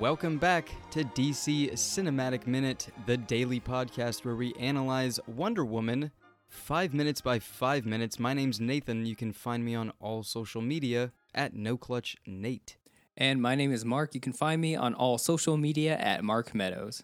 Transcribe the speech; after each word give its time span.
Welcome 0.00 0.38
back 0.38 0.70
to 0.92 1.04
DC 1.04 1.72
Cinematic 1.72 2.46
Minute, 2.46 2.88
the 3.04 3.18
daily 3.18 3.60
podcast 3.60 4.24
where 4.24 4.34
we 4.34 4.54
analyze 4.54 5.20
Wonder 5.26 5.62
Woman 5.62 6.10
five 6.48 6.94
minutes 6.94 7.20
by 7.20 7.38
five 7.38 7.84
minutes. 7.84 8.18
My 8.18 8.32
name's 8.32 8.58
Nathan. 8.58 9.04
You 9.04 9.14
can 9.14 9.30
find 9.34 9.62
me 9.62 9.74
on 9.74 9.92
all 10.00 10.22
social 10.22 10.62
media 10.62 11.12
at 11.34 11.52
No 11.52 11.76
Clutch 11.76 12.16
Nate. 12.26 12.78
And 13.14 13.42
my 13.42 13.54
name 13.54 13.72
is 13.72 13.84
Mark. 13.84 14.14
You 14.14 14.22
can 14.22 14.32
find 14.32 14.58
me 14.58 14.74
on 14.74 14.94
all 14.94 15.18
social 15.18 15.58
media 15.58 15.98
at 15.98 16.24
Mark 16.24 16.54
Meadows. 16.54 17.02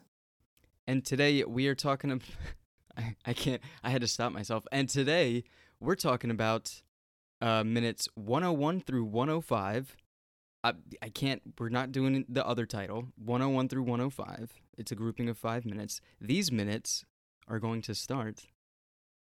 And 0.87 1.05
today 1.05 1.43
we 1.43 1.67
are 1.67 1.75
talking 1.75 2.09
about. 2.09 2.27
I, 2.97 3.15
I 3.27 3.33
can't, 3.33 3.61
I 3.83 3.91
had 3.91 4.01
to 4.01 4.07
stop 4.07 4.31
myself. 4.31 4.65
And 4.71 4.89
today 4.89 5.43
we're 5.79 5.93
talking 5.93 6.31
about 6.31 6.81
uh, 7.41 7.63
minutes 7.63 8.07
101 8.15 8.81
through 8.81 9.05
105. 9.05 9.95
I, 10.67 11.05
I 11.05 11.09
can't, 11.09 11.41
we're 11.59 11.69
not 11.69 11.91
doing 11.91 12.25
the 12.27 12.45
other 12.45 12.65
title 12.65 13.07
101 13.23 13.69
through 13.69 13.83
105. 13.83 14.53
It's 14.77 14.91
a 14.91 14.95
grouping 14.95 15.29
of 15.29 15.37
five 15.37 15.65
minutes. 15.65 16.01
These 16.21 16.51
minutes 16.51 17.05
are 17.47 17.59
going 17.59 17.81
to 17.83 17.95
start 17.95 18.47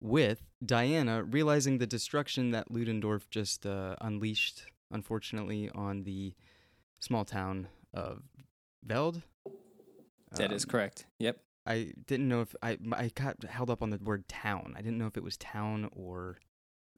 with 0.00 0.42
Diana 0.64 1.22
realizing 1.22 1.78
the 1.78 1.86
destruction 1.86 2.50
that 2.52 2.70
Ludendorff 2.70 3.28
just 3.30 3.66
uh, 3.66 3.96
unleashed, 4.00 4.64
unfortunately, 4.90 5.70
on 5.74 6.04
the 6.04 6.34
small 7.00 7.24
town 7.24 7.68
of 7.94 8.22
Veld. 8.84 9.22
That 10.36 10.52
is 10.52 10.64
Um, 10.64 10.70
correct. 10.70 11.06
Yep. 11.18 11.40
I 11.66 11.92
didn't 12.06 12.28
know 12.28 12.40
if 12.40 12.54
I 12.62 12.78
I 12.92 13.10
got 13.14 13.42
held 13.44 13.70
up 13.70 13.82
on 13.82 13.90
the 13.90 13.98
word 13.98 14.26
town. 14.28 14.74
I 14.76 14.80
didn't 14.82 14.98
know 14.98 15.06
if 15.06 15.16
it 15.16 15.22
was 15.22 15.36
town 15.36 15.90
or 15.92 16.38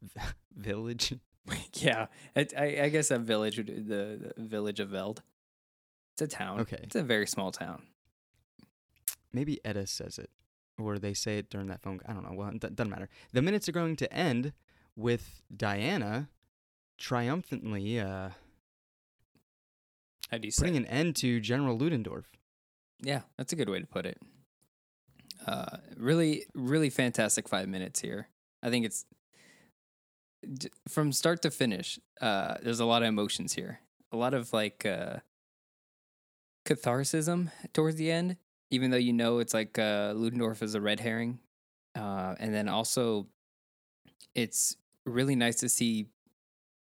v- 0.03 0.21
village. 0.57 1.15
yeah. 1.75 2.07
I, 2.37 2.47
I, 2.57 2.65
I 2.83 2.89
guess 2.89 3.09
that 3.09 3.21
village, 3.21 3.57
would- 3.59 3.89
the, 3.89 4.33
the 4.37 4.43
village 4.43 4.81
of 4.81 4.89
Veld. 4.89 5.23
It's 6.15 6.23
a 6.23 6.27
town. 6.37 6.61
Okay. 6.61 6.81
It's 6.83 6.97
a 6.97 7.03
very 7.03 7.27
small 7.27 7.51
town. 7.53 7.83
Maybe 9.33 9.61
Etta 9.65 9.87
says 9.87 10.19
it, 10.19 10.31
or 10.79 10.99
they 10.99 11.15
say 11.15 11.39
it 11.39 11.51
during 11.51 11.69
that 11.69 11.81
phone. 11.83 12.01
I 12.07 12.13
don't 12.13 12.25
know. 12.25 12.33
Well, 12.37 12.49
it 12.49 12.61
doesn't 12.77 12.91
matter. 12.91 13.09
The 13.33 13.43
minutes 13.43 13.69
are 13.69 13.73
going 13.73 13.97
to 13.97 14.13
end 14.13 14.53
with 14.97 15.43
Diana 15.57 16.29
triumphantly 16.99 17.99
uh, 18.01 18.31
How 20.31 20.39
do 20.39 20.47
you 20.47 20.51
say? 20.51 20.63
putting 20.63 20.77
an 20.77 20.87
end 20.87 21.17
to 21.17 21.41
General 21.41 21.79
Ludendorff. 21.79 22.27
Yeah, 23.03 23.21
that's 23.39 23.53
a 23.53 23.57
good 23.57 23.69
way 23.69 23.81
to 23.81 23.87
put 23.87 24.05
it. 24.05 24.19
Uh, 25.47 25.79
really, 25.97 26.45
really 26.55 26.91
fantastic 26.91 27.49
five 27.49 27.69
minutes 27.69 28.01
here. 28.01 28.29
I 28.63 28.69
think 28.69 28.85
it's 28.85 29.07
d- 30.43 30.71
from 30.89 31.13
start 31.13 31.43
to 31.43 31.51
finish. 31.51 31.99
Uh, 32.21 32.57
there's 32.63 32.81
a 32.81 32.85
lot 32.85 33.03
of 33.03 33.09
emotions 33.09 33.53
here, 33.55 33.81
a 34.13 34.17
lot 34.17 34.35
of 34.35 34.53
like 34.53 34.85
uh, 34.87 35.19
catharsism 36.65 37.51
towards 37.73 37.97
the 37.97 38.11
end. 38.11 38.37
Even 38.71 38.91
though 38.91 38.97
you 38.97 39.13
know 39.13 39.39
it's 39.39 39.53
like 39.53 39.79
uh, 39.79 40.13
Ludendorff 40.15 40.63
is 40.63 40.75
a 40.75 40.81
red 40.81 41.01
herring, 41.01 41.41
uh, 41.97 42.37
and 42.39 42.55
then 42.55 42.69
also 42.69 43.27
it's 44.35 44.77
really 45.05 45.35
nice 45.35 45.57
to 45.57 45.69
see 45.69 46.07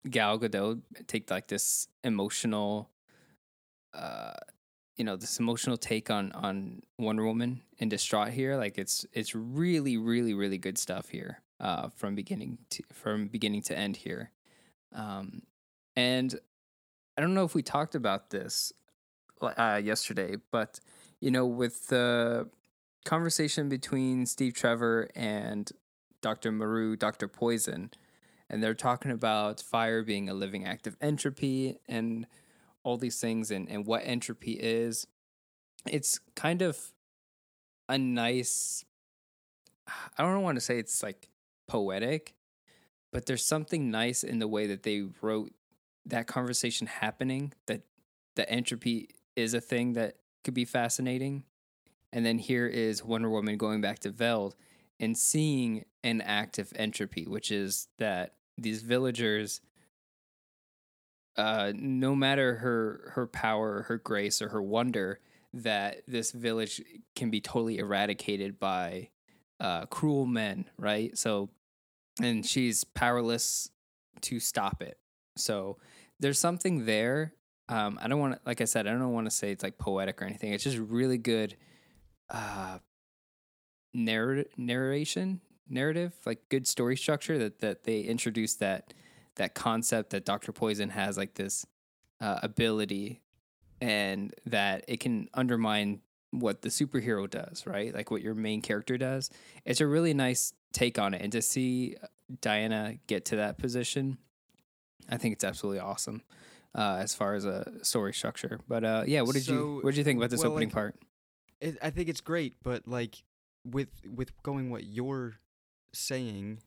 Gal 0.10 0.38
Gadot 0.40 0.82
take 1.08 1.32
like 1.32 1.48
this 1.48 1.88
emotional 2.04 2.90
uh 3.94 4.34
you 4.98 5.04
know 5.04 5.16
this 5.16 5.40
emotional 5.40 5.78
take 5.78 6.10
on 6.10 6.32
on 6.34 6.82
Wonder 7.00 7.26
Woman 7.26 7.62
and 7.80 7.90
distraught 7.90 8.30
here 8.30 8.58
like 8.58 8.78
it's 8.78 9.06
it's 9.14 9.34
really 9.34 9.98
really 9.98 10.34
really 10.34 10.58
good 10.58 10.78
stuff 10.78 11.10
here 11.10 11.43
uh 11.60 11.90
from 11.90 12.16
beginning 12.16 12.58
to 12.70 12.84
from 12.92 13.28
beginning 13.28 13.62
to 13.62 13.78
end 13.78 13.98
here 13.98 14.32
um 14.94 15.42
and 15.96 16.40
I 17.18 17.22
don't 17.22 17.34
know 17.34 17.46
if 17.46 17.54
we 17.54 17.62
talked 17.62 17.96
about 17.96 18.30
this 18.30 18.74
uh 19.42 19.82
yesterday 19.84 20.36
but 20.52 20.80
you 21.20 21.32
know 21.32 21.46
with 21.46 21.88
the 21.88 22.50
conversation 23.06 23.70
between 23.70 24.26
Steve 24.26 24.54
Trevor 24.54 25.10
and 25.16 25.72
Dr. 26.22 26.52
Maru 26.52 26.96
Dr. 26.96 27.28
Poison 27.28 27.92
and 28.50 28.62
they're 28.62 28.74
talking 28.74 29.12
about 29.12 29.60
fire 29.62 30.04
being 30.04 30.30
a 30.30 30.34
living 30.34 30.66
act 30.66 30.86
of 30.88 30.96
entropy 31.02 31.80
and 31.88 32.28
all 32.84 32.98
these 32.98 33.20
things 33.20 33.50
and, 33.50 33.70
and 33.70 33.86
what 33.86 34.04
entropy 34.06 34.52
is. 34.54 35.08
It's 35.88 36.20
kind 36.36 36.62
of 36.62 36.78
a 37.90 37.98
nice, 37.98 38.86
I 40.18 40.24
don't 40.24 40.44
want 40.44 40.58
to 40.58 40.62
say 40.62 40.78
it's 40.78 41.02
like 41.02 41.30
poetic, 41.74 42.36
but 43.12 43.26
there's 43.26 43.44
something 43.44 43.90
nice 43.90 44.24
in 44.24 44.38
the 44.38 44.48
way 44.48 44.68
that 44.68 44.84
they 44.84 45.08
wrote 45.22 45.52
that 46.06 46.28
conversation 46.28 46.86
happening, 46.86 47.52
that 47.66 47.82
the 48.36 48.48
entropy 48.48 49.10
is 49.36 49.56
a 49.56 49.60
thing 49.60 49.94
that 49.94 50.18
could 50.44 50.54
be 50.54 50.66
fascinating. 50.66 51.46
And 52.12 52.24
then 52.24 52.38
here 52.38 52.68
is 52.68 53.04
Wonder 53.04 53.28
Woman 53.28 53.58
going 53.58 53.82
back 53.82 53.98
to 54.00 54.12
Veld 54.12 54.56
and 55.00 55.18
seeing 55.18 55.86
an 56.04 56.22
act 56.22 56.60
of 56.60 56.72
entropy, 56.76 57.26
which 57.26 57.52
is 57.52 57.88
that 57.98 58.36
these 58.56 58.84
villagers 58.84 59.60
uh, 61.36 61.74
no 61.76 62.16
matter 62.16 62.58
her 62.58 63.12
her 63.16 63.26
power, 63.26 63.82
her 63.88 63.98
grace, 63.98 64.44
or 64.44 64.50
her 64.50 64.62
wonder, 64.62 65.20
that 65.52 66.04
this 66.08 66.32
village 66.32 66.84
can 67.16 67.32
be 67.32 67.42
totally 67.42 67.80
eradicated 67.80 68.60
by 68.60 69.10
uh, 69.60 69.86
cruel 69.88 70.26
men, 70.28 70.66
right? 70.78 71.18
So, 71.18 71.50
and 72.22 72.46
she's 72.46 72.84
powerless 72.84 73.70
to 74.22 74.40
stop 74.40 74.82
it. 74.82 74.98
So, 75.36 75.78
there's 76.20 76.40
something 76.40 76.86
there. 76.86 77.34
Um, 77.70 78.00
I 78.02 78.08
don't 78.08 78.20
want 78.20 78.36
to, 78.36 78.40
like 78.46 78.62
I 78.62 78.66
said, 78.66 78.88
I 78.88 78.92
don't 78.92 79.14
want 79.14 79.26
to 79.26 79.32
say 79.32 79.52
it's 79.52 79.64
like 79.64 79.78
poetic 79.78 80.22
or 80.22 80.26
anything. 80.26 80.54
It's 80.54 80.64
just 80.64 80.78
really 80.78 81.18
good 81.18 81.56
uh, 82.30 82.80
narr- 83.94 84.46
narration, 84.58 85.42
narrative, 85.70 86.14
like 86.26 86.50
good 86.50 86.68
story 86.68 86.98
structure 86.98 87.38
that 87.38 87.60
that 87.60 87.84
they 87.84 88.02
introduced 88.02 88.60
that 88.60 88.94
that 89.36 89.56
concept 89.56 90.12
that 90.12 90.26
Dr. 90.26 90.52
Poison 90.52 90.90
has 90.90 91.18
like 91.18 91.34
this 91.34 91.66
uh, 92.22 92.40
ability 92.44 93.22
and 93.82 94.34
that 94.46 94.86
it 94.88 95.00
can 95.00 95.28
undermine 95.34 96.00
what 96.34 96.64
the 96.64 96.70
superhero 96.70 97.30
does, 97.30 97.66
right? 97.66 97.94
Like 97.94 98.10
what 98.10 98.22
your 98.22 98.34
main 98.34 98.62
character 98.62 98.98
does. 98.98 99.30
It's 99.66 99.82
a 99.82 99.88
really 99.88 100.14
nice 100.14 100.54
take 100.72 100.98
on 100.98 101.14
it. 101.14 101.22
And 101.22 101.32
to 101.32 101.42
see 101.42 101.96
Diana 102.42 102.96
get 103.08 103.26
to 103.26 103.36
that 103.38 103.58
position, 103.58 104.18
I 105.10 105.18
think 105.18 105.34
it's 105.34 105.44
absolutely 105.44 105.80
awesome 105.80 106.24
uh, 106.76 106.98
as 107.00 107.14
far 107.14 107.36
as 107.36 107.46
a 107.46 107.72
story 107.84 108.14
structure. 108.14 108.60
But 108.68 108.84
uh, 108.84 109.04
yeah, 109.06 109.22
what 109.22 109.34
did 109.34 109.44
So, 109.44 109.54
you 109.54 109.80
what 109.84 109.92
did 109.92 109.98
you 109.98 110.04
think 110.04 110.18
about 110.18 110.32
this 110.32 110.42
well, 110.42 110.52
opening 110.52 110.70
like, 110.70 110.74
part? 110.74 110.96
It, 111.62 111.78
I 111.82 111.92
think 111.92 112.10
it's 112.10 112.22
great, 112.22 112.56
but 112.64 112.88
like 112.88 113.24
with 113.66 113.90
with 114.06 114.32
going 114.44 114.70
what 114.70 114.84
you're 114.86 115.36
saying, 115.94 116.60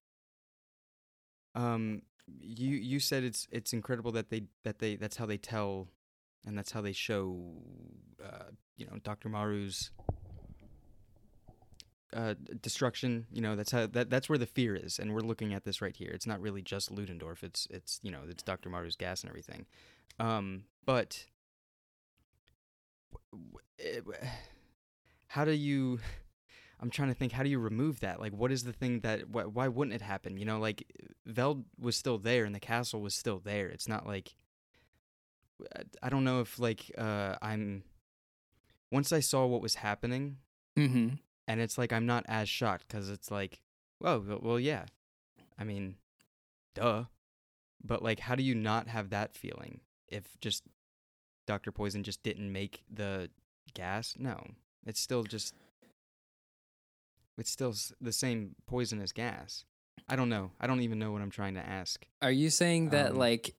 um, 1.54 2.02
you 2.40 2.76
you 2.76 3.00
said 3.00 3.24
it's 3.24 3.48
it's 3.50 3.72
incredible 3.72 4.12
that 4.12 4.30
they 4.30 4.44
that 4.64 4.78
they 4.78 4.96
that's 4.96 5.16
how 5.16 5.26
they 5.26 5.38
tell, 5.38 5.88
and 6.46 6.56
that's 6.56 6.72
how 6.72 6.80
they 6.80 6.92
show, 6.92 7.40
uh, 8.24 8.50
you 8.76 8.86
know, 8.86 8.98
Doctor 9.02 9.28
Maru's 9.28 9.90
uh 12.12 12.34
destruction. 12.62 13.26
You 13.32 13.42
know, 13.42 13.56
that's 13.56 13.72
how 13.72 13.86
that 13.86 14.08
that's 14.10 14.28
where 14.28 14.38
the 14.38 14.46
fear 14.46 14.76
is, 14.76 14.98
and 14.98 15.12
we're 15.12 15.20
looking 15.20 15.52
at 15.52 15.64
this 15.64 15.82
right 15.82 15.96
here. 15.96 16.10
It's 16.12 16.26
not 16.26 16.40
really 16.40 16.62
just 16.62 16.90
Ludendorff. 16.90 17.42
It's 17.42 17.66
it's 17.70 18.00
you 18.02 18.10
know 18.10 18.20
it's 18.28 18.42
Doctor 18.42 18.70
Maru's 18.70 18.96
gas 18.96 19.22
and 19.22 19.30
everything, 19.30 19.66
um, 20.18 20.64
but. 20.84 21.26
how 25.28 25.44
do 25.44 25.52
you 25.52 25.98
i'm 26.80 26.90
trying 26.90 27.08
to 27.08 27.14
think 27.14 27.32
how 27.32 27.42
do 27.42 27.48
you 27.48 27.58
remove 27.58 28.00
that 28.00 28.20
like 28.20 28.32
what 28.32 28.52
is 28.52 28.64
the 28.64 28.72
thing 28.72 29.00
that 29.00 29.20
wh- 29.22 29.54
why 29.54 29.68
wouldn't 29.68 29.94
it 29.94 30.02
happen 30.02 30.36
you 30.36 30.44
know 30.44 30.58
like 30.58 30.84
veld 31.26 31.64
was 31.78 31.96
still 31.96 32.18
there 32.18 32.44
and 32.44 32.54
the 32.54 32.60
castle 32.60 33.00
was 33.00 33.14
still 33.14 33.38
there 33.38 33.68
it's 33.68 33.88
not 33.88 34.06
like 34.06 34.34
i 36.02 36.08
don't 36.08 36.24
know 36.24 36.40
if 36.40 36.58
like 36.58 36.90
uh 36.98 37.34
i'm 37.42 37.82
once 38.92 39.12
i 39.12 39.20
saw 39.20 39.46
what 39.46 39.62
was 39.62 39.76
happening 39.76 40.36
Mm-hmm. 40.78 41.14
and 41.48 41.60
it's 41.60 41.78
like 41.78 41.92
i'm 41.92 42.04
not 42.06 42.24
as 42.28 42.48
shocked 42.48 42.86
because 42.88 43.08
it's 43.08 43.30
like 43.30 43.60
well, 43.98 44.22
well 44.42 44.60
yeah. 44.60 44.84
I 45.58 45.64
mean 45.64 45.96
duh. 46.74 47.04
But 47.82 48.02
like 48.02 48.20
how 48.20 48.34
do 48.34 48.42
you 48.42 48.54
not 48.54 48.88
have 48.88 49.08
that 49.10 49.34
feeling 49.34 49.80
if 50.08 50.38
just 50.40 50.64
dr 51.46 51.72
poison 51.72 52.02
just 52.02 52.22
didn't 52.22 52.52
make 52.52 52.82
the 52.92 53.30
gas? 53.72 54.14
No. 54.18 54.38
It's 54.84 55.00
still 55.00 55.22
just 55.24 55.54
it's 57.38 57.50
still 57.50 57.74
the 58.00 58.12
same 58.12 58.54
poisonous 58.66 59.12
gas. 59.12 59.64
I 60.08 60.16
don't 60.16 60.28
know. 60.28 60.50
I 60.60 60.66
don't 60.66 60.80
even 60.82 60.98
know 60.98 61.12
what 61.12 61.22
i'm 61.22 61.30
trying 61.30 61.54
to 61.54 61.66
ask. 61.66 62.06
Are 62.20 62.30
you 62.30 62.50
saying 62.50 62.90
that 62.90 63.12
Um, 63.12 63.16
like 63.16 63.54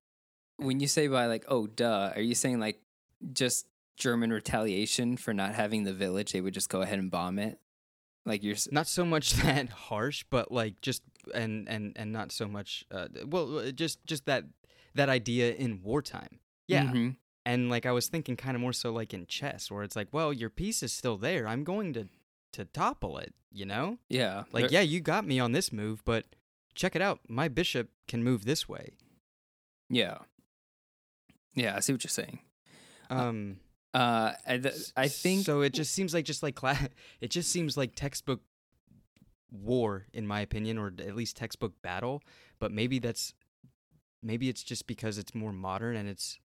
when 0.57 0.79
you 0.79 0.87
say 0.87 1.07
by 1.07 1.25
like 1.27 1.45
oh 1.47 1.67
duh, 1.67 2.11
are 2.15 2.21
you 2.21 2.35
saying 2.35 2.59
like 2.59 2.79
just 3.33 3.67
German 3.97 4.31
retaliation 4.31 5.17
for 5.17 5.33
not 5.33 5.55
having 5.55 5.83
the 5.83 5.93
village, 5.93 6.31
they 6.33 6.41
would 6.41 6.53
just 6.53 6.69
go 6.69 6.81
ahead 6.81 6.99
and 6.99 7.09
bomb 7.11 7.39
it? 7.39 7.59
Like 8.25 8.43
you're 8.43 8.55
s- 8.55 8.67
not 8.71 8.87
so 8.87 9.05
much 9.05 9.33
that 9.43 9.69
harsh 9.69 10.23
but 10.29 10.51
like 10.51 10.81
just 10.81 11.01
and 11.33 11.67
and 11.69 11.93
and 11.95 12.11
not 12.11 12.31
so 12.31 12.47
much 12.47 12.85
uh, 12.91 13.07
well 13.25 13.59
uh, 13.59 13.71
just 13.71 14.05
just 14.05 14.25
that 14.25 14.43
that 14.95 15.09
idea 15.09 15.53
in 15.53 15.81
wartime 15.83 16.39
yeah 16.67 16.83
Mhm. 16.91 17.15
And 17.45 17.69
like 17.69 17.85
I 17.85 17.93
was 17.93 18.07
thinking 18.09 18.35
kind 18.35 18.55
of 18.55 18.61
more 18.61 18.73
so 18.73 18.91
like 18.91 19.13
in 19.13 19.25
chess 19.25 19.71
where 19.71 19.83
it's 19.83 19.95
like, 19.95 20.09
well, 20.11 20.33
your 20.33 20.49
piece 20.49 20.83
is 20.83 20.91
still 20.91 21.15
there. 21.17 21.47
I'm 21.47 21.63
going 21.63 21.93
to 21.93 22.09
to 22.53 22.65
topple 22.65 23.17
it, 23.19 23.33
you 23.53 23.65
know? 23.65 23.99
Yeah. 24.09 24.43
Like 24.51 24.69
yeah, 24.71 24.81
you 24.81 24.99
got 24.99 25.25
me 25.25 25.39
on 25.39 25.53
this 25.53 25.71
move, 25.71 26.03
but 26.03 26.25
check 26.75 26.93
it 26.93 27.01
out. 27.01 27.19
My 27.29 27.47
bishop 27.47 27.87
can 28.09 28.21
move 28.21 28.43
this 28.43 28.67
way. 28.67 28.91
Yeah. 29.89 30.17
Yeah, 31.57 31.75
I 31.75 31.79
see 31.81 31.91
what 31.91 32.03
you're 32.03 32.09
saying. 32.09 32.39
Um 33.09 33.59
Uh, 33.93 34.33
I, 34.45 34.57
th- 34.57 34.91
I 34.95 35.07
think 35.07 35.45
so. 35.45 35.61
It 35.61 35.73
just 35.73 35.91
seems 35.91 36.13
like 36.13 36.23
just 36.25 36.43
like 36.43 36.55
cla- 36.55 36.89
it 37.21 37.31
just 37.31 37.51
seems 37.51 37.75
like 37.75 37.95
textbook 37.95 38.41
war, 39.51 40.05
in 40.13 40.27
my 40.27 40.41
opinion, 40.41 40.77
or 40.77 40.87
at 40.99 41.15
least 41.15 41.35
textbook 41.35 41.81
battle. 41.81 42.21
But 42.59 42.71
maybe 42.71 42.99
that's 42.99 43.33
maybe 44.21 44.49
it's 44.49 44.63
just 44.63 44.85
because 44.87 45.17
it's 45.17 45.33
more 45.33 45.51
modern 45.53 45.95
and 45.95 46.07
it's 46.07 46.37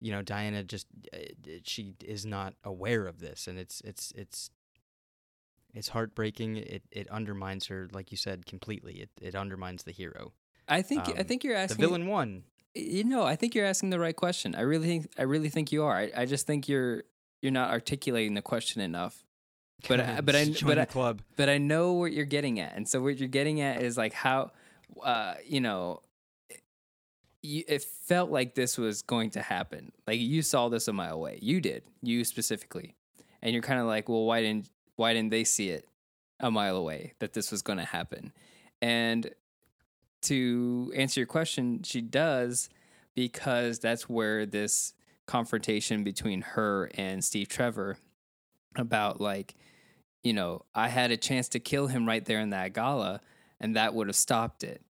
you 0.00 0.12
know 0.12 0.22
Diana 0.22 0.62
just 0.62 0.86
uh, 1.12 1.18
she 1.64 1.94
is 2.04 2.24
not 2.24 2.54
aware 2.62 3.06
of 3.06 3.18
this, 3.18 3.48
and 3.48 3.58
it's 3.58 3.80
it's 3.80 4.12
it's 4.14 4.50
it's 5.74 5.88
heartbreaking. 5.88 6.56
It 6.56 6.82
it 6.90 7.08
undermines 7.08 7.66
her, 7.66 7.88
like 7.92 8.10
you 8.10 8.16
said, 8.16 8.46
completely. 8.46 9.00
It 9.00 9.10
it 9.20 9.34
undermines 9.34 9.84
the 9.84 9.92
hero. 9.92 10.32
I 10.68 10.82
think 10.82 11.08
I 11.08 11.12
um, 11.20 11.24
think 11.24 11.44
you're 11.44 11.56
asking 11.56 11.78
The 11.78 11.86
villain 11.86 12.06
won. 12.06 12.44
You 12.74 13.04
know 13.04 13.22
i 13.24 13.36
think 13.36 13.54
you're 13.54 13.66
asking 13.66 13.90
the 13.90 13.98
right 13.98 14.16
question. 14.16 14.54
I 14.54 14.62
really 14.62 14.86
think 14.86 15.08
i 15.18 15.22
really 15.22 15.48
think 15.50 15.72
you 15.72 15.84
are. 15.84 15.96
I, 15.96 16.10
I 16.16 16.24
just 16.26 16.46
think 16.46 16.68
you're 16.68 17.04
you're 17.42 17.52
not 17.52 17.70
articulating 17.70 18.34
the 18.34 18.42
question 18.42 18.80
enough. 18.80 19.24
But 19.88 20.00
I- 20.00 20.20
but 20.20 20.36
I- 20.36 20.54
but 20.64 20.78
I- 20.78 20.84
club. 20.84 21.22
but 21.36 21.48
i 21.48 21.58
know 21.58 21.92
what 21.94 22.12
you're 22.12 22.24
getting 22.24 22.60
at. 22.60 22.76
And 22.76 22.88
so 22.88 23.00
what 23.02 23.18
you're 23.18 23.28
getting 23.28 23.60
at 23.60 23.82
is 23.82 23.96
like 23.96 24.12
how 24.12 24.52
uh 25.02 25.34
you 25.44 25.60
know 25.60 26.00
you, 27.42 27.64
it 27.66 27.82
felt 27.82 28.30
like 28.30 28.54
this 28.54 28.78
was 28.78 29.02
going 29.02 29.30
to 29.30 29.42
happen. 29.42 29.90
Like 30.06 30.20
you 30.20 30.42
saw 30.42 30.68
this 30.68 30.86
a 30.88 30.92
mile 30.92 31.14
away. 31.14 31.38
You 31.42 31.60
did 31.60 31.82
you 32.02 32.24
specifically. 32.24 32.94
And 33.42 33.52
you're 33.52 33.62
kind 33.62 33.80
of 33.80 33.86
like 33.86 34.08
well 34.08 34.24
why 34.24 34.40
didn't 34.40 34.68
why 34.96 35.12
didn't 35.14 35.30
they 35.30 35.44
see 35.44 35.70
it 35.70 35.86
a 36.40 36.50
mile 36.50 36.76
away 36.76 37.12
that 37.18 37.32
this 37.32 37.50
was 37.50 37.62
going 37.62 37.78
to 37.78 37.84
happen? 37.84 38.32
And 38.80 39.30
to 40.22 40.92
answer 40.96 41.20
your 41.20 41.26
question, 41.26 41.82
she 41.82 42.00
does 42.00 42.68
because 43.14 43.78
that's 43.78 44.08
where 44.08 44.46
this 44.46 44.94
confrontation 45.26 46.02
between 46.04 46.40
her 46.42 46.90
and 46.94 47.24
Steve 47.24 47.48
Trevor 47.48 47.96
about 48.76 49.20
like, 49.20 49.54
you 50.22 50.32
know, 50.32 50.64
I 50.74 50.88
had 50.88 51.10
a 51.10 51.16
chance 51.16 51.48
to 51.50 51.60
kill 51.60 51.88
him 51.88 52.06
right 52.06 52.24
there 52.24 52.40
in 52.40 52.50
that 52.50 52.72
gala, 52.72 53.20
and 53.60 53.76
that 53.76 53.94
would 53.94 54.06
have 54.06 54.16
stopped 54.16 54.64
it. 54.64 54.82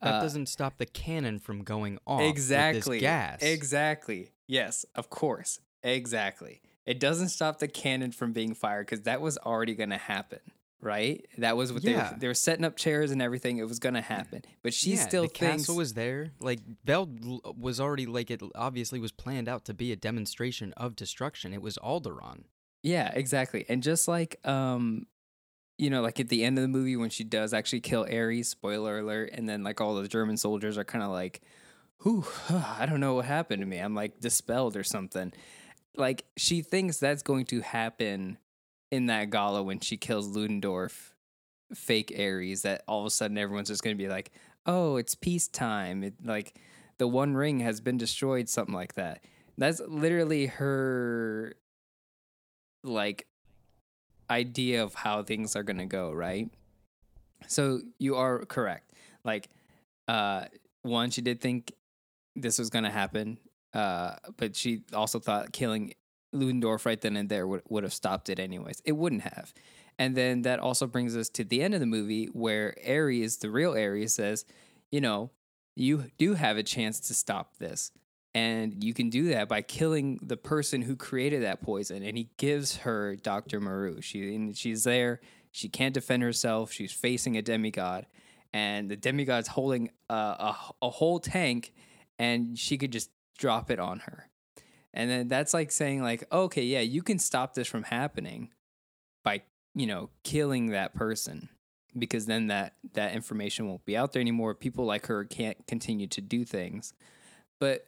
That 0.00 0.14
Uh, 0.14 0.20
doesn't 0.20 0.46
stop 0.46 0.78
the 0.78 0.86
cannon 0.86 1.38
from 1.40 1.64
going 1.64 1.98
off. 2.06 2.22
exactly 2.22 2.98
this 2.98 3.00
gas. 3.00 3.42
Exactly. 3.42 4.30
Yes, 4.46 4.84
of 4.94 5.10
course. 5.10 5.60
Exactly. 5.82 6.60
It 6.86 6.98
doesn't 7.00 7.28
stop 7.28 7.58
the 7.58 7.68
cannon 7.68 8.12
from 8.12 8.32
being 8.32 8.54
fired 8.54 8.86
because 8.86 9.02
that 9.02 9.20
was 9.20 9.36
already 9.38 9.74
going 9.74 9.90
to 9.90 9.96
happen, 9.98 10.40
right? 10.80 11.26
That 11.38 11.56
was 11.56 11.72
what 11.72 11.82
they 11.82 11.94
were, 11.94 12.14
they 12.18 12.26
were 12.26 12.34
setting 12.34 12.64
up 12.64 12.76
chairs 12.76 13.10
and 13.10 13.20
everything. 13.20 13.58
It 13.58 13.68
was 13.68 13.78
going 13.78 13.94
to 13.94 14.00
happen, 14.00 14.42
but 14.62 14.72
she 14.72 14.92
yeah, 14.92 15.06
still 15.06 15.22
the 15.22 15.28
thinks 15.28 15.62
castle 15.62 15.76
was 15.76 15.94
there. 15.94 16.30
Like 16.40 16.60
Belle 16.84 17.08
l- 17.24 17.54
was 17.58 17.80
already 17.80 18.06
like 18.06 18.30
it 18.30 18.40
obviously 18.54 19.00
was 19.00 19.12
planned 19.12 19.48
out 19.48 19.64
to 19.66 19.74
be 19.74 19.92
a 19.92 19.96
demonstration 19.96 20.72
of 20.76 20.96
destruction. 20.96 21.52
It 21.52 21.62
was 21.62 21.76
Alderaan. 21.78 22.44
Yeah, 22.82 23.10
exactly. 23.12 23.64
And 23.68 23.82
just 23.82 24.08
like 24.08 24.36
um 24.46 25.06
you 25.78 25.90
know, 25.90 26.02
like 26.02 26.18
at 26.18 26.28
the 26.28 26.44
end 26.44 26.58
of 26.58 26.62
the 26.62 26.68
movie 26.68 26.96
when 26.96 27.10
she 27.10 27.22
does 27.22 27.54
actually 27.54 27.80
kill 27.80 28.04
Ares, 28.10 28.48
spoiler 28.48 28.98
alert, 28.98 29.30
and 29.32 29.48
then 29.48 29.62
like 29.62 29.80
all 29.80 29.94
the 29.94 30.08
German 30.08 30.36
soldiers 30.36 30.76
are 30.76 30.84
kind 30.84 31.04
of 31.04 31.10
like, 31.10 31.40
"Whew, 32.02 32.24
I 32.50 32.84
don't 32.84 33.00
know 33.00 33.14
what 33.14 33.26
happened 33.26 33.62
to 33.62 33.66
me. 33.66 33.78
I'm 33.78 33.94
like 33.94 34.20
dispelled 34.20 34.76
or 34.76 34.82
something." 34.82 35.32
Like 35.96 36.24
she 36.36 36.62
thinks 36.62 36.98
that's 36.98 37.22
going 37.22 37.46
to 37.46 37.60
happen 37.60 38.38
in 38.90 39.06
that 39.06 39.30
gala 39.30 39.62
when 39.62 39.80
she 39.80 39.96
kills 39.96 40.28
Ludendorff, 40.28 41.14
fake 41.74 42.14
Ares. 42.18 42.62
That 42.62 42.82
all 42.88 43.00
of 43.00 43.06
a 43.06 43.10
sudden 43.10 43.38
everyone's 43.38 43.68
just 43.68 43.82
going 43.82 43.96
to 43.96 44.02
be 44.02 44.08
like, 44.08 44.30
"Oh, 44.66 44.96
it's 44.96 45.14
peacetime." 45.14 46.02
It 46.04 46.14
like 46.24 46.58
the 46.98 47.06
One 47.06 47.34
Ring 47.34 47.60
has 47.60 47.80
been 47.80 47.96
destroyed, 47.96 48.48
something 48.48 48.74
like 48.74 48.94
that. 48.94 49.24
That's 49.56 49.80
literally 49.80 50.46
her 50.46 51.54
like 52.84 53.26
idea 54.30 54.82
of 54.82 54.94
how 54.94 55.22
things 55.22 55.56
are 55.56 55.62
going 55.62 55.78
to 55.78 55.86
go, 55.86 56.12
right? 56.12 56.50
So 57.46 57.80
you 57.98 58.16
are 58.16 58.44
correct. 58.44 58.92
Like 59.24 59.48
uh 60.06 60.44
one 60.82 61.10
she 61.10 61.20
did 61.20 61.40
think 61.40 61.72
this 62.34 62.58
was 62.58 62.70
going 62.70 62.84
to 62.84 62.90
happen, 62.90 63.38
uh 63.74 64.16
but 64.36 64.56
she 64.56 64.82
also 64.92 65.18
thought 65.18 65.52
killing 65.52 65.94
Ludendorff 66.32 66.86
right 66.86 67.00
then 67.00 67.16
and 67.16 67.28
there 67.28 67.46
would 67.46 67.62
would 67.68 67.84
have 67.84 67.92
stopped 67.92 68.28
it 68.28 68.38
anyways. 68.38 68.82
It 68.84 68.92
wouldn't 68.92 69.22
have. 69.22 69.52
And 69.98 70.16
then 70.16 70.42
that 70.42 70.60
also 70.60 70.86
brings 70.86 71.16
us 71.16 71.28
to 71.30 71.44
the 71.44 71.62
end 71.62 71.74
of 71.74 71.80
the 71.80 71.86
movie 71.86 72.26
where 72.26 72.76
Ares, 72.86 73.38
the 73.38 73.50
real 73.50 73.72
Ares 73.72 74.14
says, 74.14 74.44
you 74.92 75.00
know, 75.00 75.30
you 75.74 76.10
do 76.18 76.34
have 76.34 76.56
a 76.56 76.62
chance 76.62 77.00
to 77.00 77.14
stop 77.14 77.56
this. 77.58 77.90
And 78.34 78.84
you 78.84 78.94
can 78.94 79.10
do 79.10 79.30
that 79.30 79.48
by 79.48 79.62
killing 79.62 80.20
the 80.22 80.36
person 80.36 80.82
who 80.82 80.94
created 80.94 81.42
that 81.42 81.62
poison. 81.62 82.04
And 82.04 82.16
he 82.16 82.28
gives 82.36 82.76
her 82.78 83.16
Dr. 83.16 83.60
Maru. 83.60 84.00
She 84.00 84.52
she's 84.54 84.84
there. 84.84 85.20
She 85.50 85.68
can't 85.68 85.94
defend 85.94 86.22
herself. 86.22 86.70
She's 86.72 86.92
facing 86.92 87.36
a 87.36 87.42
demigod, 87.42 88.06
and 88.52 88.90
the 88.90 88.96
demigod's 88.96 89.48
holding 89.48 89.90
a, 90.08 90.14
a, 90.14 90.56
a 90.82 90.90
whole 90.90 91.18
tank, 91.18 91.72
and 92.18 92.58
she 92.58 92.78
could 92.78 92.92
just 92.92 93.10
drop 93.38 93.70
it 93.70 93.78
on 93.78 94.00
her. 94.00 94.28
And 94.94 95.10
then 95.10 95.28
that's 95.28 95.54
like 95.54 95.70
saying 95.70 96.02
like, 96.02 96.24
okay, 96.32 96.64
yeah, 96.64 96.80
you 96.80 97.02
can 97.02 97.18
stop 97.18 97.54
this 97.54 97.68
from 97.68 97.84
happening 97.84 98.50
by 99.24 99.42
you 99.74 99.86
know 99.86 100.10
killing 100.24 100.70
that 100.70 100.94
person 100.94 101.48
because 101.96 102.26
then 102.26 102.48
that 102.48 102.74
that 102.94 103.14
information 103.14 103.68
won't 103.68 103.84
be 103.84 103.96
out 103.96 104.12
there 104.12 104.20
anymore. 104.20 104.54
People 104.54 104.84
like 104.84 105.06
her 105.06 105.24
can't 105.24 105.66
continue 105.66 106.06
to 106.08 106.20
do 106.20 106.44
things. 106.44 106.92
But 107.60 107.86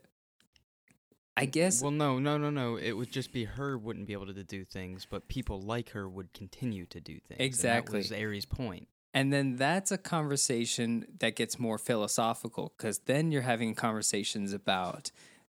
I 1.36 1.46
guess 1.46 1.80
Well, 1.80 1.90
no, 1.90 2.18
no, 2.18 2.36
no, 2.36 2.50
no. 2.50 2.76
It 2.76 2.92
would 2.92 3.10
just 3.10 3.32
be 3.32 3.44
her 3.44 3.78
wouldn't 3.78 4.06
be 4.06 4.12
able 4.12 4.26
to 4.26 4.44
do 4.44 4.64
things, 4.64 5.06
but 5.08 5.28
people 5.28 5.60
like 5.60 5.90
her 5.90 6.08
would 6.08 6.32
continue 6.32 6.86
to 6.86 7.00
do 7.00 7.18
things. 7.18 7.40
Exactly. 7.40 8.00
And 8.00 8.04
that 8.04 8.14
was 8.16 8.22
Ares' 8.22 8.44
point. 8.44 8.88
And 9.12 9.32
then 9.32 9.56
that's 9.56 9.90
a 9.90 9.98
conversation 9.98 11.06
that 11.18 11.34
gets 11.36 11.58
more 11.58 11.78
philosophical 11.78 12.72
because 12.76 13.00
then 13.00 13.32
you're 13.32 13.42
having 13.42 13.74
conversations 13.74 14.52
about 14.52 15.10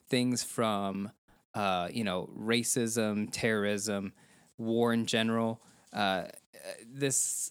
things 0.08 0.44
from, 0.44 1.10
uh, 1.58 1.88
you 1.92 2.04
know, 2.04 2.30
racism, 2.38 3.28
terrorism, 3.32 4.12
war 4.58 4.92
in 4.92 5.06
general. 5.06 5.60
Uh, 5.92 6.24
this 6.86 7.50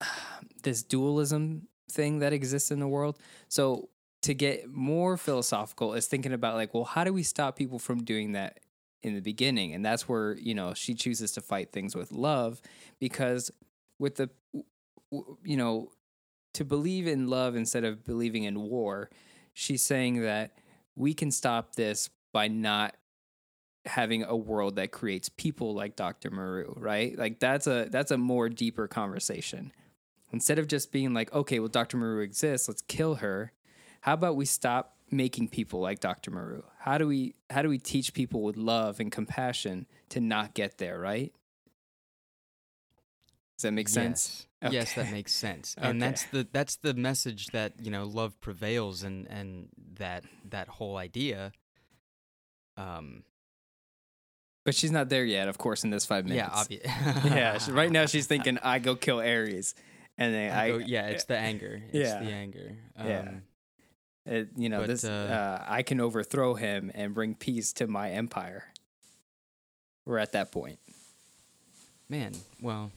this 0.62 0.82
dualism 0.82 1.66
thing 1.90 2.18
that 2.18 2.34
exists 2.34 2.70
in 2.70 2.78
the 2.78 2.86
world. 2.86 3.18
So 3.48 3.88
to 4.20 4.34
get 4.34 4.68
more 4.68 5.16
philosophical 5.16 5.94
is 5.94 6.06
thinking 6.06 6.34
about 6.34 6.56
like, 6.56 6.74
well, 6.74 6.84
how 6.84 7.04
do 7.04 7.12
we 7.14 7.22
stop 7.22 7.56
people 7.56 7.78
from 7.78 8.04
doing 8.04 8.32
that 8.32 8.60
in 9.02 9.14
the 9.14 9.20
beginning? 9.20 9.72
And 9.72 9.82
that's 9.82 10.06
where 10.06 10.36
you 10.36 10.54
know 10.54 10.74
she 10.74 10.92
chooses 10.92 11.32
to 11.32 11.40
fight 11.40 11.72
things 11.72 11.96
with 11.96 12.12
love 12.12 12.60
because 13.00 13.50
with 13.98 14.16
the 14.16 14.28
you 15.42 15.56
know, 15.56 15.90
to 16.52 16.66
believe 16.66 17.06
in 17.06 17.28
love 17.28 17.56
instead 17.56 17.84
of 17.84 18.04
believing 18.04 18.44
in 18.44 18.60
war, 18.60 19.08
she's 19.54 19.82
saying 19.82 20.20
that 20.20 20.52
we 20.94 21.14
can 21.14 21.30
stop 21.30 21.76
this 21.76 22.10
by 22.30 22.48
not 22.48 22.94
having 23.86 24.24
a 24.24 24.36
world 24.36 24.76
that 24.76 24.90
creates 24.90 25.28
people 25.28 25.74
like 25.74 25.96
Dr. 25.96 26.30
Maru, 26.30 26.74
right? 26.76 27.16
Like 27.16 27.38
that's 27.38 27.66
a 27.66 27.88
that's 27.90 28.10
a 28.10 28.18
more 28.18 28.48
deeper 28.48 28.88
conversation. 28.88 29.72
Instead 30.32 30.58
of 30.58 30.66
just 30.66 30.92
being 30.92 31.14
like, 31.14 31.32
okay, 31.32 31.58
well 31.58 31.68
Dr. 31.68 31.96
Maru 31.96 32.20
exists, 32.20 32.68
let's 32.68 32.82
kill 32.82 33.16
her. 33.16 33.52
How 34.00 34.14
about 34.14 34.36
we 34.36 34.44
stop 34.44 34.96
making 35.10 35.48
people 35.48 35.80
like 35.80 36.00
Dr. 36.00 36.30
Maru? 36.30 36.62
How 36.78 36.98
do 36.98 37.06
we 37.06 37.34
how 37.50 37.62
do 37.62 37.68
we 37.68 37.78
teach 37.78 38.12
people 38.12 38.42
with 38.42 38.56
love 38.56 39.00
and 39.00 39.10
compassion 39.10 39.86
to 40.10 40.20
not 40.20 40.54
get 40.54 40.78
there, 40.78 40.98
right? 40.98 41.32
Does 43.56 43.62
that 43.62 43.72
make 43.72 43.88
sense? 43.88 44.46
Yes. 44.62 44.72
Yes, 44.72 44.94
that 44.94 45.12
makes 45.12 45.32
sense. 45.32 45.76
And 45.80 46.02
that's 46.02 46.24
the 46.24 46.46
that's 46.52 46.76
the 46.76 46.92
message 46.92 47.48
that, 47.48 47.74
you 47.80 47.90
know, 47.90 48.04
love 48.04 48.38
prevails 48.40 49.02
and 49.02 49.26
and 49.28 49.68
that 49.94 50.24
that 50.50 50.68
whole 50.68 50.96
idea 50.96 51.52
um 52.76 53.22
But 54.66 54.74
she's 54.74 54.90
not 54.92 55.08
there 55.08 55.24
yet, 55.24 55.48
of 55.48 55.56
course, 55.56 55.82
in 55.84 55.90
this 55.90 56.04
five 56.04 56.26
minutes. 56.26 56.68
yeah, 56.68 56.78
minutes. 56.82 56.94
obvious. 57.00 57.24
yeah. 57.34 57.58
she- 57.64 57.72
Right 57.72 57.90
now, 57.90 58.04
she's 58.04 58.26
thinking, 58.26 58.58
"I 58.62 58.78
go 58.80 58.96
kill 58.96 59.18
Ares," 59.20 59.74
and 60.18 60.34
then 60.34 60.52
I, 60.52 60.76
yeah, 60.84 61.06
it's 61.06 61.24
the 61.24 61.38
anger. 61.38 61.80
It's 61.92 62.10
Yeah. 62.10 62.20
the 62.22 62.30
anger. 62.30 62.76
Um, 62.96 63.06
Yeah. 63.08 63.30
it- 64.26 64.48
you 64.56 64.68
know, 64.68 64.80
but, 64.80 64.88
this, 64.88 65.04
uh, 65.04 65.10
uh, 65.10 65.64
I 65.66 65.82
can 65.82 66.00
overthrow 66.00 66.54
him 66.54 66.90
and 66.94 67.14
bring 67.14 67.34
peace 67.34 67.72
to 67.74 67.86
my 67.86 68.10
empire. 68.10 68.64
We're 70.04 70.18
at 70.18 70.32
that 70.32 70.52
point. 70.52 70.78
Man, 72.08 72.32
well, 72.60 72.92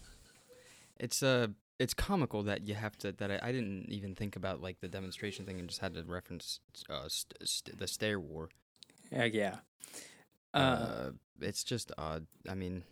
it's 0.99 1.23
uh 1.23 1.47
it's 1.79 1.93
comical 1.93 2.43
that 2.43 2.67
you 2.67 2.75
have 2.75 2.97
to 2.99 3.11
that 3.13 3.31
I, 3.31 3.39
I 3.41 3.51
didn't 3.51 3.85
even 3.89 4.13
think 4.13 4.35
about 4.35 4.61
like 4.61 4.79
the 4.81 4.88
demonstration 4.88 5.45
thing 5.45 5.59
and 5.59 5.67
just 5.69 5.81
had 5.81 5.93
to 5.95 6.03
reference 6.03 6.59
uh 6.89 7.07
st- 7.07 7.47
st- 7.49 7.79
the 7.79 7.88
stair 7.88 8.19
war. 8.19 8.49
Uh, 9.15 9.23
yeah, 9.23 9.57
Uh, 10.53 10.57
Uh, 10.57 11.11
it's 11.41 11.63
just 11.63 11.91
odd. 11.97 12.25
I 12.49 12.55
mean, 12.55 12.83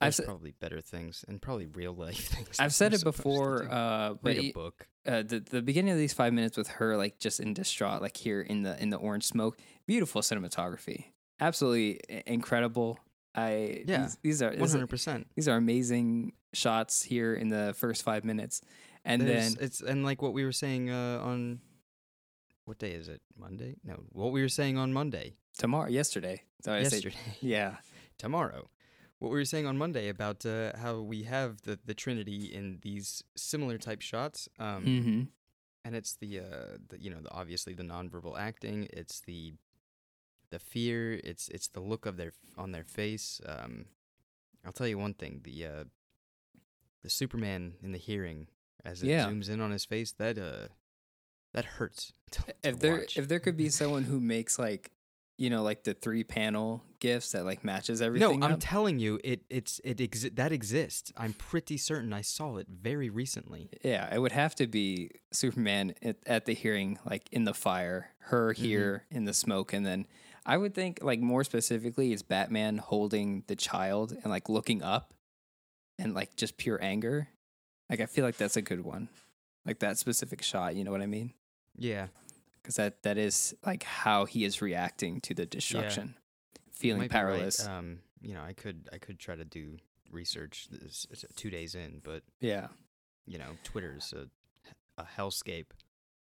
I've 0.00 0.14
there's 0.16 0.26
probably 0.26 0.50
better 0.52 0.80
things 0.80 1.24
and 1.26 1.40
probably 1.40 1.66
real 1.66 1.94
life 1.94 2.18
things. 2.34 2.56
I've 2.58 2.74
said 2.74 2.92
it 2.92 3.02
before, 3.02 3.66
uh, 3.70 4.14
but 4.22 4.36
Read 4.36 4.50
a 4.50 4.52
book. 4.52 4.88
uh, 5.06 5.22
the 5.22 5.40
the 5.40 5.62
beginning 5.62 5.92
of 5.92 5.98
these 5.98 6.12
five 6.12 6.32
minutes 6.32 6.56
with 6.56 6.68
her 6.68 6.96
like 6.96 7.18
just 7.18 7.40
in 7.40 7.54
distraught, 7.54 8.02
like 8.02 8.16
here 8.16 8.40
in 8.42 8.62
the 8.62 8.80
in 8.82 8.90
the 8.90 8.98
orange 8.98 9.24
smoke, 9.24 9.58
beautiful 9.86 10.20
cinematography, 10.22 11.04
absolutely 11.40 12.00
incredible. 12.26 12.98
I 13.34 13.84
Yeah, 13.86 14.02
these, 14.02 14.18
these 14.22 14.42
are 14.42 14.54
hundred 14.56 14.88
percent. 14.88 15.28
these 15.34 15.48
are 15.48 15.56
amazing 15.56 16.32
shots 16.52 17.02
here 17.02 17.34
in 17.34 17.48
the 17.48 17.74
first 17.76 18.02
five 18.02 18.24
minutes, 18.24 18.60
and 19.04 19.22
then 19.22 19.56
it's 19.60 19.80
and 19.80 20.04
like 20.04 20.20
what 20.20 20.32
we 20.34 20.44
were 20.44 20.52
saying 20.52 20.90
uh, 20.90 21.20
on 21.22 21.60
what 22.66 22.78
day 22.78 22.92
is 22.92 23.08
it? 23.08 23.22
Monday? 23.38 23.76
No, 23.84 23.94
what 24.12 24.30
we 24.32 24.42
were 24.42 24.48
saying 24.60 24.76
on 24.76 24.92
Monday. 24.92 25.36
tomorrow, 25.58 25.88
yesterday, 25.88 26.42
so 26.60 26.72
I 26.72 26.82
say- 26.82 26.96
yesterday. 26.96 27.16
yeah, 27.40 27.76
tomorrow. 28.18 28.68
What 29.18 29.30
we 29.30 29.38
were 29.38 29.46
saying 29.46 29.64
on 29.66 29.78
Monday 29.78 30.10
about 30.10 30.44
uh, 30.44 30.76
how 30.76 31.00
we 31.00 31.22
have 31.22 31.62
the 31.62 31.78
the 31.84 31.94
Trinity 31.94 32.52
in 32.52 32.80
these 32.82 33.24
similar 33.34 33.78
type 33.78 34.02
shots. 34.02 34.46
Um, 34.58 34.84
mm-hmm. 34.84 35.20
and 35.86 35.96
it's 35.96 36.14
the 36.16 36.40
uh 36.40 36.76
the, 36.90 37.00
you 37.00 37.08
know 37.10 37.20
the 37.22 37.30
obviously 37.30 37.72
the 37.72 37.82
nonverbal 37.84 38.36
acting 38.38 38.88
it's 38.92 39.20
the 39.20 39.54
the 40.50 40.58
fear 40.58 41.14
it's 41.24 41.48
it's 41.48 41.68
the 41.68 41.80
look 41.80 42.04
of 42.06 42.16
their 42.16 42.32
on 42.58 42.72
their 42.72 42.84
face 42.84 43.40
um 43.46 43.86
i'll 44.64 44.72
tell 44.72 44.86
you 44.88 44.98
one 44.98 45.14
thing 45.14 45.40
the 45.44 45.64
uh 45.64 45.84
the 47.02 47.10
superman 47.10 47.74
in 47.82 47.92
the 47.92 47.98
hearing 47.98 48.48
as 48.84 49.02
it 49.02 49.08
Yeah. 49.08 49.26
zooms 49.26 49.48
in 49.48 49.60
on 49.60 49.70
his 49.70 49.84
face 49.84 50.12
that 50.18 50.36
uh 50.38 50.68
that 51.56 51.64
hurts 51.64 52.12
to, 52.30 52.42
to 52.42 52.54
if 52.62 52.78
there 52.78 52.98
watch. 52.98 53.16
if 53.16 53.26
there 53.28 53.40
could 53.40 53.56
be 53.56 53.68
someone 53.68 54.04
who 54.04 54.20
makes 54.20 54.58
like 54.58 54.92
you 55.38 55.50
know 55.50 55.62
like 55.62 55.84
the 55.84 55.92
three 55.92 56.24
panel 56.24 56.82
gifts 57.00 57.32
that 57.32 57.44
like 57.44 57.62
matches 57.64 58.00
everything. 58.00 58.40
no 58.40 58.46
i'm 58.46 58.52
up, 58.54 58.58
telling 58.60 58.98
you 58.98 59.18
it 59.22 59.40
it's 59.50 59.80
it 59.84 59.98
exi- 59.98 60.34
that 60.36 60.50
exists 60.52 61.12
i'm 61.16 61.32
pretty 61.34 61.76
certain 61.76 62.12
i 62.14 62.22
saw 62.22 62.56
it 62.56 62.66
very 62.68 63.10
recently 63.10 63.68
yeah 63.84 64.08
it 64.14 64.18
would 64.18 64.32
have 64.32 64.54
to 64.54 64.66
be 64.66 65.10
superman 65.32 65.92
at, 66.02 66.16
at 66.26 66.44
the 66.46 66.54
hearing 66.54 66.98
like 67.04 67.28
in 67.32 67.44
the 67.44 67.52
fire 67.52 68.10
her 68.30 68.54
Mm-hmm. 68.54 68.64
here 68.64 69.04
in 69.10 69.24
the 69.26 69.34
smoke 69.34 69.72
and 69.74 69.84
then 69.84 70.06
i 70.46 70.56
would 70.56 70.74
think 70.74 71.00
like 71.02 71.20
more 71.20 71.44
specifically 71.44 72.12
it's 72.14 72.22
batman 72.22 72.78
holding 72.78 73.44
the 73.46 73.56
child 73.56 74.12
and 74.22 74.30
like 74.32 74.48
looking 74.48 74.82
up 74.82 75.12
and 75.98 76.14
like 76.14 76.34
just 76.36 76.56
pure 76.56 76.78
anger 76.82 77.28
like 77.90 78.00
i 78.00 78.06
feel 78.06 78.24
like 78.24 78.36
that's 78.38 78.56
a 78.56 78.62
good 78.62 78.84
one 78.84 79.08
like 79.66 79.80
that 79.80 79.98
specific 79.98 80.42
shot 80.42 80.74
you 80.76 80.82
know 80.82 80.90
what 80.92 81.02
i 81.02 81.06
mean 81.06 81.34
yeah 81.78 82.06
because 82.62 82.76
that 82.76 83.02
that 83.02 83.18
is 83.18 83.54
like 83.64 83.82
how 83.82 84.24
he 84.24 84.44
is 84.44 84.60
reacting 84.62 85.20
to 85.20 85.34
the 85.34 85.46
destruction 85.46 86.14
feeling 86.72 86.98
might 87.02 87.10
be 87.10 87.16
right. 87.16 87.22
powerless 87.22 87.66
um 87.66 87.98
you 88.20 88.34
know 88.34 88.42
i 88.42 88.52
could 88.52 88.88
i 88.92 88.98
could 88.98 89.18
try 89.18 89.34
to 89.36 89.44
do 89.44 89.76
research 90.10 90.68
this 90.70 91.06
two 91.36 91.50
days 91.50 91.74
in 91.74 92.00
but 92.02 92.22
yeah 92.40 92.68
you 93.26 93.38
know 93.38 93.50
twitter's 93.64 94.12
a, 94.16 94.28
a 95.00 95.06
hellscape 95.18 95.66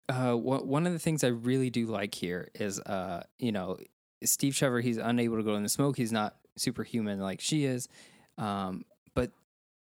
Uh, 0.09 0.37
wha- 0.37 0.62
one 0.62 0.87
of 0.87 0.92
the 0.92 0.99
things 0.99 1.23
I 1.25 1.28
really 1.28 1.71
do 1.71 1.87
like 1.87 2.14
here 2.14 2.49
is, 2.54 2.80
uh, 2.80 3.23
you 3.38 3.52
know, 3.52 3.78
Steve 4.25 4.54
Trevor. 4.56 4.80
He's 4.80 4.99
unable 4.99 5.37
to 5.37 5.42
go 5.44 5.54
in 5.54 5.62
the 5.62 5.68
smoke. 5.68 5.97
He's 5.97 6.12
not 6.12 6.37
superhuman 6.56 7.21
like 7.21 7.40
she 7.40 7.64
is. 7.64 7.88
Um, 8.37 8.85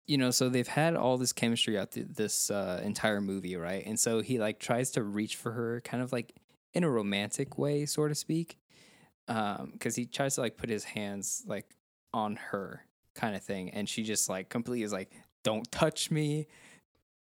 you 0.08 0.16
know, 0.16 0.30
so 0.30 0.48
they've 0.48 0.66
had 0.66 0.96
all 0.96 1.18
this 1.18 1.32
chemistry 1.34 1.78
out 1.78 1.92
th- 1.92 2.06
this 2.08 2.50
uh, 2.50 2.80
entire 2.82 3.20
movie, 3.20 3.56
right? 3.56 3.84
And 3.86 4.00
so 4.00 4.20
he 4.20 4.38
like 4.38 4.58
tries 4.58 4.90
to 4.92 5.02
reach 5.02 5.36
for 5.36 5.52
her, 5.52 5.82
kind 5.82 6.02
of 6.02 6.12
like 6.12 6.34
in 6.72 6.82
a 6.82 6.90
romantic 6.90 7.58
way, 7.58 7.84
so 7.84 8.08
to 8.08 8.14
speak, 8.14 8.58
because 9.26 9.94
he 9.94 10.06
tries 10.06 10.36
to 10.36 10.40
like 10.40 10.56
put 10.56 10.70
his 10.70 10.82
hands 10.82 11.44
like 11.46 11.66
on 12.14 12.36
her, 12.36 12.86
kind 13.14 13.36
of 13.36 13.42
thing, 13.42 13.70
and 13.70 13.86
she 13.86 14.02
just 14.02 14.30
like 14.30 14.48
completely 14.48 14.82
is 14.82 14.92
like, 14.92 15.12
"Don't 15.44 15.70
touch 15.70 16.10
me." 16.10 16.48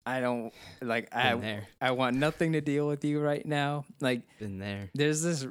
I 0.06 0.20
don't 0.20 0.54
like. 0.82 1.10
been 1.12 1.20
I 1.20 1.36
there 1.36 1.68
I 1.80 1.92
want 1.92 2.18
nothing 2.18 2.52
to 2.52 2.62
deal 2.62 2.86
with 2.86 3.06
you 3.06 3.22
right 3.22 3.46
now. 3.46 3.86
Like 4.02 4.24
been 4.38 4.60
there 4.60 4.90
there's 4.94 5.22
this 5.24 5.48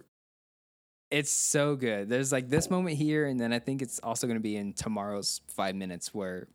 it's 1.11 1.31
so 1.31 1.77
good. 1.77 2.09
There's 2.09 2.33
like 2.33 2.51
this 2.51 2.69
moment 2.69 2.97
here 2.97 3.27
and 3.27 3.41
then 3.41 3.53
I 3.53 3.59
think 3.59 3.81
it's 3.81 3.99
also 4.01 4.27
going 4.27 4.39
to 4.39 4.43
be 4.43 4.57
in 4.57 4.73
tomorrow's 4.73 5.41
5 5.49 5.75
minutes 5.75 6.13
where 6.13 6.49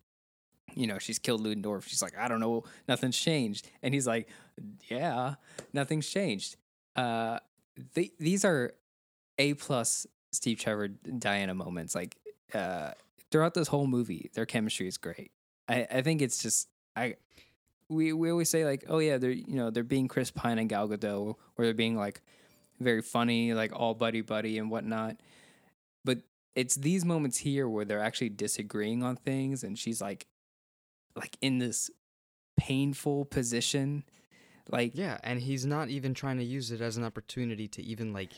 you 0.77 0.87
know, 0.87 0.99
she's 0.99 1.19
killed 1.19 1.41
Ludendorff. 1.41 1.87
She's 1.87 2.01
like, 2.01 2.17
"I 2.17 2.27
don't 2.27 2.39
know, 2.39 2.63
nothing's 2.87 3.17
changed." 3.17 3.69
And 3.81 3.93
he's 3.93 4.07
like, 4.07 4.29
"Yeah, 4.89 5.35
nothing's 5.73 6.07
changed." 6.09 6.55
Uh 6.95 7.39
th- 7.95 8.13
these 8.19 8.45
are 8.45 8.73
A 9.37 9.53
plus 9.55 10.07
Steve 10.31 10.59
Trevor 10.59 10.87
Diana 10.87 11.53
moments 11.53 11.95
like 11.95 12.17
uh 12.53 12.91
throughout 13.31 13.53
this 13.53 13.67
whole 13.67 13.87
movie. 13.87 14.29
Their 14.33 14.45
chemistry 14.45 14.87
is 14.87 14.97
great. 14.97 15.31
I 15.67 15.87
I 15.91 16.01
think 16.01 16.21
it's 16.21 16.41
just 16.41 16.69
I 16.95 17.15
we 17.89 18.13
we 18.13 18.29
always 18.31 18.49
say 18.49 18.65
like, 18.65 18.85
oh 18.87 18.99
yeah, 18.99 19.17
they're 19.17 19.31
you 19.31 19.55
know 19.55 19.69
they're 19.69 19.83
being 19.83 20.07
Chris 20.07 20.31
Pine 20.31 20.59
and 20.59 20.69
Gal 20.69 20.87
Gadot, 20.87 21.35
or 21.57 21.65
they're 21.65 21.73
being 21.73 21.95
like 21.95 22.21
very 22.79 23.01
funny, 23.01 23.53
like 23.53 23.71
all 23.73 23.93
buddy 23.93 24.21
buddy 24.21 24.57
and 24.57 24.69
whatnot. 24.69 25.17
But 26.03 26.19
it's 26.55 26.75
these 26.75 27.05
moments 27.05 27.37
here 27.37 27.67
where 27.69 27.85
they're 27.85 28.03
actually 28.03 28.29
disagreeing 28.29 29.03
on 29.03 29.15
things, 29.15 29.63
and 29.63 29.77
she's 29.77 30.01
like, 30.01 30.27
like 31.17 31.37
in 31.41 31.57
this 31.57 31.89
painful 32.57 33.25
position, 33.25 34.03
like 34.69 34.91
yeah 34.95 35.17
and 35.23 35.39
he's 35.41 35.65
not 35.65 35.89
even 35.89 36.13
trying 36.13 36.37
to 36.37 36.43
use 36.43 36.71
it 36.71 36.81
as 36.81 36.97
an 36.97 37.03
opportunity 37.03 37.67
to 37.67 37.81
even 37.83 38.13
like 38.13 38.31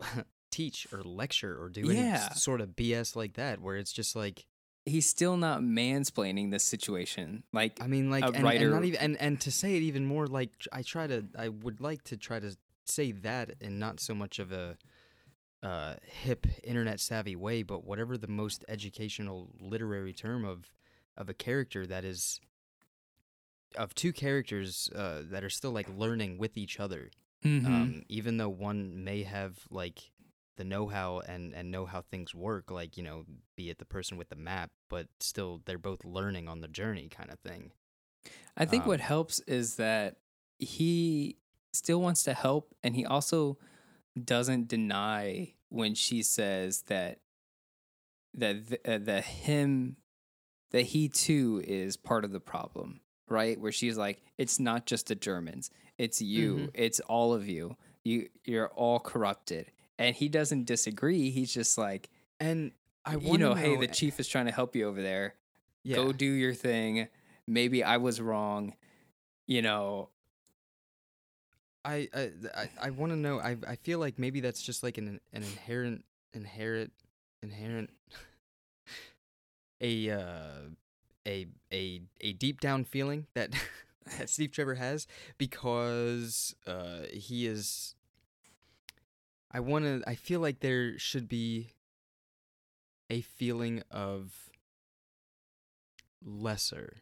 teach 0.50 0.86
or 0.92 1.02
lecture 1.02 1.60
or 1.62 1.68
do 1.68 1.82
any 1.90 2.00
Yeah. 2.00 2.28
s- 2.32 2.42
sort 2.42 2.60
of 2.60 2.70
bs 2.70 3.14
like 3.16 3.34
that 3.34 3.60
where 3.60 3.76
it's 3.76 3.92
just 3.92 4.16
like 4.16 4.46
he's 4.86 5.08
still 5.08 5.36
not 5.36 5.60
mansplaining 5.60 6.50
this 6.50 6.64
situation. 6.64 7.44
Like 7.52 7.80
i 7.82 7.86
mean 7.86 8.10
like 8.10 8.24
A 8.24 8.28
and, 8.28 8.36
and 8.36 8.44
writer- 8.44 8.70
not 8.70 8.84
even 8.84 9.00
and, 9.00 9.16
and 9.20 9.40
to 9.42 9.50
say 9.52 9.76
it 9.76 9.82
even 9.82 10.06
more 10.06 10.26
like 10.26 10.50
i 10.72 10.82
try 10.82 11.06
to 11.06 11.24
i 11.38 11.48
would 11.48 11.80
like 11.80 12.02
to 12.04 12.16
try 12.16 12.40
to 12.40 12.56
say 12.86 13.12
that 13.12 13.54
in 13.60 13.78
not 13.78 14.00
so 14.00 14.14
much 14.14 14.38
of 14.38 14.50
a 14.52 14.76
uh, 15.62 15.94
hip 16.02 16.46
internet 16.64 16.98
savvy 17.00 17.36
way 17.36 17.62
but 17.62 17.84
whatever 17.84 18.16
the 18.16 18.26
most 18.26 18.64
educational 18.68 19.48
literary 19.60 20.12
term 20.14 20.44
of 20.44 20.70
of 21.20 21.28
a 21.28 21.34
character 21.34 21.86
that 21.86 22.04
is 22.04 22.40
of 23.76 23.94
two 23.94 24.12
characters 24.12 24.88
uh, 24.96 25.22
that 25.30 25.44
are 25.44 25.50
still 25.50 25.70
like 25.70 25.88
learning 25.96 26.38
with 26.38 26.56
each 26.56 26.80
other 26.80 27.10
mhm. 27.44 27.64
um, 27.66 28.02
even 28.08 28.36
though 28.38 28.48
one 28.48 29.04
may 29.04 29.22
have 29.22 29.58
like 29.70 30.10
the 30.56 30.64
know-how 30.64 31.20
and 31.28 31.54
and 31.54 31.70
know 31.70 31.86
how 31.86 32.00
things 32.02 32.34
work 32.34 32.70
like 32.70 32.96
you 32.96 33.02
know 33.02 33.24
be 33.56 33.70
it 33.70 33.78
the 33.78 33.84
person 33.84 34.18
with 34.18 34.28
the 34.28 34.36
map 34.36 34.70
but 34.88 35.06
still 35.20 35.62
they're 35.64 35.78
both 35.78 36.04
learning 36.04 36.48
on 36.48 36.60
the 36.60 36.68
journey 36.68 37.08
kind 37.08 37.30
of 37.30 37.38
thing 37.40 37.70
I 38.56 38.66
think 38.66 38.84
what 38.84 39.00
Um, 39.00 39.06
helps 39.06 39.38
is 39.40 39.76
that 39.76 40.16
he 40.58 41.36
still 41.72 42.00
wants 42.02 42.22
to 42.24 42.34
help 42.34 42.74
and 42.82 42.94
he 42.96 43.06
also 43.06 43.56
doesn't 44.22 44.68
deny 44.68 45.54
when 45.68 45.94
she 45.94 46.22
says 46.22 46.82
that 46.88 47.20
that 48.34 48.68
th- 48.68 48.80
uh, 48.84 48.98
that 48.98 49.24
him 49.24 49.96
that 50.70 50.82
he 50.82 51.08
too 51.08 51.62
is 51.66 51.96
part 51.96 52.24
of 52.24 52.32
the 52.32 52.40
problem, 52.40 53.00
right? 53.28 53.58
Where 53.60 53.72
she's 53.72 53.96
like 53.96 54.22
it's 54.38 54.58
not 54.60 54.86
just 54.86 55.08
the 55.08 55.14
Germans, 55.14 55.70
it's 55.98 56.20
you, 56.22 56.54
Mhm. 56.56 56.70
it's 56.74 57.00
all 57.00 57.32
of 57.34 57.48
you. 57.48 57.76
You 58.04 58.28
you're 58.44 58.68
all 58.68 58.98
corrupted. 59.00 59.70
And 59.98 60.16
he 60.16 60.28
doesn't 60.30 60.64
disagree. 60.64 61.28
He's 61.30 61.52
just 61.52 61.76
like, 61.76 62.08
and 62.38 62.72
i 63.04 63.12
you 63.16 63.28
wanna 63.28 63.38
know, 63.50 63.54
hey, 63.54 63.76
the 63.76 63.86
chief 63.88 64.18
is 64.20 64.26
trying 64.28 64.46
to 64.46 64.52
help 64.52 64.74
you 64.76 64.86
over 64.88 65.02
there 65.02 65.34
yeah 65.82 65.96
go 65.96 66.12
do 66.12 66.24
your 66.26 66.54
thing. 66.54 67.08
Maybe 67.46 67.82
I 67.84 67.96
was 67.98 68.20
wrong. 68.20 68.74
You 69.46 69.62
know, 69.62 70.08
i 71.84 72.08
i 72.14 72.30
i, 72.54 72.70
I 72.82 72.90
want 72.90 73.12
to 73.12 73.16
know 73.16 73.40
i 73.40 73.56
i 73.66 73.76
feel 73.76 73.98
like 73.98 74.18
maybe 74.18 74.40
that's 74.40 74.62
just 74.62 74.82
like 74.82 74.98
an 74.98 75.20
an 75.32 75.42
inherent 75.42 76.04
inherent 76.34 76.92
inherent 77.42 77.90
a 79.80 80.10
uh 80.10 80.68
a 81.26 81.46
a 81.72 82.02
a 82.20 82.32
deep 82.34 82.60
down 82.60 82.84
feeling 82.84 83.26
that 83.34 83.50
that 84.18 84.28
Steve 84.28 84.52
Trevor 84.52 84.74
has 84.74 85.06
because 85.38 86.54
uh 86.66 87.02
he 87.12 87.46
is 87.46 87.94
I 89.50 89.60
want 89.60 89.84
to 89.84 90.02
I 90.08 90.14
feel 90.14 90.40
like 90.40 90.60
there 90.60 90.98
should 90.98 91.28
be 91.28 91.72
a 93.10 93.20
feeling 93.22 93.82
of 93.90 94.32
lesser 96.24 96.98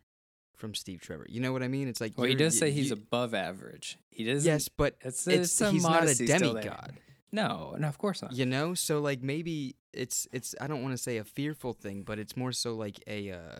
from 0.54 0.74
Steve 0.74 1.00
Trevor. 1.00 1.26
You 1.28 1.40
know 1.40 1.52
what 1.52 1.62
I 1.62 1.68
mean? 1.68 1.88
It's 1.88 2.00
like 2.00 2.14
well, 2.16 2.26
he 2.26 2.34
does 2.34 2.54
y- 2.54 2.60
say 2.60 2.70
he's 2.70 2.88
you- 2.88 2.94
above 2.94 3.34
average. 3.34 3.98
He 4.10 4.24
does. 4.24 4.44
Yes, 4.44 4.68
but 4.68 4.96
it's, 5.02 5.26
it's 5.28 5.60
it's 5.60 5.70
he's 5.70 5.82
not 5.82 5.92
a 5.98 6.00
modesty 6.00 6.26
still 6.26 6.54
there. 6.54 6.62
demigod. 6.62 6.92
No, 7.30 7.76
no, 7.78 7.88
of 7.88 7.98
course 7.98 8.22
not. 8.22 8.32
You 8.32 8.46
know? 8.46 8.74
So 8.74 9.00
like 9.00 9.22
maybe 9.22 9.76
it's 9.92 10.26
it's 10.32 10.54
I 10.60 10.66
don't 10.66 10.82
want 10.82 10.94
to 10.94 11.02
say 11.02 11.18
a 11.18 11.24
fearful 11.24 11.72
thing, 11.72 12.02
but 12.02 12.18
it's 12.18 12.36
more 12.36 12.52
so 12.52 12.74
like 12.74 13.02
a 13.06 13.32
uh 13.32 13.58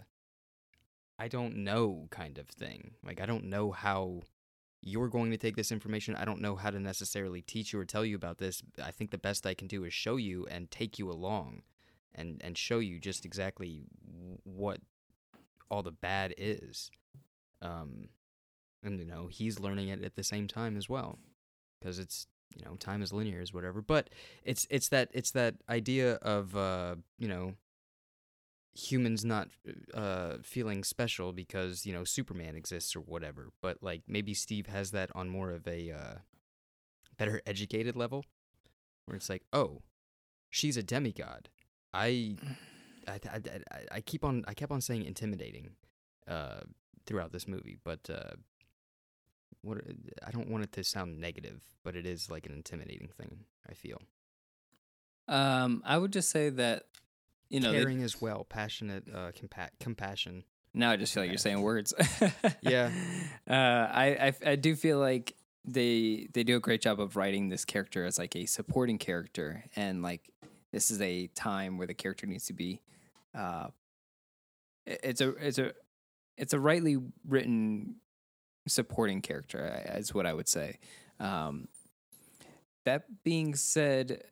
I 1.19 1.29
don't 1.29 1.57
know 1.57 2.07
kind 2.11 2.39
of 2.39 2.49
thing. 2.49 2.93
Like 3.05 3.21
I 3.21 3.27
don't 3.27 3.45
know 3.45 3.73
how 3.73 4.23
you're 4.81 5.09
going 5.09 5.33
to 5.33 5.37
take 5.37 5.57
this 5.57 5.73
information. 5.73 6.15
I 6.15 6.25
don't 6.25 6.41
know 6.41 6.55
how 6.55 6.71
to 6.71 6.79
necessarily 6.79 7.43
teach 7.43 7.73
you 7.73 7.81
or 7.81 7.85
tell 7.85 8.05
you 8.05 8.15
about 8.15 8.39
this. 8.39 8.63
I 8.83 8.93
think 8.93 9.11
the 9.11 9.19
best 9.19 9.45
I 9.45 9.55
can 9.55 9.67
do 9.67 9.85
is 9.85 9.93
show 9.93 10.17
you 10.17 10.47
and 10.51 10.71
take 10.71 10.99
you 10.99 11.11
along 11.11 11.63
and 12.15 12.41
and 12.43 12.57
show 12.57 12.79
you 12.79 12.99
just 12.99 13.25
exactly 13.25 13.83
what 14.45 14.81
all 15.71 15.83
the 15.83 15.93
bad 15.93 16.35
is. 16.39 16.91
Um 17.61 18.09
and 18.83 18.99
you 18.99 19.05
know, 19.05 19.27
he's 19.27 19.61
learning 19.61 19.89
it 19.89 20.05
at 20.05 20.15
the 20.15 20.23
same 20.23 20.47
time 20.47 20.77
as 20.77 20.89
well 20.89 21.19
because 21.79 21.99
it's 21.99 22.27
you 22.57 22.65
know, 22.65 22.77
time 22.77 23.03
is 23.03 23.13
linear 23.13 23.41
is 23.41 23.53
whatever. 23.53 23.83
But 23.83 24.11
it's 24.45 24.67
it's 24.71 24.89
that 24.89 25.11
it's 25.13 25.31
that 25.33 25.57
idea 25.69 26.15
of 26.17 26.57
uh, 26.57 26.97
you 27.19 27.29
know, 27.29 27.55
humans 28.79 29.25
not 29.25 29.49
uh 29.93 30.35
feeling 30.43 30.85
special 30.85 31.33
because 31.33 31.85
you 31.85 31.93
know 31.93 32.05
superman 32.05 32.55
exists 32.55 32.95
or 32.95 33.01
whatever 33.01 33.49
but 33.61 33.83
like 33.83 34.03
maybe 34.07 34.33
steve 34.33 34.69
has 34.69 34.93
that 34.93 35.11
on 35.17 35.29
more 35.29 35.51
of 35.51 35.67
a 35.67 35.91
uh 35.91 36.15
better 37.17 37.43
educated 37.45 37.97
level 37.97 38.25
where 39.07 39.17
it's 39.17 39.29
like 39.29 39.43
oh 39.53 39.83
she's 40.49 40.77
a 40.77 40.83
demigod 40.83 41.49
i 41.93 42.37
i 43.09 43.19
i, 43.33 43.41
I, 43.91 44.01
keep 44.01 44.23
on 44.23 44.45
i 44.47 44.55
kept 44.55 44.71
on 44.71 44.81
saying 44.81 45.05
intimidating 45.05 45.71
uh 46.29 46.61
throughout 47.05 47.33
this 47.33 47.49
movie 47.49 47.79
but 47.83 48.09
uh 48.09 48.37
what 49.69 49.79
i 50.27 50.31
don't 50.31 50.49
want 50.49 50.65
it 50.65 50.73
to 50.73 50.83
sound 50.83 51.21
negative 51.21 51.63
but 51.85 51.95
it 51.97 52.07
is 52.07 52.31
like 52.31 52.47
an 52.47 52.53
intimidating 52.53 53.09
thing 53.19 53.45
i 53.69 53.75
feel 53.75 53.99
Um, 55.29 55.83
I 55.85 55.99
would 55.99 56.13
just 56.13 56.31
say 56.31 56.49
that 56.51 56.85
you 57.51 57.61
know, 57.61 57.73
they- 57.73 57.79
caring 57.81 58.03
as 58.03 58.21
well 58.21 58.45
passionate 58.45 59.05
uh 59.15 59.33
compa- 59.33 59.71
compassion 59.81 60.45
now 60.75 60.91
I 60.91 60.97
just 60.97 61.13
feel 61.15 61.23
like 61.23 61.31
you're 61.31 61.39
saying 61.39 61.63
words. 61.63 61.93
Yeah. 62.61 62.91
Uh, 63.49 63.53
I, 63.55 64.07
I 64.45 64.51
I 64.53 64.57
do 64.57 64.77
feel 64.77 64.99
like 64.99 65.35
they 65.65 66.29
they 66.35 66.45
do 66.45 66.57
a 66.57 66.61
great 66.61 66.83
job 66.83 67.01
of 67.01 67.17
writing 67.17 67.49
this 67.49 67.65
character 67.65 68.05
as 68.05 68.19
like 68.19 68.37
a 68.37 68.45
supporting 68.47 68.99
character, 68.99 69.65
and 69.77 70.03
like 70.03 70.29
this 70.71 70.91
is 70.91 71.01
a 71.01 71.29
time 71.29 71.79
where 71.79 71.87
the 71.87 71.95
character 71.95 72.27
needs 72.27 72.45
to 72.47 72.53
be. 72.53 72.83
Uh, 73.35 73.69
it's 74.87 75.21
a 75.23 75.31
it's 75.37 75.59
a 75.59 75.73
it's 76.37 76.53
a 76.53 76.61
rightly 76.61 76.99
written 77.27 77.97
supporting 78.69 79.21
character 79.21 79.83
is 79.95 80.15
what 80.15 80.27
I 80.27 80.33
would 80.33 80.49
say. 80.49 80.79
Um, 81.21 81.69
that 82.85 83.23
being 83.25 83.55
said, 83.55 84.23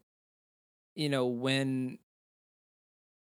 you 0.95 1.09
know 1.09 1.27
when 1.27 1.99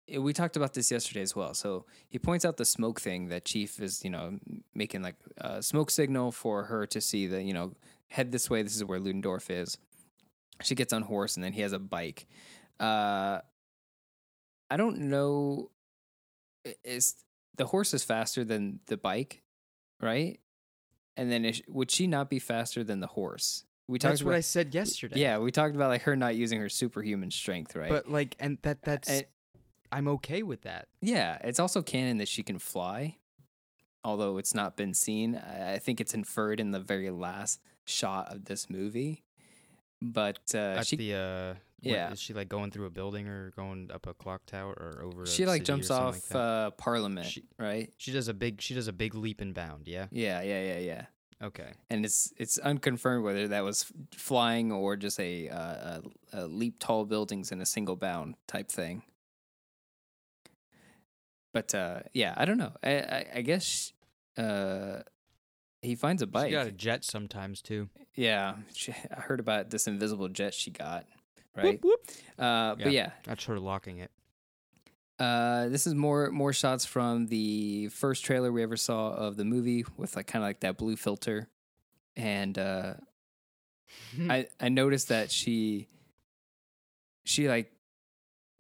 eh, 0.09 0.19
we 0.19 0.31
talked 0.33 0.55
about 0.55 0.73
this 0.73 0.91
yesterday 0.91 1.21
as 1.21 1.35
well. 1.35 1.53
So 1.53 1.85
he 2.07 2.19
points 2.19 2.45
out 2.45 2.57
the 2.57 2.65
smoke 2.65 3.01
thing 3.01 3.29
that 3.29 3.45
Chief 3.45 3.79
is, 3.81 4.03
you 4.03 4.09
know, 4.09 4.37
making 4.75 5.01
like 5.01 5.15
a 5.37 5.61
smoke 5.63 5.89
signal 5.91 6.31
for 6.31 6.65
her 6.65 6.85
to 6.87 7.01
see 7.01 7.27
that, 7.27 7.43
you 7.43 7.53
know, 7.53 7.73
head 8.09 8.31
this 8.31 8.49
way. 8.49 8.61
This 8.61 8.75
is 8.75 8.85
where 8.85 8.99
Ludendorff 8.99 9.49
is. 9.49 9.77
She 10.61 10.75
gets 10.75 10.93
on 10.93 11.03
horse 11.03 11.35
and 11.35 11.43
then 11.43 11.53
he 11.53 11.61
has 11.61 11.73
a 11.73 11.79
bike. 11.79 12.27
Uh, 12.79 13.39
I 14.69 14.77
don't 14.77 14.99
know. 14.99 15.71
Is 16.83 17.15
the 17.57 17.65
horse 17.65 17.93
is 17.93 18.03
faster 18.03 18.43
than 18.43 18.79
the 18.87 18.97
bike, 18.97 19.43
right? 20.01 20.39
And 21.17 21.31
then 21.31 21.43
is, 21.45 21.61
would 21.67 21.91
she 21.91 22.07
not 22.07 22.29
be 22.29 22.39
faster 22.39 22.83
than 22.83 22.99
the 23.01 23.07
horse? 23.07 23.65
We 23.89 23.99
talked 23.99 24.11
that's 24.11 24.21
about 24.21 24.29
what 24.31 24.35
i 24.37 24.41
said 24.41 24.73
yesterday 24.75 25.19
yeah, 25.19 25.37
we 25.39 25.49
talked 25.51 25.73
about 25.75 25.87
like 25.89 26.01
her 26.03 26.15
not 26.15 26.35
using 26.35 26.59
her 26.59 26.67
superhuman 26.69 27.31
strength, 27.31 27.73
right? 27.75 27.89
but 27.89 28.09
like 28.09 28.35
and 28.39 28.57
that 28.63 28.81
that's 28.81 29.09
And- 29.09 29.25
i'm 29.93 30.07
okay 30.09 30.43
with 30.43 30.63
that 30.63 30.89
Yeah, 31.01 31.37
it's 31.43 31.59
also 31.59 31.81
canon 31.81 32.17
that 32.17 32.27
she 32.27 32.43
can 32.43 32.59
fly, 32.59 33.17
although 34.03 34.37
it's 34.37 34.53
not 34.53 34.75
been 34.75 34.93
seen. 34.93 35.35
I 35.37 35.75
I 35.75 35.79
think 35.79 36.01
it's 36.01 36.13
inferred 36.13 36.59
in 36.59 36.71
the 36.71 36.81
very 36.81 37.09
last 37.09 37.61
shot 37.85 38.33
of 38.33 38.45
this 38.45 38.69
movie. 38.69 39.23
But 40.01 40.39
uh, 40.53 40.79
at 40.79 40.87
she 40.87 40.95
the 40.97 41.13
uh 41.13 41.53
yeah. 41.81 42.11
is 42.11 42.19
she 42.19 42.33
like 42.33 42.49
going 42.49 42.71
through 42.71 42.87
a 42.87 42.89
building 42.89 43.27
or 43.29 43.51
going 43.51 43.89
up 43.93 44.05
a 44.05 44.13
clock 44.13 44.45
tower 44.45 44.73
or 44.73 45.03
over 45.03 45.23
a 45.23 45.27
she 45.27 45.45
like 45.45 45.63
jumps 45.63 45.89
off 45.89 46.15
like 46.29 46.35
uh, 46.35 46.71
Parliament, 46.71 47.27
She- 47.27 47.45
right? 47.57 47.93
she 47.97 48.11
does 48.11 48.27
a 48.27 48.33
big 48.33 48.59
she 48.61 48.73
does 48.73 48.87
a 48.89 48.93
big 48.93 49.15
leap 49.15 49.39
and 49.39 49.53
bound 49.53 49.87
yeah 49.87 50.07
Yeah, 50.11 50.41
yeah, 50.41 50.61
yeah, 50.61 50.79
yeah. 50.79 51.05
Okay 51.41 51.71
And 51.89 52.05
it's 52.05 52.33
it's 52.37 52.57
unconfirmed 52.57 53.23
whether 53.23 53.47
that 53.49 53.63
was 53.63 53.91
flying 54.15 54.71
or 54.71 54.95
just 54.95 55.19
a, 55.19 55.49
uh, 55.49 55.57
a, 55.61 56.01
a 56.33 56.47
leap 56.47 56.79
tall 56.79 57.05
buildings 57.05 57.51
in 57.51 57.61
a 57.61 57.65
single 57.65 57.95
bound 57.95 58.35
type 58.47 58.69
thing. 58.69 59.03
But 61.53 61.73
uh, 61.73 61.99
yeah, 62.13 62.33
I 62.37 62.45
don't 62.45 62.57
know. 62.57 62.73
I 62.83 62.91
I, 62.99 63.25
I 63.35 63.41
guess 63.41 63.93
uh, 64.37 65.01
he 65.81 65.95
finds 65.95 66.21
a 66.21 66.27
bike. 66.27 66.47
she 66.47 66.51
got 66.51 66.67
a 66.67 66.71
jet 66.71 67.03
sometimes 67.03 67.61
too 67.61 67.89
Yeah, 68.15 68.55
she, 68.73 68.91
I 69.15 69.21
heard 69.21 69.39
about 69.39 69.69
this 69.69 69.87
invisible 69.87 70.27
jet 70.29 70.53
she 70.53 70.71
got. 70.71 71.05
Right. 71.55 71.81
whoop. 71.83 71.99
Uh, 72.37 72.75
But 72.75 72.91
yeah, 72.91 73.11
that's 73.23 73.45
her 73.45 73.59
locking 73.59 73.97
it 73.97 74.11
uh, 75.19 75.67
this 75.69 75.87
is 75.87 75.95
more 75.95 76.29
more 76.31 76.53
shots 76.53 76.85
from 76.85 77.27
the 77.27 77.87
first 77.89 78.23
trailer 78.23 78.51
we 78.51 78.61
ever 78.63 78.77
saw 78.77 79.09
of 79.09 79.35
the 79.35 79.45
movie 79.45 79.85
with 79.97 80.15
like 80.15 80.27
kind 80.27 80.43
of 80.43 80.47
like 80.49 80.59
that 80.59 80.77
blue 80.77 80.95
filter, 80.95 81.49
and 82.15 82.57
uh, 82.57 82.93
I 84.29 84.47
I 84.59 84.69
noticed 84.69 85.09
that 85.09 85.31
she 85.31 85.87
she 87.23 87.47
like 87.49 87.71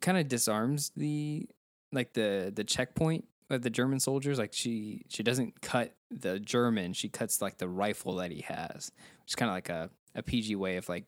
kind 0.01 0.17
of 0.17 0.27
disarms 0.27 0.91
the 0.95 1.47
like 1.91 2.13
the 2.13 2.51
the 2.55 2.63
checkpoint 2.63 3.25
of 3.49 3.61
the 3.61 3.69
German 3.69 3.99
soldiers. 3.99 4.39
Like 4.39 4.53
she 4.53 5.05
she 5.09 5.21
doesn't 5.23 5.61
cut 5.61 5.93
the 6.09 6.39
German, 6.39 6.93
she 6.93 7.09
cuts 7.09 7.41
like 7.41 7.57
the 7.59 7.67
rifle 7.67 8.15
that 8.15 8.31
he 8.31 8.41
has, 8.41 8.91
which 9.21 9.31
is 9.31 9.35
kind 9.35 9.49
of 9.49 9.55
like 9.55 9.69
a 9.69 9.89
a 10.15 10.23
PG 10.23 10.55
way 10.55 10.77
of 10.77 10.89
like 10.89 11.05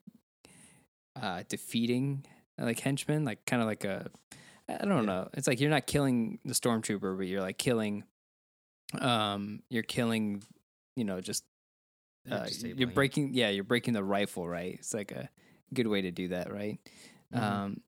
uh 1.19 1.41
defeating 1.49 2.23
like 2.57 2.79
henchmen, 2.79 3.25
like 3.25 3.45
kind 3.45 3.61
of 3.61 3.67
like 3.67 3.83
a 3.83 4.11
I 4.69 4.85
don't 4.85 4.99
Yeah. 4.99 5.01
know. 5.13 5.29
It's 5.33 5.47
like 5.47 5.59
you're 5.59 5.69
not 5.69 5.87
killing 5.87 6.39
the 6.45 6.53
stormtrooper, 6.53 7.17
but 7.17 7.27
you're 7.27 7.41
like 7.41 7.57
killing 7.57 8.03
um 8.99 9.61
you're 9.69 9.83
killing 9.83 10.43
you 10.95 11.03
know 11.03 11.21
just 11.21 11.43
You're 12.25 12.39
uh, 12.39 12.47
you're 12.61 12.89
it. 12.89 12.95
breaking 12.95 13.35
yeah 13.35 13.49
you're 13.49 13.63
breaking 13.63 13.93
the 13.93 14.03
rifle 14.03 14.47
right 14.47 14.73
it's 14.79 14.95
like 14.95 15.11
a 15.11 15.29
good 15.75 15.85
way 15.85 16.01
to 16.01 16.09
do 16.11 16.29
that 16.29 16.51
right 16.51 16.79
Mhm. 17.31 17.39
um 17.39 17.81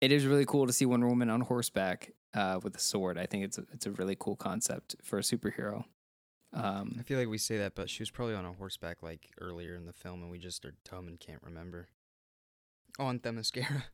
it 0.00 0.10
is 0.10 0.26
really 0.26 0.44
cool 0.44 0.66
to 0.66 0.72
see 0.72 0.84
Wonder 0.84 1.06
Woman 1.06 1.30
on 1.30 1.42
horseback 1.42 2.10
uh 2.34 2.58
with 2.60 2.74
a 2.74 2.80
sword 2.80 3.18
i 3.18 3.24
think 3.26 3.44
it's 3.44 3.56
a, 3.58 3.64
it's 3.72 3.86
a 3.86 3.92
really 3.92 4.16
cool 4.18 4.34
concept 4.34 4.96
for 5.04 5.16
a 5.18 5.22
superhero 5.22 5.84
um 6.52 6.96
I 6.98 7.02
feel 7.04 7.20
like 7.20 7.28
we 7.28 7.38
say 7.38 7.58
that, 7.58 7.76
but 7.76 7.88
she 7.88 8.02
was 8.02 8.10
probably 8.10 8.34
on 8.34 8.44
a 8.44 8.52
horseback 8.52 9.00
like 9.00 9.30
earlier 9.40 9.76
in 9.76 9.86
the 9.86 9.92
film, 9.92 10.22
and 10.22 10.30
we 10.30 10.38
just 10.38 10.64
are 10.64 10.74
dumb 10.90 11.06
and 11.06 11.20
can't 11.20 11.40
remember. 11.44 11.86
On 12.98 13.20
Themyscira. 13.20 13.84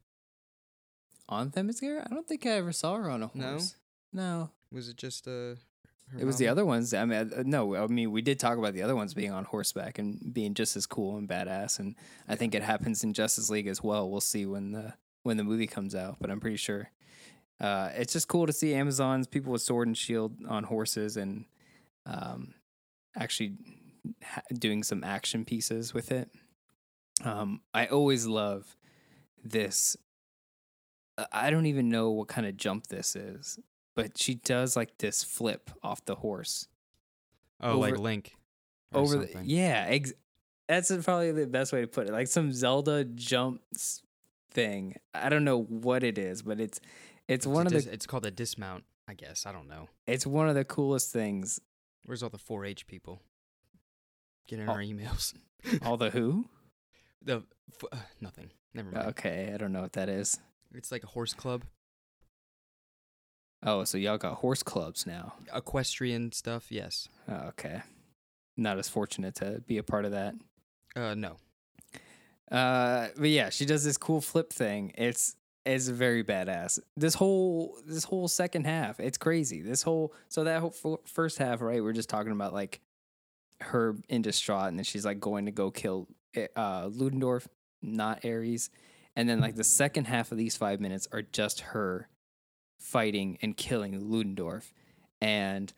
On 1.29 1.51
Themyscira? 1.51 2.07
I 2.07 2.15
don't 2.15 2.27
think 2.27 2.47
i 2.47 2.51
ever 2.51 2.73
saw 2.73 2.97
her 2.97 3.11
on 3.11 3.23
a 3.23 3.27
horse. 3.29 3.75
No. 4.13 4.23
No. 4.23 4.51
Was 4.73 4.89
it 4.89 4.97
just 4.97 5.27
uh? 5.27 5.31
her 5.31 6.19
it 6.19 6.25
was 6.25 6.39
the 6.39 6.49
other 6.49 6.65
ones. 6.65 6.95
I 6.95 7.05
mean 7.05 7.33
uh, 7.37 7.43
no 7.45 7.77
i 7.77 7.87
mean 7.87 8.11
we 8.11 8.23
did 8.23 8.39
talk 8.39 8.57
about 8.59 8.73
the 8.75 8.83
other 8.83 8.97
ones 8.97 9.15
being 9.15 9.33
on 9.33 9.45
horseback 9.45 9.99
and 9.99 10.33
being 10.33 10.55
just 10.55 10.77
as 10.77 10.87
cool 10.87 11.17
and 11.19 11.29
badass 11.29 11.79
and 11.79 11.97
i 12.29 12.35
think 12.35 12.55
it 12.55 12.63
happens 12.63 13.05
in 13.05 13.13
justice 13.13 13.51
league 13.51 13.67
as 13.67 13.83
well. 13.83 14.11
We'll 14.11 14.21
see 14.21 14.47
when 14.47 14.73
the 14.73 14.95
when 15.23 15.37
the 15.37 15.45
movie 15.45 15.67
comes 15.67 15.95
out 15.95 16.17
but 16.21 16.31
i'm 16.31 16.41
pretty 16.41 16.57
sure 16.57 16.91
uh, 17.61 17.91
it's 17.97 18.13
just 18.13 18.29
cool 18.29 18.47
to 18.47 18.53
see 18.53 18.73
amazons 18.73 19.27
people 19.27 19.53
with 19.53 19.61
sword 19.61 19.89
and 19.89 19.99
shield 19.99 20.33
on 20.49 20.63
horses 20.65 21.17
and 21.17 21.45
um, 22.07 22.55
actually 23.17 23.57
ha- 24.23 24.43
doing 24.57 24.83
some 24.85 25.03
action 25.03 25.45
pieces 25.45 25.93
with 25.93 26.13
it. 26.13 26.31
Um, 27.25 27.61
i 27.75 27.87
always 27.87 28.27
love 28.27 28.77
this 29.45 29.97
uh, 29.97 30.08
i 31.33 31.51
don't 31.51 31.67
even 31.67 31.89
know 31.89 32.11
what 32.11 32.29
kind 32.29 32.47
of 32.47 32.57
jump 32.57 32.87
this 32.89 33.17
is 33.17 33.59
but 33.97 34.17
she 34.19 34.35
does 34.37 34.77
like 34.77 34.97
this 34.99 35.25
flip 35.25 35.71
off 35.83 36.05
the 36.05 36.17
horse 36.17 36.69
Oh, 37.61 37.79
like 37.79 37.99
Link. 37.99 38.37
over 38.95 39.17
the, 39.19 39.43
yeah 39.45 39.87
ex- 39.89 40.13
that's 40.69 40.93
probably 41.05 41.33
the 41.33 41.47
best 41.47 41.73
way 41.73 41.81
to 41.81 41.87
put 41.89 42.07
it 42.07 42.13
like 42.13 42.29
some 42.29 42.53
zelda 42.53 43.05
jumps 43.05 44.03
thing 44.53 44.95
i 45.15 45.29
don't 45.29 45.45
know 45.45 45.63
what 45.63 46.03
it 46.05 46.19
is 46.19 46.43
but 46.43 46.61
it's 46.61 46.79
it's 47.27 47.45
It's 47.45 47.47
one 47.47 47.67
of 47.67 47.73
dis- 47.73 47.85
the 47.85 47.93
It's 47.93 48.07
called 48.07 48.25
a 48.25 48.31
dismount. 48.31 48.85
I 49.07 49.13
guess 49.15 49.45
I 49.45 49.53
don't 49.53 49.69
know. 49.69 49.89
it's 50.07 50.27
one 50.27 50.49
of 50.49 50.55
the 50.55 50.65
coolest 50.65 51.13
things 51.13 51.61
Where's 52.07 52.23
all 52.23 52.31
the 52.31 52.39
4-H 52.39 52.87
people? 52.87 53.21
Get 54.47 54.61
in 54.61 54.69
Oh. 54.69 54.73
our 54.73 54.79
emails. 54.79 55.35
all 55.83 55.97
the 55.99 56.09
who 56.11 56.47
the 57.23 57.43
f- 57.75 57.85
uh, 57.93 57.97
nothing. 58.21 58.51
Never 58.73 58.91
mind. 58.91 59.09
okay 59.09 59.51
i 59.53 59.57
don't 59.59 59.73
know 59.73 59.83
what 59.83 59.93
that 59.95 60.09
is 60.09 60.39
It's 60.75 60.93
like 60.93 61.03
a 61.05 61.09
horse 61.09 61.35
club, 61.35 61.65
oh 63.63 63.85
so 63.85 63.99
y'all 63.99 64.19
got 64.19 64.35
horse 64.35 64.63
clubs 64.63 65.07
now 65.07 65.35
equestrian 65.55 66.33
stuff. 66.33 66.71
Yes. 66.71 67.09
oh, 67.29 67.49
okay 67.49 67.83
not 68.57 68.79
as 68.79 68.89
fortunate 68.89 69.37
to 69.37 69.63
be 69.67 69.79
a 69.79 69.83
part 69.83 70.05
of 70.05 70.11
that 70.13 70.35
Uh, 70.97 71.15
no. 71.15 71.37
Uh, 72.51 73.09
but 73.17 73.29
yeah, 73.29 73.51
she 73.51 73.65
does 73.67 73.85
this 73.85 73.97
cool 73.97 74.21
flip 74.21 74.53
thing. 74.53 74.93
It's 74.97 75.37
it's 75.67 75.89
very 75.89 76.25
badass. 76.25 76.79
This 76.97 77.15
whole 77.15 77.77
this 77.87 78.05
whole 78.05 78.27
second 78.27 78.65
half, 78.65 79.01
it's 79.01 79.19
crazy. 79.19 79.61
This 79.61 79.83
whole 79.83 80.15
so 80.29 80.45
that 80.45 80.61
whole 80.61 80.75
f- 80.85 81.11
first 81.11 81.39
half, 81.39 81.61
right? 81.61 81.83
We're 81.83 81.93
just 81.93 82.09
talking 82.09 82.33
about 82.33 82.55
like 82.55 82.81
her 83.61 83.97
in 84.09 84.23
distraught, 84.23 84.69
and 84.69 84.79
then 84.79 84.85
she's 84.85 85.05
like 85.05 85.21
going 85.21 85.45
to 85.45 85.53
go 85.53 85.71
kill 85.71 86.09
eh, 86.35 86.47
uh, 86.57 86.89
Ludendorff, 86.91 87.49
not 87.83 88.25
Ares. 88.25 88.71
And 89.19 89.29
then 89.29 89.41
like 89.41 89.57
the 89.57 89.65
second 89.65 90.07
half 90.07 90.31
of 90.31 90.39
these 90.39 90.57
five 90.57 90.79
minutes 90.81 91.09
are 91.11 91.23
just 91.23 91.61
her 91.61 92.09
fighting 92.79 93.37
and 93.43 93.57
killing 93.57 93.99
Ludendorff, 93.99 94.73
and 95.21 95.73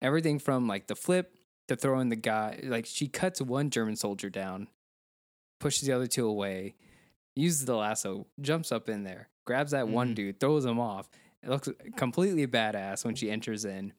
everything 0.00 0.38
from 0.38 0.68
like 0.68 0.86
the 0.86 0.94
flip 0.94 1.34
to 1.66 1.74
throwing 1.74 2.08
the 2.08 2.14
guy. 2.16 2.60
Like 2.62 2.86
she 2.86 3.08
cuts 3.08 3.40
one 3.40 3.70
German 3.70 3.96
soldier 3.96 4.30
down, 4.30 4.68
pushes 5.58 5.88
the 5.88 5.92
other 5.92 6.06
two 6.06 6.24
away, 6.28 6.76
uses 7.34 7.64
the 7.64 7.74
lasso, 7.74 8.28
jumps 8.40 8.70
up 8.70 8.88
in 8.88 9.02
there, 9.02 9.28
grabs 9.44 9.72
that 9.72 9.88
one 9.88 10.12
Mhm. 10.12 10.14
dude, 10.14 10.38
throws 10.40 10.64
him 10.64 10.78
off. 10.78 11.08
It 11.42 11.48
looks 11.50 11.68
completely 11.96 12.46
badass 12.46 13.04
when 13.04 13.16
she 13.16 13.28
enters 13.28 13.64
in. 13.64 13.92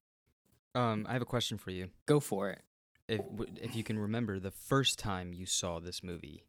Um, 0.73 1.05
I 1.10 1.13
have 1.13 1.21
a 1.21 1.25
question 1.25 1.58
for 1.58 1.71
you. 1.71 1.89
Go 2.05 2.21
for 2.21 2.49
it. 2.49 2.62
If 3.10 3.21
if 3.62 3.75
you 3.75 3.84
can 3.84 3.99
remember 3.99 4.39
the 4.39 4.51
first 4.51 4.97
time 4.97 5.34
you 5.34 5.45
saw 5.45 5.79
this 5.81 6.01
movie, 6.01 6.45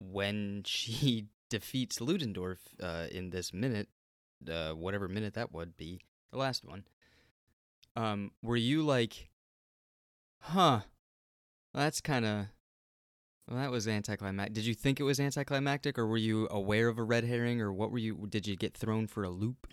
when 0.00 0.62
she 0.66 1.28
defeats 1.50 2.00
Ludendorff 2.00 2.60
uh, 2.82 3.06
in 3.10 3.30
this 3.30 3.52
minute, 3.52 3.88
uh, 4.50 4.72
whatever 4.72 5.08
minute 5.08 5.34
that 5.34 5.52
would 5.52 5.76
be, 5.76 6.00
the 6.30 6.38
last 6.38 6.64
one. 6.64 6.84
Um, 7.96 8.32
were 8.42 8.56
you 8.56 8.82
like, 8.82 9.28
huh? 10.40 10.80
That's 11.72 12.00
kind 12.00 12.24
of. 12.24 12.46
Well, 13.48 13.58
that 13.58 13.70
was 13.70 13.86
anticlimactic. 13.86 14.54
Did 14.54 14.64
you 14.64 14.74
think 14.74 15.00
it 15.00 15.02
was 15.02 15.20
anticlimactic, 15.20 15.98
or 15.98 16.06
were 16.06 16.16
you 16.16 16.48
aware 16.50 16.88
of 16.88 16.98
a 16.98 17.02
red 17.02 17.24
herring, 17.24 17.60
or 17.60 17.72
what 17.72 17.90
were 17.90 17.98
you? 17.98 18.26
Did 18.28 18.46
you 18.46 18.56
get 18.56 18.76
thrown 18.76 19.06
for 19.06 19.22
a 19.22 19.28
loop? 19.30 19.66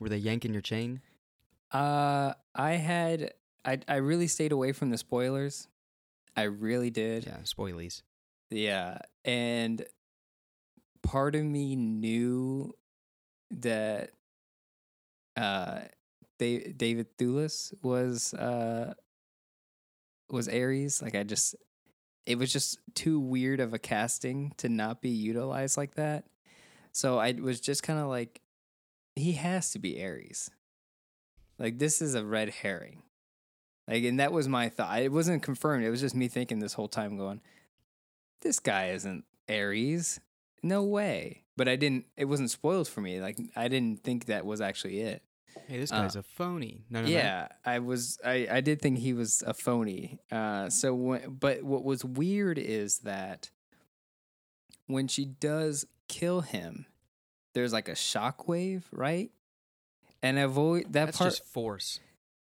Were 0.00 0.08
they 0.08 0.16
yanking 0.16 0.52
your 0.52 0.62
chain? 0.62 1.00
Uh, 1.70 2.32
I 2.54 2.72
had 2.72 3.34
I 3.64 3.78
I 3.86 3.96
really 3.96 4.26
stayed 4.26 4.52
away 4.52 4.72
from 4.72 4.90
the 4.90 4.98
spoilers. 4.98 5.68
I 6.36 6.44
really 6.44 6.90
did. 6.90 7.26
Yeah, 7.26 7.38
spoilies. 7.42 8.02
Yeah, 8.50 8.98
and 9.24 9.84
part 11.02 11.34
of 11.34 11.44
me 11.44 11.76
knew 11.76 12.74
that 13.50 14.10
uh 15.36 15.80
Da- 16.38 16.72
David 16.72 17.16
Thewlis 17.18 17.72
was 17.82 18.34
uh 18.34 18.94
was 20.30 20.48
Ares. 20.48 21.02
Like 21.02 21.14
I 21.14 21.22
just 21.22 21.54
it 22.26 22.38
was 22.38 22.52
just 22.52 22.78
too 22.94 23.18
weird 23.18 23.60
of 23.60 23.72
a 23.72 23.78
casting 23.78 24.52
to 24.58 24.68
not 24.68 25.00
be 25.00 25.10
utilized 25.10 25.76
like 25.76 25.94
that. 25.94 26.24
So 26.92 27.18
I 27.18 27.32
was 27.32 27.60
just 27.60 27.82
kind 27.82 27.98
of 27.98 28.08
like 28.08 28.40
he 29.16 29.32
has 29.32 29.70
to 29.72 29.78
be 29.78 30.02
Ares. 30.02 30.50
Like 31.58 31.78
this 31.78 32.00
is 32.02 32.14
a 32.14 32.24
red 32.24 32.50
herring. 32.50 33.02
Like 33.88 34.04
and 34.04 34.20
that 34.20 34.32
was 34.32 34.48
my 34.48 34.68
thought. 34.68 35.02
It 35.02 35.12
wasn't 35.12 35.42
confirmed. 35.42 35.84
It 35.84 35.90
was 35.90 36.00
just 36.00 36.14
me 36.14 36.28
thinking 36.28 36.58
this 36.58 36.74
whole 36.74 36.88
time 36.88 37.16
going 37.16 37.40
this 38.42 38.60
guy 38.60 38.90
isn't 38.90 39.24
Ares. 39.48 40.20
No 40.62 40.82
way. 40.82 41.44
But 41.56 41.68
I 41.68 41.76
didn't 41.76 42.06
it 42.16 42.26
wasn't 42.26 42.50
spoiled 42.50 42.88
for 42.88 43.00
me. 43.00 43.20
Like 43.20 43.38
I 43.56 43.68
didn't 43.68 44.02
think 44.04 44.26
that 44.26 44.44
was 44.46 44.60
actually 44.60 45.00
it. 45.00 45.22
Hey, 45.66 45.78
this 45.80 45.90
Uh, 45.90 46.02
guy's 46.02 46.16
a 46.16 46.22
phony. 46.22 46.84
None 46.90 47.04
of 47.04 47.10
that. 47.10 47.14
Yeah, 47.14 47.48
I 47.64 47.78
was 47.80 48.18
I 48.24 48.46
I 48.50 48.60
did 48.60 48.80
think 48.80 48.98
he 48.98 49.12
was 49.12 49.42
a 49.46 49.54
phony. 49.54 50.18
Uh 50.30 50.70
so 50.70 50.94
when, 50.94 51.30
but 51.34 51.62
what 51.62 51.84
was 51.84 52.04
weird 52.04 52.58
is 52.58 52.98
that 53.00 53.50
when 54.86 55.08
she 55.08 55.24
does 55.24 55.84
kill 56.08 56.40
him, 56.42 56.86
there's 57.54 57.72
like 57.72 57.88
a 57.88 57.92
shockwave, 57.92 58.84
right? 58.92 59.30
And 60.22 60.38
I've 60.38 60.56
always 60.58 60.84
that 60.84 60.92
That's 60.92 61.18
part 61.18 61.30
just 61.30 61.44
force. 61.44 62.00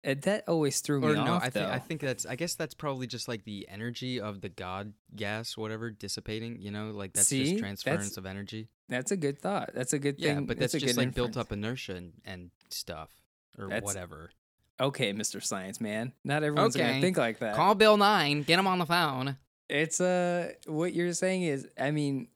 Uh, 0.05 0.15
that 0.23 0.43
always 0.49 0.81
threw 0.81 0.99
me 0.99 1.07
Or 1.07 1.13
no, 1.15 1.33
off 1.35 1.43
I 1.43 1.49
think 1.49 1.69
I 1.69 1.79
think 1.79 2.01
that's 2.01 2.25
I 2.25 2.35
guess 2.35 2.55
that's 2.55 2.73
probably 2.73 3.07
just 3.07 3.27
like 3.29 3.45
the 3.45 3.65
energy 3.69 4.19
of 4.19 4.41
the 4.41 4.49
god 4.49 4.93
gas, 5.15 5.55
whatever, 5.55 5.89
dissipating. 5.91 6.59
You 6.59 6.71
know, 6.71 6.91
like 6.91 7.13
that's 7.13 7.27
See? 7.29 7.39
just 7.39 7.51
That's- 7.55 7.81
transference 7.81 8.17
of 8.17 8.25
energy. 8.25 8.67
That's 8.89 9.11
a 9.11 9.17
good 9.17 9.39
thought. 9.39 9.71
That's 9.73 9.93
a 9.93 9.99
good 9.99 10.19
Yeah, 10.19 10.35
thing. 10.35 10.45
but 10.45 10.59
that's, 10.59 10.73
a 10.73 10.79
just 10.79 10.97
like 10.97 11.13
built 11.15 11.37
up 11.37 11.51
inertia 11.53 11.95
and, 11.95 12.11
and 12.25 12.51
stuff 12.69 13.09
or 13.57 13.67
That's- 13.67 13.83
whatever. 13.83 14.31
Okay, 14.79 15.13
Mr. 15.13 15.41
Science 15.41 15.79
Man. 15.79 16.11
Not 16.25 16.43
everyone's 16.43 16.75
Okay. 16.75 16.85
gonna 16.85 17.01
think 17.01 17.15
like 17.17 17.39
that. 17.39 17.55
Call 17.55 17.73
Bill 17.75 17.95
Nye. 17.95 18.33
Get 18.45 18.59
him 18.59 18.67
on 18.67 18.79
the 18.79 18.85
phone. 18.85 19.37
It's 19.69 20.01
uh 20.01 20.51
what 20.67 20.93
you're 20.93 21.13
saying 21.13 21.43
is 21.43 21.65
I 21.79 21.91
mean 21.91 22.27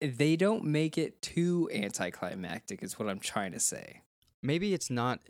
they 0.00 0.36
don't 0.36 0.64
make 0.64 0.98
it 0.98 1.20
too 1.22 1.68
anticlimactic 1.72 2.82
is 2.82 2.98
what 2.98 3.08
I'm 3.08 3.18
trying 3.20 3.52
to 3.52 3.60
say. 3.60 4.02
Maybe 4.42 4.74
it's 4.74 4.90
not. 4.90 5.20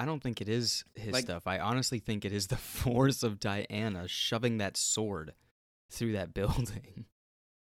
I 0.00 0.06
don't 0.06 0.22
think 0.22 0.40
it 0.40 0.48
is 0.48 0.84
his 0.94 1.12
Like- 1.12 1.24
stuff. 1.24 1.46
I 1.46 1.58
honestly 1.58 1.98
think 1.98 2.24
it 2.24 2.32
is 2.32 2.46
the 2.46 2.56
force 2.82 3.22
of 3.22 3.38
Diana 3.38 4.08
shoving 4.08 4.58
that 4.58 4.76
sword 4.76 5.34
through 5.90 6.12
that 6.12 6.32
building. 6.40 7.04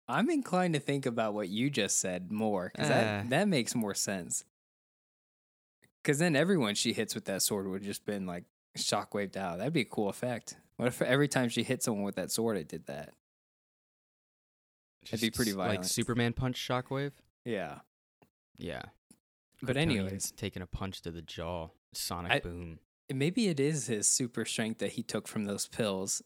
I'm 0.08 0.30
inclined 0.30 0.74
to 0.74 0.80
think 0.80 1.06
about 1.06 1.34
what 1.34 1.50
you 1.50 1.70
just 1.70 2.00
said 2.00 2.32
more 2.32 2.72
cuz 2.76 2.86
Uh. 2.86 2.90
that 2.90 3.30
that 3.30 3.48
makes 3.48 3.74
more 3.76 3.94
sense. 3.94 4.44
Cuz 6.04 6.18
then 6.20 6.36
everyone 6.36 6.76
she 6.76 6.94
hits 6.94 7.14
with 7.16 7.26
that 7.26 7.42
sword 7.42 7.68
would 7.68 7.84
just 7.84 8.06
been 8.06 8.26
like 8.26 8.46
shockwaved 8.78 9.36
out. 9.38 9.58
That'd 9.58 9.74
be 9.74 9.82
a 9.82 9.86
cool 9.86 10.10
effect. 10.10 10.56
What 10.78 10.88
if 10.88 11.02
every 11.02 11.28
time 11.28 11.50
she 11.50 11.64
hit 11.64 11.84
someone 11.84 12.04
with 12.04 12.16
that 12.16 12.32
sword 12.32 12.58
it 12.58 12.68
did 12.68 12.86
that? 12.86 13.14
That'd 15.06 15.22
be 15.22 15.32
pretty 15.32 15.52
violent. 15.52 15.80
Like. 15.82 15.88
Superman 15.90 16.34
punch 16.34 16.58
shockwave. 16.58 17.12
Yeah. 17.46 17.80
Yeah. 18.58 18.84
But 19.62 19.76
Kryptonians 19.76 19.82
anyways, 19.82 20.32
taking 20.32 20.62
a 20.62 20.68
punch 20.68 21.02
to 21.02 21.12
the 21.12 21.22
jaw, 21.22 21.70
sonic 21.94 22.32
I- 22.32 22.40
boom. 22.40 22.80
maybe 23.14 23.48
it 23.48 23.60
is 23.60 23.88
his 23.88 24.08
super 24.08 24.46
strength 24.46 24.80
that 24.80 24.94
he 24.94 25.04
took 25.04 25.28
from 25.28 25.46
those 25.46 25.68
pills. 25.68 26.22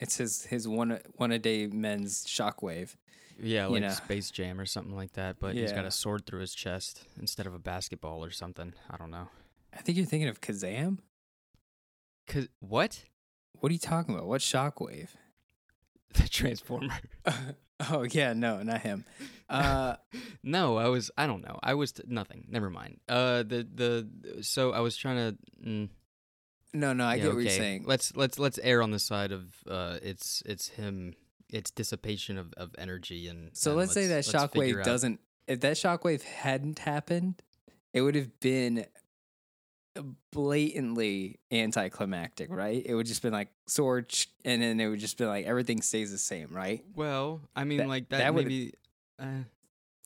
It's 0.00 0.16
his 0.16 0.44
his 0.46 0.66
one 0.68 0.98
one 1.16 1.32
a 1.32 1.38
day 1.38 1.66
men's 1.66 2.24
shockwave. 2.24 2.94
Yeah, 3.40 3.66
like 3.66 3.82
know. 3.82 3.90
Space 3.90 4.30
Jam 4.30 4.60
or 4.60 4.66
something 4.66 4.94
like 4.96 5.12
that. 5.12 5.38
But 5.38 5.54
he's 5.54 5.72
got 5.72 5.84
a 5.84 5.90
sword 5.92 6.26
through 6.26 6.40
his 6.40 6.54
chest 6.54 7.04
instead 7.20 7.46
of 7.46 7.54
a 7.54 7.58
basketball 7.58 8.24
or 8.24 8.30
something. 8.30 8.74
I 8.90 8.96
don't 8.96 9.10
know. 9.10 9.28
I 9.72 9.78
think 9.82 9.96
you're 9.98 10.06
thinking 10.06 10.28
of 10.28 10.40
Kazaam. 10.40 10.98
Cause 12.26 12.48
what? 12.60 13.04
What 13.60 13.70
are 13.70 13.72
you 13.72 13.78
talking 13.78 14.14
about? 14.14 14.26
What 14.26 14.40
shockwave? 14.40 15.10
The 16.14 16.26
Transformer. 16.28 16.94
oh 17.90 18.04
yeah, 18.10 18.32
no, 18.32 18.62
not 18.62 18.80
him. 18.80 19.04
Uh, 19.48 19.96
no, 20.42 20.76
I 20.76 20.88
was. 20.88 21.10
I 21.16 21.26
don't 21.26 21.42
know. 21.42 21.58
I 21.62 21.74
was 21.74 21.92
t- 21.92 22.02
nothing. 22.06 22.46
Never 22.48 22.70
mind. 22.70 23.00
Uh, 23.08 23.42
the 23.42 23.66
the 23.72 24.42
so 24.42 24.72
I 24.72 24.80
was 24.80 24.96
trying 24.96 25.16
to. 25.16 25.38
Mm, 25.66 25.88
no, 26.74 26.92
no, 26.92 27.04
I 27.04 27.14
yeah, 27.16 27.22
get 27.24 27.34
what 27.34 27.42
you're 27.42 27.50
saying. 27.50 27.84
Let's 27.86 28.14
let's 28.14 28.38
let's 28.38 28.58
err 28.58 28.82
on 28.82 28.90
the 28.90 28.98
side 28.98 29.32
of 29.32 29.44
uh, 29.68 29.98
it's 30.02 30.42
it's 30.46 30.68
him. 30.68 31.14
It's 31.50 31.70
dissipation 31.70 32.36
of, 32.36 32.52
of 32.56 32.74
energy 32.76 33.26
and. 33.28 33.56
So 33.56 33.70
and 33.70 33.80
let's, 33.80 33.94
say 33.94 34.08
that 34.08 34.16
let's 34.16 34.32
shockwave 34.32 34.80
out- 34.80 34.84
doesn't. 34.84 35.20
If 35.46 35.60
that 35.60 35.76
shockwave 35.76 36.22
hadn't 36.22 36.80
happened, 36.80 37.42
it 37.94 38.02
would 38.02 38.14
have 38.16 38.38
been 38.40 38.84
blatantly 40.32 41.38
anticlimactic, 41.50 42.48
right? 42.50 42.82
It 42.84 42.94
would 42.94 43.06
just 43.06 43.22
been 43.22 43.32
like 43.32 43.48
sword, 43.66 44.14
and 44.44 44.62
then 44.62 44.80
it 44.80 44.88
would 44.88 45.00
just 45.00 45.18
be 45.18 45.24
like 45.24 45.46
everything 45.46 45.82
stays 45.82 46.10
the 46.10 46.18
same, 46.18 46.48
right? 46.50 46.84
Well, 46.94 47.40
I 47.54 47.64
mean, 47.64 47.78
That- 47.78 47.88
like 47.88 48.08
that, 48.10 48.18
that 48.18 48.34
maybe. 48.34 48.72
Uh, 49.18 49.44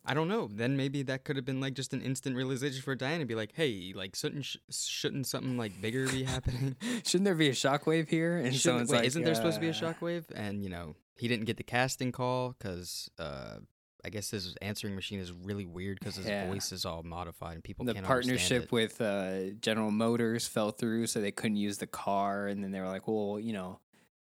I 0.05 0.15
don't 0.15 0.27
know. 0.27 0.49
Then 0.53 0.77
maybe 0.77 1.05
that 1.05 1.23
could 1.23 1.37
have 1.37 1.45
been 1.45 1.61
like 1.61 1.75
just 1.75 1.93
an 1.93 2.03
instant 2.03 2.35
realization 2.35 2.83
for 2.83 2.97
Diana 2.97 3.21
to 3.21 3.25
be 3.25 3.37
like, 3.37 3.53
"Hey, 3.55 3.93
like 3.95 4.17
shouldn't 4.17 4.45
sh- 4.45 4.57
shouldn't 4.71 5.29
something 5.29 5.57
like 5.57 5.81
bigger 5.81 6.09
be 6.09 6.25
happening? 6.25 6.75
Shouldn't 7.07 7.25
there 7.25 7.37
be 7.37 7.49
a 7.49 7.53
shockwave 7.53 8.09
here? 8.09 8.37
And 8.37 8.47
Shouldn't- 8.47 8.63
someone's 8.63 8.91
wait, 8.91 8.99
like, 8.99 9.07
isn't 9.07 9.23
there 9.23 9.35
supposed 9.37 9.57
to 9.57 9.61
be 9.61 9.69
a 9.69 9.73
shockwave?" 9.73 10.25
And 10.35 10.65
you 10.65 10.71
know, 10.71 10.97
he 11.15 11.29
didn't 11.29 11.45
get 11.45 11.57
the 11.57 11.63
casting 11.63 12.11
call 12.11 12.57
because 12.59 13.11
uh, 13.21 13.59
I 14.05 14.09
guess 14.11 14.31
his 14.31 14.57
answering 14.61 14.95
machine 14.95 15.21
is 15.21 15.33
really 15.33 15.65
weird 15.67 15.99
because 16.01 16.17
his 16.17 16.27
Yeah. 16.27 16.47
voice 16.49 16.73
is 16.73 16.85
all 16.85 17.03
modified 17.03 17.55
and 17.55 17.63
people 17.65 17.85
the 17.85 17.95
can't 17.95 18.07
partnership 18.07 18.73
with 18.73 19.01
uh, 19.01 19.51
General 19.61 19.91
Motors 19.93 20.47
fell 20.49 20.71
through, 20.73 21.07
so 21.07 21.21
they 21.21 21.31
couldn't 21.31 21.57
use 21.57 21.79
the 21.79 21.87
car. 21.87 22.49
And 22.49 22.65
then 22.65 22.73
they 22.73 22.81
were 22.81 22.89
like, 22.89 23.07
"Well, 23.07 23.39
you 23.39 23.53
know, 23.53 23.79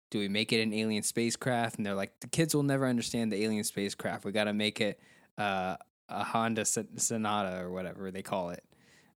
do 0.09 0.17
we 0.19 0.27
make 0.29 0.51
it 0.51 0.61
an 0.63 0.73
alien 0.73 1.03
spacecraft?" 1.03 1.77
And 1.77 1.85
they're 1.85 1.93
like, 1.93 2.19
"The 2.21 2.27
kids 2.27 2.55
will 2.55 2.63
never 2.63 2.87
understand 2.87 3.31
the 3.31 3.43
alien 3.43 3.63
spacecraft. 3.63 4.25
We 4.25 4.31
got 4.31 4.45
to 4.45 4.53
make 4.53 4.81
it 4.81 4.99
uh, 5.37 5.75
a 6.09 6.23
Honda 6.23 6.65
Son- 6.65 6.97
Sonata 6.97 7.59
or 7.61 7.69
whatever 7.69 8.09
they 8.09 8.23
call 8.23 8.49
it." 8.49 8.63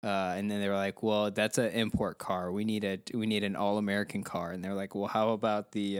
Uh, 0.04 0.34
and 0.38 0.50
then 0.52 0.60
they 0.62 0.67
were 0.67 0.76
like, 0.76 1.02
"Well, 1.04 1.32
that's 1.32 1.58
an 1.58 1.72
import 1.72 2.17
car. 2.17 2.52
We 2.52 2.65
need 2.65 2.84
a 2.84 3.00
we 3.13 3.28
need 3.28 3.45
an 3.45 3.56
all 3.56 3.78
American 3.78 4.24
car." 4.24 4.52
And 4.52 4.62
they're 4.62 4.74
like, 4.74 4.93
"Well, 4.93 5.08
how 5.08 5.30
about 5.32 5.72
the 5.72 6.00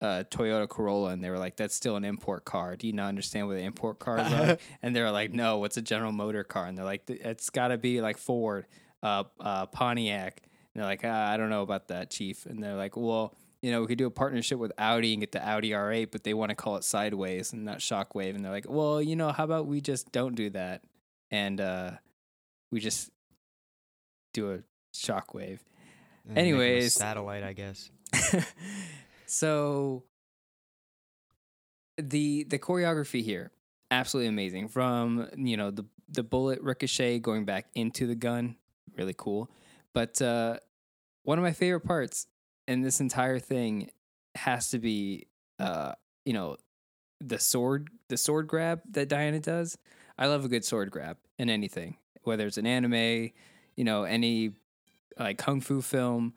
uh, 0.00 0.04
uh, 0.04 0.24
Toyota 0.24 0.68
Corolla?" 0.68 1.10
And 1.10 1.22
they 1.22 1.30
were 1.30 1.38
like, 1.38 1.56
"That's 1.56 1.74
still 1.74 1.96
an 1.96 2.04
import 2.04 2.44
car. 2.44 2.76
Do 2.76 2.86
you 2.86 2.92
not 2.92 3.08
understand 3.08 3.46
what 3.46 3.54
the 3.54 3.62
import 3.62 3.98
cars 3.98 4.32
are?" 4.32 4.58
and 4.82 4.94
they're 4.94 5.10
like, 5.10 5.32
"No, 5.32 5.58
what's 5.58 5.76
a 5.76 5.82
General 5.82 6.12
Motor 6.12 6.44
car?" 6.44 6.66
And 6.66 6.76
they're 6.76 6.84
like, 6.84 7.08
"It's 7.08 7.50
got 7.50 7.68
to 7.68 7.78
be 7.78 8.00
like 8.00 8.18
Ford, 8.18 8.66
uh, 9.02 9.24
uh, 9.40 9.66
Pontiac." 9.66 10.42
And 10.74 10.82
they're 10.82 10.88
like, 10.88 11.02
ah, 11.04 11.32
"I 11.32 11.36
don't 11.36 11.50
know 11.50 11.62
about 11.62 11.88
that, 11.88 12.10
Chief." 12.10 12.46
And 12.46 12.62
they're 12.62 12.76
like, 12.76 12.96
"Well." 12.96 13.34
You 13.60 13.72
know, 13.72 13.80
we 13.80 13.88
could 13.88 13.98
do 13.98 14.06
a 14.06 14.10
partnership 14.12 14.56
with 14.60 14.70
Audi 14.78 15.14
and 15.14 15.20
get 15.20 15.32
the 15.32 15.44
Audi 15.44 15.70
R8, 15.70 16.12
but 16.12 16.22
they 16.22 16.32
want 16.32 16.50
to 16.50 16.54
call 16.54 16.76
it 16.76 16.84
Sideways 16.84 17.52
and 17.52 17.64
not 17.64 17.78
Shockwave. 17.78 18.36
And 18.36 18.44
they're 18.44 18.52
like, 18.52 18.66
well, 18.68 19.02
you 19.02 19.16
know, 19.16 19.32
how 19.32 19.42
about 19.42 19.66
we 19.66 19.80
just 19.80 20.12
don't 20.12 20.36
do 20.36 20.48
that 20.50 20.84
and 21.32 21.60
uh, 21.60 21.90
we 22.70 22.78
just 22.78 23.10
do 24.32 24.52
a 24.52 24.58
Shockwave. 24.94 25.58
And 26.28 26.36
him 26.36 26.36
a 26.36 26.40
anyways. 26.40 26.94
satellite, 26.94 27.42
I 27.42 27.52
guess. 27.52 27.90
so 29.28 30.04
the 31.96 32.44
the 32.44 32.58
choreography 32.58 33.22
here 33.22 33.50
absolutely 33.90 34.28
amazing. 34.28 34.68
From 34.68 35.28
you 35.36 35.56
know 35.56 35.70
the 35.70 35.84
the 36.08 36.22
bullet 36.22 36.60
ricochet 36.62 37.18
going 37.18 37.44
back 37.44 37.66
into 37.74 38.06
the 38.06 38.14
gun 38.14 38.56
really 38.96 39.14
cool. 39.16 39.50
But 39.92 40.20
uh 40.22 40.58
one 41.22 41.38
of 41.38 41.42
my 41.42 41.52
favorite 41.52 41.80
parts 41.80 42.26
in 42.66 42.82
this 42.82 43.00
entire 43.00 43.38
thing 43.38 43.90
has 44.34 44.70
to 44.70 44.78
be 44.78 45.26
uh 45.58 45.92
you 46.24 46.32
know 46.32 46.56
the 47.20 47.38
sword 47.38 47.88
the 48.08 48.16
sword 48.16 48.46
grab 48.46 48.80
that 48.90 49.08
Diana 49.08 49.40
does. 49.40 49.78
I 50.16 50.26
love 50.26 50.44
a 50.44 50.48
good 50.48 50.64
sword 50.64 50.90
grab 50.90 51.16
in 51.38 51.50
anything 51.50 51.96
whether 52.24 52.46
it's 52.46 52.58
an 52.58 52.66
anime 52.66 53.30
you 53.76 53.84
know 53.84 54.02
any 54.02 54.50
like 55.18 55.38
kung 55.38 55.60
fu 55.60 55.80
film 55.80 56.34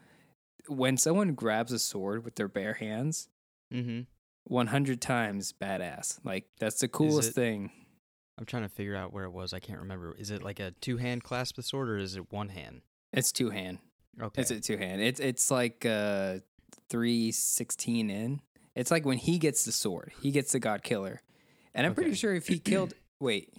when 0.67 0.97
someone 0.97 1.34
grabs 1.34 1.71
a 1.71 1.80
sword 1.80 2.24
with 2.26 2.36
their 2.36 2.47
bare 2.47 2.74
hands 2.74 3.28
Mm-hmm. 3.74 4.02
100 4.45 5.00
times 5.02 5.54
badass. 5.54 6.19
Like 6.26 6.45
that's 6.60 6.80
the 6.80 6.88
coolest 6.88 7.30
it- 7.30 7.36
thing. 7.36 7.71
I'm 8.38 8.45
trying 8.45 8.63
to 8.63 8.69
figure 8.69 8.95
out 8.95 9.13
where 9.13 9.24
it 9.26 9.32
was. 9.32 9.54
I 9.54 9.60
can't 9.60 9.80
remember. 9.80 10.15
Is 10.17 10.32
it 10.32 10.41
like 10.41 10.60
a 10.60 10.71
two 10.82 10.97
hand 10.97 11.24
clasp 11.24 11.56
the 11.58 11.63
sword 11.63 11.89
or 11.89 11.97
is 11.97 12.15
it 12.15 12.32
one 12.32 12.50
hand? 12.50 12.82
It's 13.13 13.32
two 13.32 13.50
hand. 13.52 13.78
Okay. 14.21 14.41
It's 14.41 14.52
a 14.52 14.60
two 14.60 14.78
hand. 14.78 15.00
It's 15.02 15.19
it's 15.19 15.50
like 15.52 15.86
uh 15.86 16.39
316 16.89 18.10
in. 18.10 18.41
It's 18.76 18.91
like 18.91 19.06
when 19.06 19.17
he 19.17 19.38
gets 19.38 19.65
the 19.65 19.71
sword, 19.71 20.12
he 20.21 20.32
gets 20.32 20.52
the 20.54 20.60
god 20.60 20.84
killer. 20.84 21.21
And 21.74 21.86
I'm 21.86 21.93
pretty 21.93 22.13
sure 22.15 22.34
if 22.34 22.47
he 22.47 22.60
killed 22.60 22.93
wait, 23.19 23.54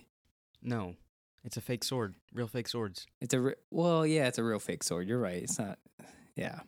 No, 0.63 0.97
it's 1.45 1.57
a 1.57 1.61
fake 1.61 1.85
sword. 1.85 2.15
Real 2.35 2.49
fake 2.49 2.69
swords. 2.69 3.07
it's 3.21 3.35
a 3.35 3.41
re- 3.41 3.55
well, 3.71 4.07
yeah, 4.07 4.27
it's 4.27 4.39
a 4.39 4.45
real 4.45 4.59
fake 4.59 4.83
sword. 4.83 5.09
You're 5.09 5.19
right. 5.21 5.43
It's 5.43 5.59
not 5.59 5.79
yeah. 6.37 6.61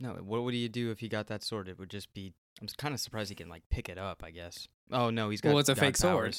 No, 0.00 0.10
what 0.10 0.42
would 0.44 0.54
he 0.54 0.68
do 0.68 0.90
if 0.90 1.00
he 1.00 1.08
got 1.08 1.26
that 1.26 1.42
sword? 1.42 1.68
It 1.68 1.78
would 1.78 1.90
just 1.90 2.12
be. 2.14 2.32
I'm 2.60 2.68
kind 2.76 2.94
of 2.94 3.00
surprised 3.00 3.28
he 3.30 3.34
can 3.34 3.48
like 3.48 3.62
pick 3.70 3.88
it 3.88 3.98
up. 3.98 4.22
I 4.24 4.30
guess. 4.30 4.68
Oh 4.92 5.10
no, 5.10 5.28
he's 5.30 5.40
got. 5.40 5.50
Well, 5.50 5.58
it's 5.58 5.68
a 5.68 5.74
fake 5.76 5.96
sword. 5.96 6.36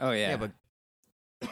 Oh 0.00 0.10
yeah. 0.12 0.30
Yeah, 0.30 0.36
but. 0.36 0.50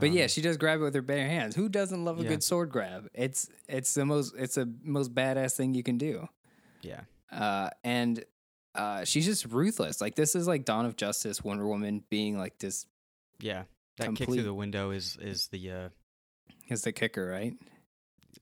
But 0.00 0.10
yeah, 0.12 0.22
Um, 0.22 0.28
she 0.28 0.40
does 0.40 0.56
grab 0.56 0.80
it 0.80 0.84
with 0.84 0.94
her 0.94 1.02
bare 1.02 1.26
hands. 1.28 1.54
Who 1.54 1.68
doesn't 1.68 2.02
love 2.04 2.18
a 2.18 2.22
Yeah. 2.22 2.30
good 2.30 2.42
sword 2.42 2.70
grab? 2.70 3.10
It's 3.12 3.50
it's 3.68 3.92
the 3.92 4.06
most 4.06 4.34
it's 4.38 4.54
the 4.54 4.72
most 4.82 5.14
badass 5.14 5.54
thing 5.54 5.74
you 5.74 5.82
can 5.82 5.98
do. 5.98 6.28
yeah. 6.80 7.02
uh, 7.30 7.68
and 7.84 8.24
uh, 8.74 9.04
she's 9.04 9.26
just 9.26 9.44
ruthless. 9.46 10.00
Like 10.00 10.14
this 10.14 10.34
is 10.34 10.46
like 10.48 10.64
Dawn 10.64 10.86
of 10.86 10.96
Justice, 10.96 11.44
Wonder 11.44 11.66
Woman 11.66 12.02
being 12.08 12.38
like 12.38 12.58
this 12.58 12.86
Yeah. 13.38 13.64
That 13.98 14.14
kick 14.14 14.28
through 14.30 14.42
the 14.44 14.54
window 14.54 14.92
is 14.92 15.18
is 15.20 15.48
the 15.48 15.70
uh 15.70 15.88
is 16.68 16.82
the 16.82 16.92
kicker, 16.92 17.26
right? 17.26 17.52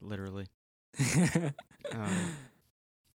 literally. 0.01 0.47
Um, 1.93 2.37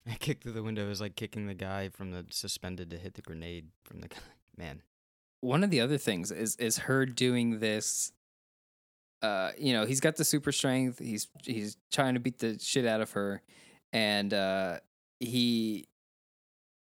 that 0.07 0.19
kick 0.19 0.43
through 0.43 0.53
the 0.53 0.63
window 0.63 0.89
is 0.91 1.01
like 1.01 1.17
kicking 1.17 1.47
the 1.47 1.55
guy 1.55 1.89
from 1.89 2.11
the 2.11 2.25
suspended 2.31 2.91
to 2.91 2.99
hit 2.99 3.15
the 3.15 3.23
grenade 3.23 3.69
from 3.85 4.01
the 4.01 4.09
guy. 4.09 4.17
Man. 4.57 4.83
One 5.41 5.65
of 5.65 5.71
the 5.71 5.81
other 5.81 5.99
things 5.99 6.31
is 6.31 6.57
is 6.57 6.79
her 6.79 7.07
doing 7.07 7.59
this. 7.59 8.13
Uh, 9.23 9.51
you 9.57 9.73
know, 9.73 9.87
he's 9.87 10.01
got 10.01 10.17
the 10.17 10.25
super 10.25 10.53
strength. 10.53 10.99
He's 10.99 11.29
he's 11.45 11.77
trying 11.91 12.15
to 12.15 12.21
beat 12.21 12.39
the 12.39 12.59
shit 12.59 12.87
out 12.87 13.01
of 13.01 13.13
her, 13.13 13.43
and 13.93 14.33
uh, 14.33 14.79
he 15.21 15.89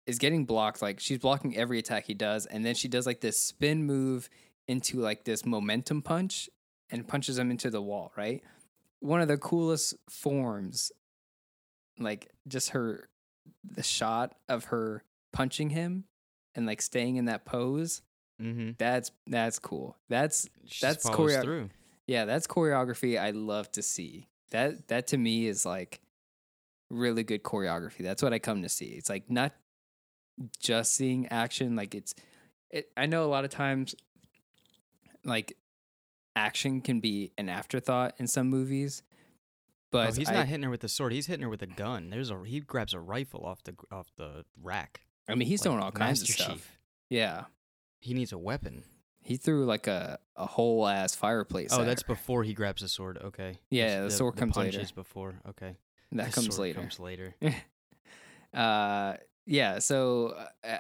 is 0.05 0.17
getting 0.17 0.45
blocked. 0.45 0.81
Like 0.81 0.99
she's 0.99 1.19
blocking 1.19 1.55
every 1.55 1.77
attack 1.79 2.05
he 2.05 2.13
does, 2.13 2.45
and 2.45 2.65
then 2.65 2.73
she 2.73 2.87
does 2.87 3.05
like 3.05 3.21
this 3.21 3.39
spin 3.39 3.83
move 3.83 4.29
into 4.67 4.99
like 4.99 5.23
this 5.23 5.45
momentum 5.45 6.01
punch 6.01 6.49
and 6.89 7.07
punches 7.07 7.37
him 7.37 7.51
into 7.51 7.69
the 7.69 7.81
wall. 7.81 8.11
Right, 8.15 8.41
one 8.99 9.21
of 9.21 9.27
the 9.27 9.37
coolest 9.37 9.95
forms. 10.09 10.91
Like 11.99 12.29
just 12.47 12.69
her, 12.69 13.09
the 13.63 13.83
shot 13.83 14.35
of 14.47 14.65
her 14.65 15.03
punching 15.33 15.71
him 15.71 16.03
and 16.55 16.65
like 16.65 16.81
staying 16.81 17.15
in 17.15 17.25
that 17.25 17.45
pose. 17.45 18.01
Mm-hmm. 18.41 18.71
That's 18.77 19.11
that's 19.25 19.57
cool. 19.59 19.97
That's 20.09 20.47
She 20.65 20.85
That's 20.85 21.03
just 21.03 21.15
follows 21.15 21.37
choreo- 21.37 21.69
yeah, 22.05 22.25
that's 22.25 22.47
choreography 22.47 23.19
I 23.19 23.31
love 23.31 23.71
to 23.73 23.81
see. 23.81 24.27
That 24.51 24.87
that 24.89 25.07
to 25.07 25.17
me 25.17 25.47
is 25.47 25.65
like 25.65 26.01
really 26.89 27.23
good 27.23 27.43
choreography. 27.43 27.99
That's 27.99 28.21
what 28.21 28.33
I 28.33 28.39
come 28.39 28.61
to 28.61 28.69
see. 28.69 28.85
It's 28.85 29.09
like 29.09 29.29
not 29.29 29.53
just 30.59 30.93
seeing 30.93 31.27
action 31.29 31.75
like 31.75 31.95
it's 31.95 32.13
it 32.69 32.89
I 32.95 33.07
know 33.07 33.25
a 33.25 33.27
lot 33.27 33.43
of 33.43 33.49
times 33.49 33.95
like 35.25 35.57
action 36.37 36.81
can 36.81 36.99
be 36.99 37.31
an 37.37 37.49
afterthought 37.49 38.13
in 38.17 38.27
some 38.27 38.47
movies. 38.49 39.03
But 39.91 40.09
oh, 40.09 40.13
he's 40.13 40.29
I, 40.29 40.33
not 40.33 40.47
hitting 40.47 40.63
her 40.63 40.69
with 40.69 40.81
the 40.81 40.89
sword. 40.89 41.13
He's 41.13 41.27
hitting 41.27 41.43
her 41.43 41.49
with 41.49 41.61
a 41.61 41.67
gun. 41.67 42.09
There's 42.09 42.29
a 42.29 42.41
he 42.45 42.59
grabs 42.59 42.93
a 42.93 42.99
rifle 42.99 43.45
off 43.45 43.63
the 43.63 43.75
off 43.91 44.07
the 44.17 44.45
rack. 44.61 45.01
I 45.29 45.35
mean 45.35 45.47
he's 45.47 45.61
like 45.65 45.71
doing 45.71 45.83
all 45.83 45.91
kinds 45.91 46.21
of 46.21 46.27
stuff. 46.27 46.47
Chief. 46.49 46.77
Yeah. 47.09 47.45
He 47.99 48.13
needs 48.13 48.31
a 48.31 48.37
weapon. 48.37 48.83
He 49.21 49.37
threw 49.37 49.65
like 49.65 49.87
a, 49.87 50.19
a 50.35 50.45
whole 50.45 50.87
ass 50.87 51.15
fireplace. 51.15 51.69
oh, 51.73 51.81
at 51.81 51.85
that's 51.85 52.03
her. 52.03 52.13
before 52.13 52.43
he 52.43 52.53
grabs 52.53 52.81
the 52.81 52.87
sword. 52.87 53.17
Okay. 53.21 53.59
Yeah, 53.69 54.01
the 54.01 54.11
sword 54.11 54.35
comes 54.37 54.53
punch 54.53 54.75
later. 54.75 54.87
before. 54.93 55.35
Okay. 55.49 55.75
that 56.13 56.27
The 56.27 56.31
comes 56.33 56.59
later. 56.59 56.79
Comes 56.79 56.99
later. 56.99 57.35
uh 58.53 59.13
yeah 59.45 59.79
so 59.79 60.33
uh, 60.63 60.77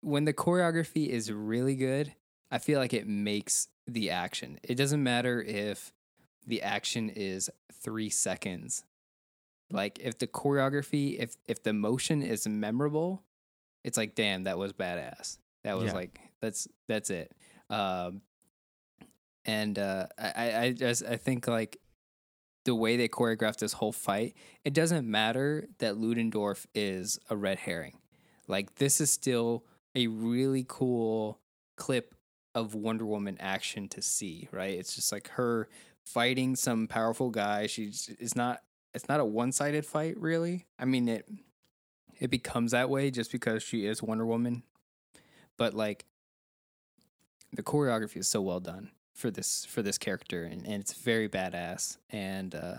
when 0.00 0.24
the 0.24 0.32
choreography 0.32 1.06
is 1.08 1.30
really 1.32 1.76
good 1.76 2.12
i 2.50 2.58
feel 2.58 2.80
like 2.80 2.92
it 2.92 3.06
makes 3.06 3.68
the 3.92 4.10
action 4.10 4.58
it 4.62 4.74
doesn't 4.76 5.02
matter 5.02 5.42
if 5.42 5.92
the 6.46 6.62
action 6.62 7.08
is 7.10 7.50
three 7.82 8.10
seconds 8.10 8.84
like 9.70 9.98
if 10.00 10.18
the 10.18 10.26
choreography 10.26 11.18
if 11.18 11.36
if 11.46 11.62
the 11.62 11.72
motion 11.72 12.22
is 12.22 12.46
memorable 12.46 13.22
it's 13.84 13.96
like 13.96 14.14
damn 14.14 14.44
that 14.44 14.58
was 14.58 14.72
badass 14.72 15.38
that 15.64 15.76
was 15.76 15.86
Yeah. 15.86 15.94
like 15.94 16.20
that's 16.40 16.68
that's 16.88 17.10
it 17.10 17.32
um 17.68 18.22
and 19.44 19.78
uh 19.78 20.06
i 20.18 20.32
I- 20.36 20.60
i 20.62 20.72
just 20.72 21.04
i 21.04 21.16
think 21.16 21.46
like 21.48 21.78
the 22.66 22.74
way 22.74 22.96
they 22.98 23.08
choreographed 23.08 23.56
this 23.60 23.72
whole 23.72 23.90
fight, 23.90 24.36
it 24.66 24.74
doesn't 24.74 25.10
matter 25.10 25.66
that 25.78 25.96
Ludendorff 25.96 26.66
is 26.74 27.18
a 27.30 27.34
red 27.34 27.58
herring. 27.58 27.96
Like 28.48 28.74
this 28.74 29.00
is 29.00 29.10
still 29.10 29.64
a 29.94 30.08
really 30.08 30.66
cool 30.68 31.40
clip 31.78 32.14
of 32.54 32.74
Wonder 32.74 33.06
Woman 33.06 33.36
action 33.40 33.88
to 33.88 34.02
see, 34.02 34.48
right? 34.52 34.78
It's 34.78 34.94
just 34.94 35.12
like 35.12 35.28
her 35.30 35.68
fighting 36.04 36.56
some 36.56 36.88
powerful 36.88 37.30
guy. 37.30 37.66
She's 37.66 38.14
it's 38.18 38.36
not 38.36 38.60
it's 38.94 39.08
not 39.08 39.20
a 39.20 39.24
one-sided 39.24 39.86
fight 39.86 40.18
really. 40.18 40.66
I 40.78 40.84
mean 40.84 41.08
it 41.08 41.28
it 42.18 42.30
becomes 42.30 42.72
that 42.72 42.90
way 42.90 43.10
just 43.10 43.32
because 43.32 43.62
she 43.62 43.86
is 43.86 44.02
Wonder 44.02 44.26
Woman. 44.26 44.62
But 45.56 45.74
like 45.74 46.04
the 47.52 47.62
choreography 47.62 48.18
is 48.18 48.28
so 48.28 48.40
well 48.40 48.60
done 48.60 48.90
for 49.14 49.30
this 49.30 49.64
for 49.64 49.82
this 49.82 49.98
character 49.98 50.44
and, 50.44 50.64
and 50.64 50.80
it's 50.80 50.94
very 50.94 51.28
badass 51.28 51.98
and 52.08 52.54
uh 52.54 52.76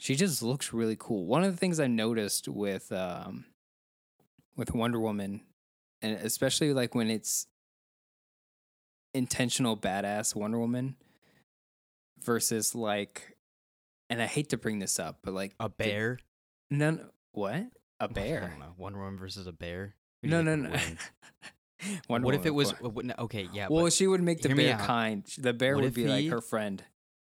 she 0.00 0.14
just 0.14 0.42
looks 0.42 0.72
really 0.72 0.96
cool. 0.98 1.26
One 1.26 1.42
of 1.42 1.50
the 1.52 1.58
things 1.58 1.80
I 1.80 1.86
noticed 1.86 2.48
with 2.48 2.92
um 2.92 3.46
with 4.56 4.74
Wonder 4.74 5.00
Woman 5.00 5.42
and 6.02 6.14
especially 6.18 6.72
like 6.72 6.94
when 6.94 7.10
it's 7.10 7.46
intentional 9.14 9.76
badass 9.76 10.34
Wonder 10.34 10.58
Woman 10.58 10.96
versus 12.22 12.74
like 12.74 13.36
and 14.10 14.22
I 14.22 14.26
hate 14.26 14.48
to 14.50 14.56
bring 14.56 14.78
this 14.78 14.98
up, 14.98 15.18
but 15.22 15.34
like 15.34 15.54
A 15.60 15.68
bear. 15.68 16.18
none 16.70 17.08
what? 17.32 17.66
A 18.00 18.08
bear. 18.12 18.40
don't 18.40 18.58
know. 18.58 18.74
Wonder 18.76 19.00
Woman 19.00 19.18
versus 19.18 19.46
a 19.46 19.52
bear. 19.52 19.94
No, 20.22 20.42
no, 20.42 20.56
no. 20.56 20.70
would 20.70 20.80
win? 20.80 20.98
Wonder 22.08 22.24
what 22.24 22.34
if 22.34 22.46
it 22.46 22.54
was? 22.54 22.74
okay, 23.20 23.48
yeah. 23.52 23.68
well, 23.70 23.88
she 23.90 24.06
would 24.06 24.20
make 24.22 24.40
the 24.42 24.54
bear 24.54 24.76
kind. 24.78 25.24
The 25.38 25.52
bear 25.52 25.76
What 25.76 25.84
would 25.84 25.94
be 25.94 26.08
like 26.08 26.28
her 26.28 26.40
friend. 26.40 26.82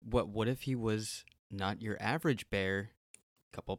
what? 0.08 0.28
What 0.28 0.48
if 0.48 0.62
he 0.62 0.74
was 0.74 1.24
not 1.50 1.82
your 1.82 1.96
average 2.00 2.48
bear? 2.50 2.90
Couple 3.52 3.76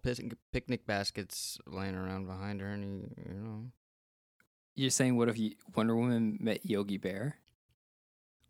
picnic 0.52 0.86
baskets 0.86 1.58
laying 1.66 1.96
around 1.96 2.26
behind 2.26 2.60
her, 2.60 2.68
and 2.68 2.84
he, 2.84 3.22
you 3.30 3.34
know. 3.34 3.66
You're 4.76 4.90
saying 4.90 5.16
what 5.16 5.30
if 5.30 5.38
you, 5.38 5.54
Wonder 5.76 5.96
Woman 5.96 6.38
met 6.42 6.66
Yogi 6.66 6.98
Bear? 6.98 7.36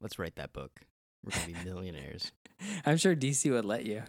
Let's 0.02 0.18
write 0.20 0.36
that 0.36 0.54
book. 0.54 0.72
We're 1.24 1.32
gonna 1.32 1.48
be 1.60 1.70
millionaires. 1.70 2.32
I'm 2.86 2.98
sure 2.98 3.16
DC 3.16 3.52
would 3.52 3.66
let 3.66 3.86
you. 3.86 4.04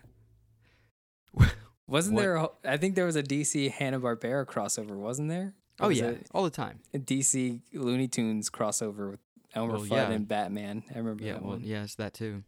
Wasn't 1.86 2.14
What- 2.14 2.20
there? 2.22 2.36
A, 2.36 2.48
I 2.64 2.76
think 2.76 2.94
there 2.94 3.06
was 3.06 3.16
a 3.16 3.22
DC 3.22 3.70
Hanna 3.70 3.98
Barbera 4.00 4.46
crossover, 4.46 4.96
wasn't 4.96 5.28
there? 5.28 5.54
Or 5.80 5.86
Oh 5.86 5.88
was 5.88 5.98
yeah, 5.98 6.14
all 6.32 6.44
the 6.44 6.50
time. 6.50 6.80
a 6.94 6.98
DC 6.98 7.60
Looney 7.72 8.06
Tunes 8.06 8.48
crossover 8.50 9.10
with 9.12 9.20
Elmer 9.54 9.72
Well, 9.74 9.82
Fudd 9.82 9.90
yeah. 9.90 10.10
and 10.10 10.28
Batman. 10.28 10.84
I 10.94 10.98
remember 10.98 11.24
Yeah, 11.24 11.32
that 11.34 11.42
well, 11.42 11.52
one. 11.52 11.62
yes, 11.64 11.94
that 11.96 12.14
too. 12.14 12.44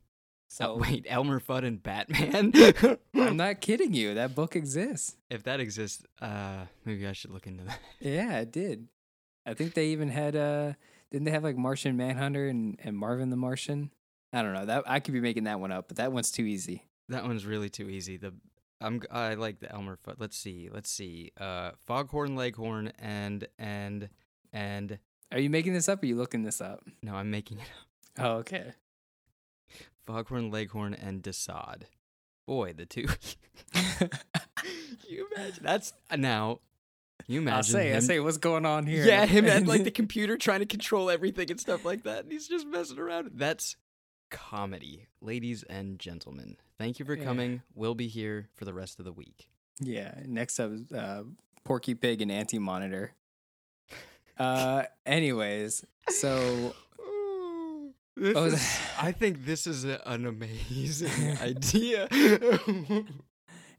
So 0.48 0.72
Oh, 0.72 0.76
wait, 0.80 1.06
Elmer 1.08 1.40
Fudd 1.40 1.64
and 1.66 1.82
Batman. 1.82 2.52
I'm 3.14 3.36
not 3.36 3.60
kidding 3.60 3.94
you. 3.94 4.14
That 4.14 4.34
book 4.36 4.54
exists. 4.54 5.16
if 5.30 5.42
that 5.44 5.58
exists, 5.60 6.04
uh, 6.20 6.66
maybe 6.84 7.06
I 7.06 7.12
should 7.12 7.30
look 7.32 7.46
into 7.46 7.64
that. 7.64 7.80
Yeah, 8.00 8.38
it 8.40 8.52
did. 8.52 8.86
I 9.46 9.54
think 9.54 9.74
they 9.74 9.86
even 9.88 10.08
had 10.10 10.36
uh 10.36 10.74
didn't 11.12 11.26
they 11.26 11.30
have 11.30 11.44
like 11.44 11.56
Martian 11.56 11.96
Manhunter 11.96 12.48
and, 12.48 12.80
and 12.82 12.96
Marvin 12.96 13.28
the 13.28 13.36
Martian? 13.36 13.90
I 14.32 14.40
don't 14.40 14.54
know. 14.54 14.64
That 14.64 14.84
I 14.86 14.98
could 14.98 15.12
be 15.12 15.20
making 15.20 15.44
that 15.44 15.60
one 15.60 15.70
up, 15.70 15.86
but 15.88 15.98
that 15.98 16.10
one's 16.10 16.30
too 16.30 16.44
easy. 16.44 16.86
That 17.10 17.24
one's 17.24 17.44
really 17.44 17.68
too 17.68 17.90
easy. 17.90 18.16
The 18.16 18.32
I'm 18.80 19.02
I 19.10 19.34
like 19.34 19.60
the 19.60 19.70
Elmer 19.70 19.98
Fudd. 20.02 20.16
Let's 20.18 20.38
see. 20.38 20.70
Let's 20.72 20.90
see. 20.90 21.30
Uh, 21.38 21.72
Foghorn 21.86 22.34
Leghorn 22.34 22.92
and 22.98 23.46
and 23.58 24.08
and 24.54 24.98
Are 25.30 25.38
you 25.38 25.50
making 25.50 25.74
this 25.74 25.88
up 25.88 26.02
or 26.02 26.06
are 26.06 26.08
you 26.08 26.16
looking 26.16 26.44
this 26.44 26.62
up? 26.62 26.82
no, 27.02 27.14
I'm 27.14 27.30
making 27.30 27.58
it. 27.58 27.66
up. 28.18 28.24
Oh, 28.24 28.32
okay. 28.38 28.72
Foghorn 30.06 30.50
Leghorn 30.50 30.94
and 30.94 31.22
Desaad. 31.22 31.82
Boy, 32.46 32.72
the 32.72 32.86
two. 32.86 33.06
you 35.08 35.28
imagine 35.36 35.62
that's 35.62 35.92
now. 36.16 36.60
You 37.26 37.40
imagine 37.40 37.56
I'll 37.56 37.62
say, 37.62 37.94
I 37.94 37.98
say, 38.00 38.20
what's 38.20 38.36
going 38.38 38.66
on 38.66 38.86
here? 38.86 39.04
Yeah, 39.04 39.24
him 39.26 39.46
at 39.46 39.66
like 39.66 39.84
the 39.84 39.90
computer 39.90 40.36
trying 40.36 40.60
to 40.60 40.66
control 40.66 41.10
everything 41.10 41.50
and 41.50 41.60
stuff 41.60 41.84
like 41.84 42.02
that. 42.04 42.24
And 42.24 42.32
he's 42.32 42.48
just 42.48 42.66
messing 42.66 42.98
around. 42.98 43.30
That's 43.34 43.76
comedy, 44.30 45.06
ladies 45.20 45.62
and 45.64 45.98
gentlemen. 45.98 46.56
Thank 46.78 46.98
you 46.98 47.04
for 47.04 47.14
Yeah. 47.14 47.24
coming. 47.24 47.62
We'll 47.74 47.94
be 47.94 48.08
here 48.08 48.48
for 48.54 48.64
the 48.64 48.74
rest 48.74 48.98
of 48.98 49.04
the 49.04 49.12
week. 49.12 49.48
Yeah. 49.80 50.14
Next 50.26 50.58
up 50.58 50.72
is 50.72 50.90
uh, 50.92 51.24
Porky 51.64 51.94
Pig 51.94 52.20
and 52.22 52.32
Anti 52.32 52.58
Monitor. 52.58 53.12
Uh, 54.38 54.84
anyways, 55.06 55.84
so 56.08 56.74
This 58.16 58.36
Oh, 58.36 58.44
is- 58.46 58.78
I 59.00 59.12
think 59.12 59.44
this 59.46 59.66
is 59.66 59.84
an 59.84 60.26
amazing 60.26 61.38
idea. 61.40 62.08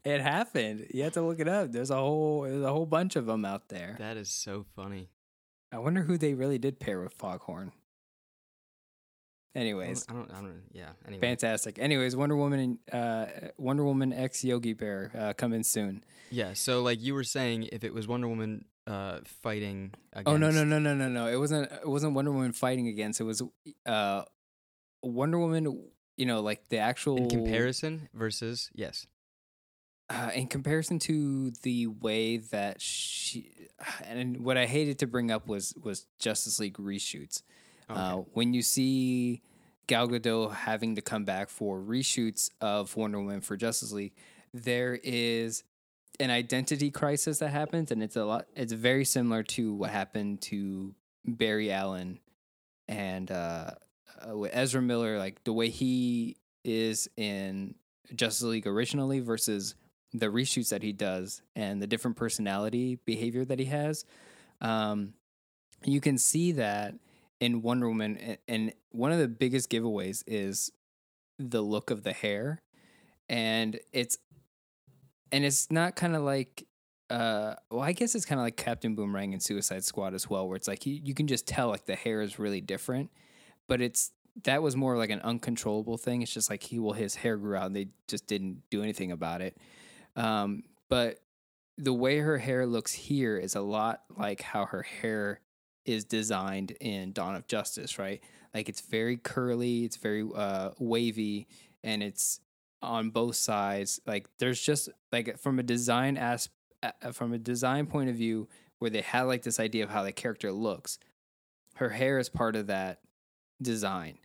It 0.04 0.20
happened. 0.20 0.86
You 0.92 1.04
have 1.04 1.14
to 1.14 1.22
look 1.22 1.40
it 1.40 1.48
up. 1.48 1.72
There's 1.72 1.90
a 1.90 1.96
whole 1.96 2.42
there's 2.42 2.62
a 2.62 2.70
whole 2.72 2.86
bunch 2.86 3.16
of 3.16 3.26
them 3.26 3.44
out 3.44 3.68
there. 3.68 3.96
that 3.98 4.16
is 4.16 4.28
so 4.30 4.64
funny. 4.76 5.08
I 5.72 5.78
wonder 5.78 6.02
who 6.02 6.16
they 6.18 6.34
really 6.34 6.58
did 6.58 6.78
pair 6.78 7.00
with 7.00 7.12
Foghorn. 7.14 7.72
I 9.56 9.60
Anyways, 9.60 10.06
don't, 10.06 10.16
I 10.16 10.18
don't, 10.20 10.30
I 10.30 10.34
don't 10.40 10.62
yeah. 10.72 10.88
Anyway, 11.06 11.20
fantastic. 11.20 11.78
Anyways, 11.78 12.16
Wonder 12.16 12.36
Woman 12.36 12.60
and 12.60 12.78
uh, 12.92 13.26
Wonder 13.56 13.84
Woman 13.84 14.12
X 14.12 14.44
Yogi 14.44 14.72
Bear 14.72 15.12
uh, 15.16 15.32
coming 15.32 15.62
soon. 15.62 16.02
yeah. 16.30 16.54
So 16.54 16.82
like 16.82 17.00
you 17.00 17.14
were 17.14 17.22
saying, 17.24 17.68
if 17.72 17.84
it 17.84 17.94
was 17.94 18.08
Wonder 18.08 18.26
Woman 18.28 18.64
uh, 18.88 19.20
fighting 19.42 19.92
against, 20.12 20.28
Oh 20.28 20.36
no 20.36 20.50
no 20.50 20.64
no 20.64 20.78
no 20.80 20.94
no 20.94 21.08
no! 21.08 21.28
It 21.28 21.36
wasn't 21.36 21.70
it 21.70 21.88
wasn't 21.88 22.14
Wonder 22.14 22.32
Woman 22.32 22.52
fighting 22.52 22.88
against. 22.88 23.20
It 23.20 23.24
was 23.24 23.42
uh, 23.86 24.22
Wonder 25.02 25.38
Woman. 25.38 25.84
You 26.16 26.26
know, 26.26 26.40
like 26.42 26.68
the 26.68 26.78
actual 26.78 27.16
in 27.16 27.28
comparison 27.30 28.08
versus 28.14 28.70
yes. 28.74 29.06
Uh, 30.10 30.30
in 30.34 30.46
comparison 30.46 30.98
to 31.00 31.50
the 31.62 31.86
way 31.86 32.36
that 32.36 32.80
she 32.80 33.68
and 34.04 34.44
what 34.44 34.56
I 34.56 34.66
hated 34.66 34.98
to 35.00 35.06
bring 35.06 35.30
up 35.30 35.46
was 35.46 35.74
was 35.82 36.06
Justice 36.18 36.58
League 36.58 36.76
reshoots. 36.76 37.42
Uh, 37.88 38.16
when 38.32 38.54
you 38.54 38.62
see 38.62 39.42
Gal 39.86 40.08
Gadot 40.08 40.54
having 40.54 40.94
to 40.94 41.02
come 41.02 41.24
back 41.24 41.50
for 41.50 41.78
reshoots 41.78 42.50
of 42.60 42.96
Wonder 42.96 43.18
Woman 43.18 43.42
for 43.42 43.56
Justice 43.56 43.92
League, 43.92 44.14
there 44.54 44.98
is 45.02 45.64
an 46.20 46.30
identity 46.30 46.90
crisis 46.90 47.38
that 47.40 47.50
happens, 47.50 47.90
and 47.90 48.02
it's 48.02 48.16
a 48.16 48.24
lot. 48.24 48.46
It's 48.56 48.72
very 48.72 49.04
similar 49.04 49.42
to 49.42 49.74
what 49.74 49.90
happened 49.90 50.40
to 50.42 50.94
Barry 51.26 51.70
Allen 51.72 52.20
and 52.88 53.30
uh, 53.30 53.72
uh, 54.26 54.36
with 54.36 54.50
Ezra 54.54 54.80
Miller, 54.80 55.18
like 55.18 55.44
the 55.44 55.52
way 55.52 55.68
he 55.68 56.36
is 56.62 57.08
in 57.16 57.74
Justice 58.14 58.42
League 58.42 58.66
originally 58.66 59.20
versus 59.20 59.74
the 60.14 60.26
reshoots 60.26 60.68
that 60.68 60.82
he 60.82 60.92
does 60.92 61.42
and 61.56 61.82
the 61.82 61.86
different 61.88 62.16
personality 62.16 63.00
behavior 63.04 63.44
that 63.44 63.58
he 63.58 63.64
has. 63.66 64.04
Um, 64.60 65.14
you 65.84 66.00
can 66.00 66.16
see 66.16 66.52
that 66.52 66.94
in 67.40 67.60
Wonder 67.60 67.88
Woman, 67.88 68.38
and 68.48 68.72
one 68.90 69.12
of 69.12 69.18
the 69.18 69.28
biggest 69.28 69.68
giveaways 69.70 70.22
is 70.26 70.70
the 71.38 71.60
look 71.60 71.90
of 71.90 72.04
the 72.04 72.12
hair, 72.12 72.62
and 73.28 73.78
it's 73.92 74.16
and 75.32 75.44
it's 75.44 75.70
not 75.70 75.96
kind 75.96 76.16
of 76.16 76.22
like. 76.22 76.66
Uh, 77.10 77.54
well, 77.70 77.82
I 77.82 77.92
guess 77.92 78.14
it's 78.14 78.24
kind 78.24 78.40
of 78.40 78.46
like 78.46 78.56
Captain 78.56 78.94
Boomerang 78.94 79.34
and 79.34 79.42
Suicide 79.42 79.84
Squad 79.84 80.14
as 80.14 80.30
well, 80.30 80.48
where 80.48 80.56
it's 80.56 80.66
like 80.66 80.86
you, 80.86 80.98
you 81.04 81.12
can 81.12 81.26
just 81.26 81.46
tell 81.46 81.68
like 81.68 81.84
the 81.84 81.94
hair 81.94 82.22
is 82.22 82.38
really 82.38 82.62
different, 82.62 83.10
but 83.68 83.82
it's 83.82 84.10
that 84.44 84.62
was 84.62 84.74
more 84.74 84.96
like 84.96 85.10
an 85.10 85.20
uncontrollable 85.20 85.98
thing. 85.98 86.22
It's 86.22 86.32
just 86.32 86.48
like 86.48 86.62
he 86.62 86.78
well 86.78 86.94
his 86.94 87.16
hair 87.16 87.36
grew 87.36 87.56
out 87.56 87.66
and 87.66 87.76
they 87.76 87.88
just 88.08 88.26
didn't 88.26 88.62
do 88.70 88.82
anything 88.82 89.12
about 89.12 89.42
it. 89.42 89.58
Um, 90.16 90.64
but 90.88 91.20
the 91.76 91.92
way 91.92 92.18
her 92.18 92.38
hair 92.38 92.66
looks 92.66 92.92
here 92.92 93.36
is 93.36 93.54
a 93.54 93.60
lot 93.60 94.02
like 94.16 94.42
how 94.42 94.66
her 94.66 94.82
hair 94.82 95.40
is 95.84 96.04
designed 96.04 96.72
in 96.80 97.12
Dawn 97.12 97.34
of 97.34 97.46
Justice, 97.46 97.98
right? 97.98 98.22
Like 98.54 98.68
it's 98.68 98.80
very 98.80 99.16
curly, 99.16 99.84
it's 99.84 99.96
very 99.96 100.26
uh, 100.34 100.70
wavy, 100.78 101.48
and 101.82 102.02
it's 102.02 102.40
on 102.80 103.10
both 103.10 103.36
sides. 103.36 104.00
Like 104.06 104.28
there's 104.38 104.60
just 104.60 104.88
like 105.12 105.38
from 105.38 105.58
a 105.58 105.62
design 105.62 106.16
as 106.16 106.48
from 107.12 107.32
a 107.32 107.38
design 107.38 107.86
point 107.86 108.10
of 108.10 108.16
view, 108.16 108.48
where 108.78 108.90
they 108.90 109.00
had 109.00 109.22
like 109.22 109.42
this 109.42 109.58
idea 109.58 109.84
of 109.84 109.90
how 109.90 110.02
the 110.02 110.12
character 110.12 110.52
looks. 110.52 110.98
Her 111.76 111.88
hair 111.88 112.18
is 112.18 112.28
part 112.28 112.54
of 112.54 112.68
that 112.68 113.00
design. 113.60 114.18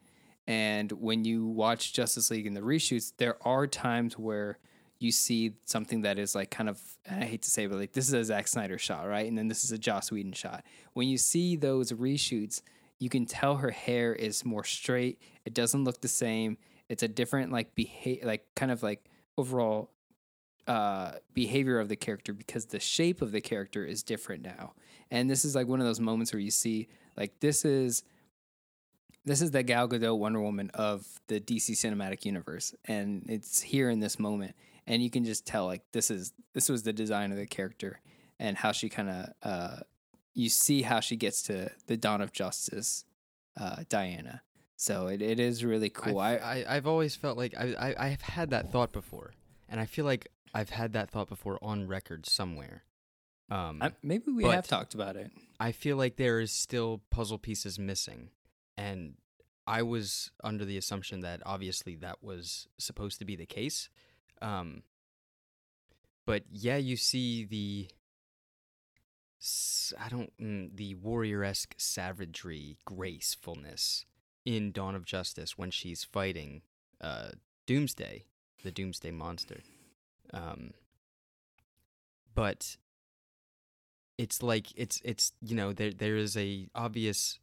And 0.45 0.91
when 0.91 1.25
you 1.25 1.45
watch 1.45 1.93
Justice 1.93 2.31
League 2.31 2.47
in 2.47 2.53
the 2.53 2.61
reshoots, 2.61 3.13
there 3.17 3.37
are 3.47 3.67
times 3.67 4.17
where 4.17 4.57
you 4.99 5.11
see 5.11 5.53
something 5.65 6.01
that 6.01 6.19
is 6.19 6.35
like 6.35 6.51
kind 6.51 6.69
of 6.69 6.79
I 7.09 7.25
hate 7.25 7.41
to 7.43 7.49
say, 7.49 7.67
but 7.67 7.77
like 7.77 7.93
this 7.93 8.07
is 8.07 8.13
a 8.13 8.23
Zack 8.23 8.47
Snyder 8.47 8.77
shot, 8.77 9.07
right? 9.07 9.27
And 9.27 9.37
then 9.37 9.47
this 9.47 9.63
is 9.63 9.71
a 9.71 9.77
Joss 9.77 10.11
Whedon 10.11 10.33
shot. 10.33 10.63
When 10.93 11.07
you 11.07 11.17
see 11.17 11.55
those 11.55 11.91
reshoots, 11.91 12.61
you 12.99 13.09
can 13.09 13.25
tell 13.25 13.57
her 13.57 13.71
hair 13.71 14.13
is 14.13 14.43
more 14.43 14.63
straight. 14.63 15.21
It 15.45 15.53
doesn't 15.53 15.85
look 15.85 16.01
the 16.01 16.09
same. 16.09 16.57
It's 16.89 17.03
a 17.03 17.07
different 17.07 17.51
like 17.51 17.75
behave, 17.75 18.23
like 18.23 18.45
kind 18.55 18.71
of 18.71 18.83
like 18.83 19.05
overall 19.37 19.91
uh, 20.67 21.13
behavior 21.33 21.79
of 21.79 21.87
the 21.87 21.95
character 21.95 22.33
because 22.33 22.65
the 22.65 22.79
shape 22.79 23.21
of 23.21 23.31
the 23.31 23.41
character 23.41 23.85
is 23.85 24.03
different 24.03 24.43
now. 24.43 24.73
And 25.09 25.29
this 25.29 25.45
is 25.45 25.55
like 25.55 25.67
one 25.67 25.79
of 25.79 25.85
those 25.85 25.99
moments 25.99 26.33
where 26.33 26.41
you 26.41 26.51
see 26.51 26.89
like 27.15 27.39
this 27.39 27.63
is 27.63 28.03
this 29.25 29.41
is 29.41 29.51
the 29.51 29.63
Gal 29.63 29.87
Gadot 29.87 30.17
Wonder 30.17 30.41
Woman 30.41 30.71
of 30.73 31.07
the 31.27 31.39
DC 31.39 31.71
cinematic 31.71 32.25
universe 32.25 32.73
and 32.85 33.25
it's 33.27 33.61
here 33.61 33.89
in 33.89 33.99
this 33.99 34.19
moment 34.19 34.55
and 34.89 35.01
you 35.01 35.09
can 35.09 35.23
just 35.23 35.45
tell 35.45 35.65
like 35.65 35.83
this 35.93 36.11
is 36.11 36.33
this 36.53 36.67
was 36.67 36.83
the 36.83 36.91
design 36.91 37.31
of 37.31 37.37
the 37.37 37.45
character 37.45 38.01
and 38.39 38.57
how 38.57 38.73
she 38.73 38.89
kind 38.89 39.09
of 39.09 39.29
uh 39.43 39.77
you 40.33 40.49
see 40.49 40.81
how 40.81 40.99
she 40.99 41.15
gets 41.15 41.43
to 41.43 41.71
the 41.87 41.95
dawn 41.95 42.19
of 42.19 42.33
justice 42.33 43.05
uh 43.57 43.83
Diana. 43.87 44.41
So 44.75 45.07
it, 45.07 45.21
it 45.21 45.41
is 45.41 45.65
really 45.65 45.89
cool. 45.89 46.19
I, 46.19 46.35
I, 46.35 46.37
I 46.37 46.75
I've 46.77 46.87
always 46.87 47.15
felt 47.15 47.37
like 47.37 47.53
I, 47.57 47.75
I 47.79 48.07
I've 48.07 48.21
had 48.21 48.49
that 48.51 48.71
thought 48.71 48.93
before, 48.93 49.33
and 49.67 49.79
I 49.79 49.85
feel 49.85 50.05
like 50.05 50.29
I've 50.53 50.69
had 50.69 50.93
that 50.93 51.09
thought 51.11 51.27
before 51.27 51.59
on 51.61 51.87
record 51.87 52.25
somewhere. 52.25 52.83
Um, 53.51 53.79
I 53.81 53.91
maybe 54.01 54.31
we 54.31 54.45
have 54.45 54.67
talked 54.67 54.93
about 54.93 55.17
it. 55.17 55.31
I 55.59 55.73
feel 55.73 55.97
like 55.97 56.15
there 56.15 56.39
is 56.39 56.53
still 56.53 57.01
puzzle 57.09 57.37
pieces 57.37 57.77
missing, 57.77 58.29
and 58.77 59.15
I 59.67 59.81
was 59.81 60.31
under 60.45 60.63
the 60.63 60.77
assumption 60.77 61.19
that 61.19 61.41
obviously 61.45 61.95
that 61.97 62.23
was 62.23 62.67
supposed 62.77 63.19
to 63.19 63.25
be 63.25 63.35
the 63.35 63.45
case. 63.45 63.89
Um, 64.41 64.83
but 66.25 66.43
yeah, 66.51 66.77
you 66.77 66.95
see 66.95 67.45
the 67.45 67.87
I 69.99 70.09
don't 70.09 70.31
mm, 70.37 70.75
the 70.75 70.95
warrior 70.95 71.43
esque 71.43 71.75
savagery, 71.77 72.77
gracefulness 72.85 74.05
in 74.45 74.71
Dawn 74.71 74.95
of 74.95 75.05
Justice 75.05 75.57
when 75.57 75.71
she's 75.71 76.03
fighting 76.03 76.61
uh, 76.99 77.29
Doomsday, 77.65 78.25
the 78.63 78.71
Doomsday 78.71 79.11
monster. 79.11 79.61
Um, 80.33 80.71
but 82.35 82.77
it's 84.17 84.43
like 84.43 84.67
it's 84.75 85.01
it's 85.03 85.31
you 85.41 85.55
know 85.55 85.71
there 85.71 85.91
there 85.91 86.17
is 86.17 86.35
a 86.35 86.67
obvious 86.75 87.39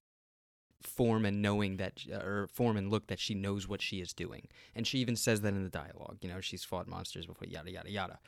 form 0.87 1.25
and 1.25 1.43
knowing 1.43 1.77
that 1.77 2.01
or 2.11 2.49
form 2.53 2.77
and 2.77 2.91
look 2.91 3.07
that 3.09 3.21
she 3.21 3.35
knows 3.35 3.69
what 3.69 3.83
she 3.83 4.01
is 4.01 4.13
doing. 4.13 4.49
And 4.75 4.87
she 4.87 4.99
even 4.99 5.17
says 5.17 5.41
that 5.43 5.55
in 5.55 5.65
the 5.65 5.71
dialogue 5.71 6.19
you 6.21 6.29
know 6.29 6.41
she's 6.41 6.65
fought 6.65 6.89
monsters 6.89 7.27
before 7.27 7.49
yada 7.49 7.71
yada 7.71 7.91
yada. 7.91 8.19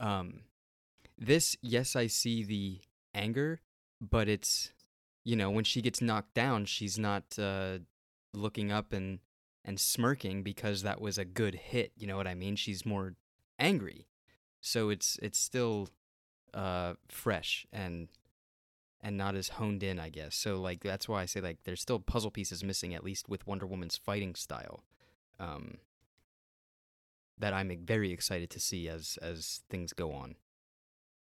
Um 0.00 0.42
this 1.18 1.56
yes 1.62 1.94
i 1.94 2.06
see 2.06 2.42
the 2.42 2.80
anger 3.14 3.60
but 4.00 4.28
it's 4.28 4.72
you 5.24 5.36
know 5.36 5.50
when 5.50 5.62
she 5.62 5.82
gets 5.82 6.00
knocked 6.00 6.34
down 6.34 6.64
she's 6.64 6.98
not 6.98 7.38
uh 7.38 7.78
looking 8.32 8.72
up 8.72 8.92
and 8.92 9.20
and 9.64 9.78
smirking 9.78 10.42
because 10.42 10.82
that 10.82 11.00
was 11.00 11.18
a 11.18 11.24
good 11.24 11.54
hit 11.54 11.92
you 11.96 12.06
know 12.06 12.16
what 12.16 12.26
i 12.26 12.34
mean? 12.34 12.56
She's 12.56 12.84
more 12.84 13.14
angry. 13.58 14.08
So 14.60 14.90
it's 14.90 15.18
it's 15.22 15.38
still 15.38 15.88
uh 16.54 16.94
fresh 17.08 17.66
and 17.72 18.08
and 19.02 19.16
not 19.16 19.34
as 19.34 19.48
honed 19.50 19.82
in 19.82 19.98
i 19.98 20.08
guess 20.08 20.34
so 20.34 20.60
like 20.60 20.80
that's 20.82 21.08
why 21.08 21.22
i 21.22 21.26
say 21.26 21.40
like 21.40 21.58
there's 21.64 21.80
still 21.80 21.98
puzzle 21.98 22.30
pieces 22.30 22.62
missing 22.62 22.94
at 22.94 23.04
least 23.04 23.28
with 23.28 23.46
wonder 23.46 23.66
woman's 23.66 23.96
fighting 23.96 24.34
style 24.34 24.84
um 25.40 25.78
that 27.38 27.52
i'm 27.52 27.70
very 27.84 28.12
excited 28.12 28.50
to 28.50 28.60
see 28.60 28.88
as 28.88 29.18
as 29.22 29.62
things 29.68 29.92
go 29.92 30.12
on 30.12 30.36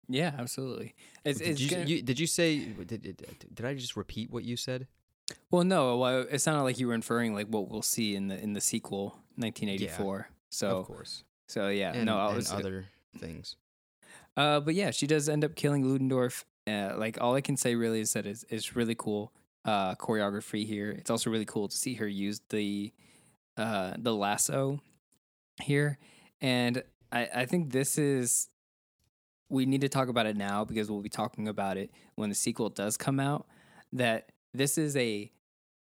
Yeah, 0.09 0.33
absolutely. 0.37 0.95
It's, 1.23 1.39
did, 1.39 1.47
it's 1.49 1.61
you, 1.61 1.69
gonna- 1.69 1.85
you, 1.85 2.01
did 2.01 2.19
you 2.19 2.27
say 2.27 2.59
did, 2.59 3.01
did, 3.01 3.65
i 3.65 3.73
just 3.73 3.95
repeat 3.95 4.29
what 4.31 4.43
you 4.43 4.57
said 4.57 4.87
well, 5.49 5.63
no, 5.63 5.97
well, 5.97 6.25
it 6.29 6.39
sounded 6.39 6.63
like 6.63 6.79
you 6.79 6.87
were 6.87 6.93
inferring 6.93 7.33
like 7.33 7.47
what 7.47 7.69
we'll 7.69 7.81
see 7.81 8.13
in 8.13 8.27
the 8.27 8.37
in 8.37 8.51
the 8.51 8.59
sequel, 8.61 9.17
1984. 9.37 10.19
of 10.19 10.25
So, 10.49 10.77
of 10.79 10.85
course 10.85 11.23
so 11.47 11.69
yeah, 11.69 11.93
and, 11.93 12.05
no, 12.05 12.17
I 12.17 12.27
and 12.27 12.35
was 12.35 12.51
other 12.51 12.85
things. 13.17 13.55
Uh, 14.35 14.59
but 14.59 14.73
yeah, 14.73 14.91
she 14.91 15.07
does 15.07 15.29
end 15.29 15.45
up 15.45 15.55
killing 15.55 15.85
Ludendorff. 15.85 16.45
Uh, 16.65 16.93
like 16.97 17.19
all 17.19 17.35
I 17.35 17.41
can 17.41 17.57
say 17.57 17.75
really 17.75 17.99
is 17.99 18.13
that 18.13 18.25
it's, 18.25 18.45
it's 18.49 18.75
really 18.75 18.95
cool 18.95 19.33
uh, 19.65 19.95
choreography 19.95 20.65
here. 20.65 20.91
It's 20.91 21.09
also 21.09 21.29
really 21.29 21.45
cool 21.45 21.67
to 21.67 21.75
see 21.75 21.95
her 21.95 22.07
use 22.07 22.41
the 22.49 22.91
uh, 23.55 23.93
the 23.97 24.13
lasso 24.13 24.79
here, 25.61 25.99
and 26.41 26.81
I, 27.11 27.29
I 27.35 27.45
think 27.45 27.71
this 27.71 27.97
is 27.97 28.49
we 29.49 29.65
need 29.65 29.81
to 29.81 29.89
talk 29.89 30.07
about 30.09 30.25
it 30.25 30.35
now 30.35 30.65
because 30.65 30.89
we'll 30.89 31.01
be 31.01 31.09
talking 31.09 31.47
about 31.47 31.77
it 31.77 31.91
when 32.15 32.29
the 32.29 32.35
sequel 32.35 32.69
does 32.69 32.97
come 32.97 33.19
out. 33.19 33.45
That 33.93 34.31
this 34.53 34.77
is 34.77 34.95
a 34.97 35.31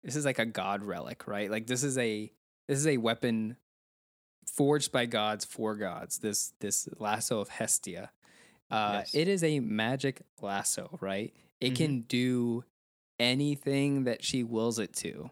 this 0.04 0.16
is 0.16 0.24
like 0.24 0.38
a 0.38 0.46
god 0.46 0.84
relic, 0.84 1.26
right? 1.26 1.50
Like 1.50 1.66
this 1.66 1.82
is 1.82 1.96
a 1.96 2.30
this 2.68 2.78
is 2.78 2.86
a 2.86 2.98
weapon 2.98 3.56
forged 4.46 4.92
by 4.92 5.06
gods 5.06 5.44
for 5.44 5.74
gods. 5.74 6.18
This 6.18 6.52
this 6.60 6.88
lasso 6.98 7.40
of 7.40 7.48
Hestia. 7.48 8.10
Uh, 8.72 8.98
Yes. 9.00 9.14
It 9.14 9.28
is 9.28 9.44
a 9.44 9.60
magic 9.60 10.22
lasso, 10.40 10.98
right? 11.00 11.34
It 11.60 11.72
Mhm. 11.72 11.76
can 11.76 12.00
do 12.02 12.64
anything 13.20 14.04
that 14.04 14.24
she 14.24 14.42
wills 14.42 14.78
it 14.78 14.92
to. 14.94 15.30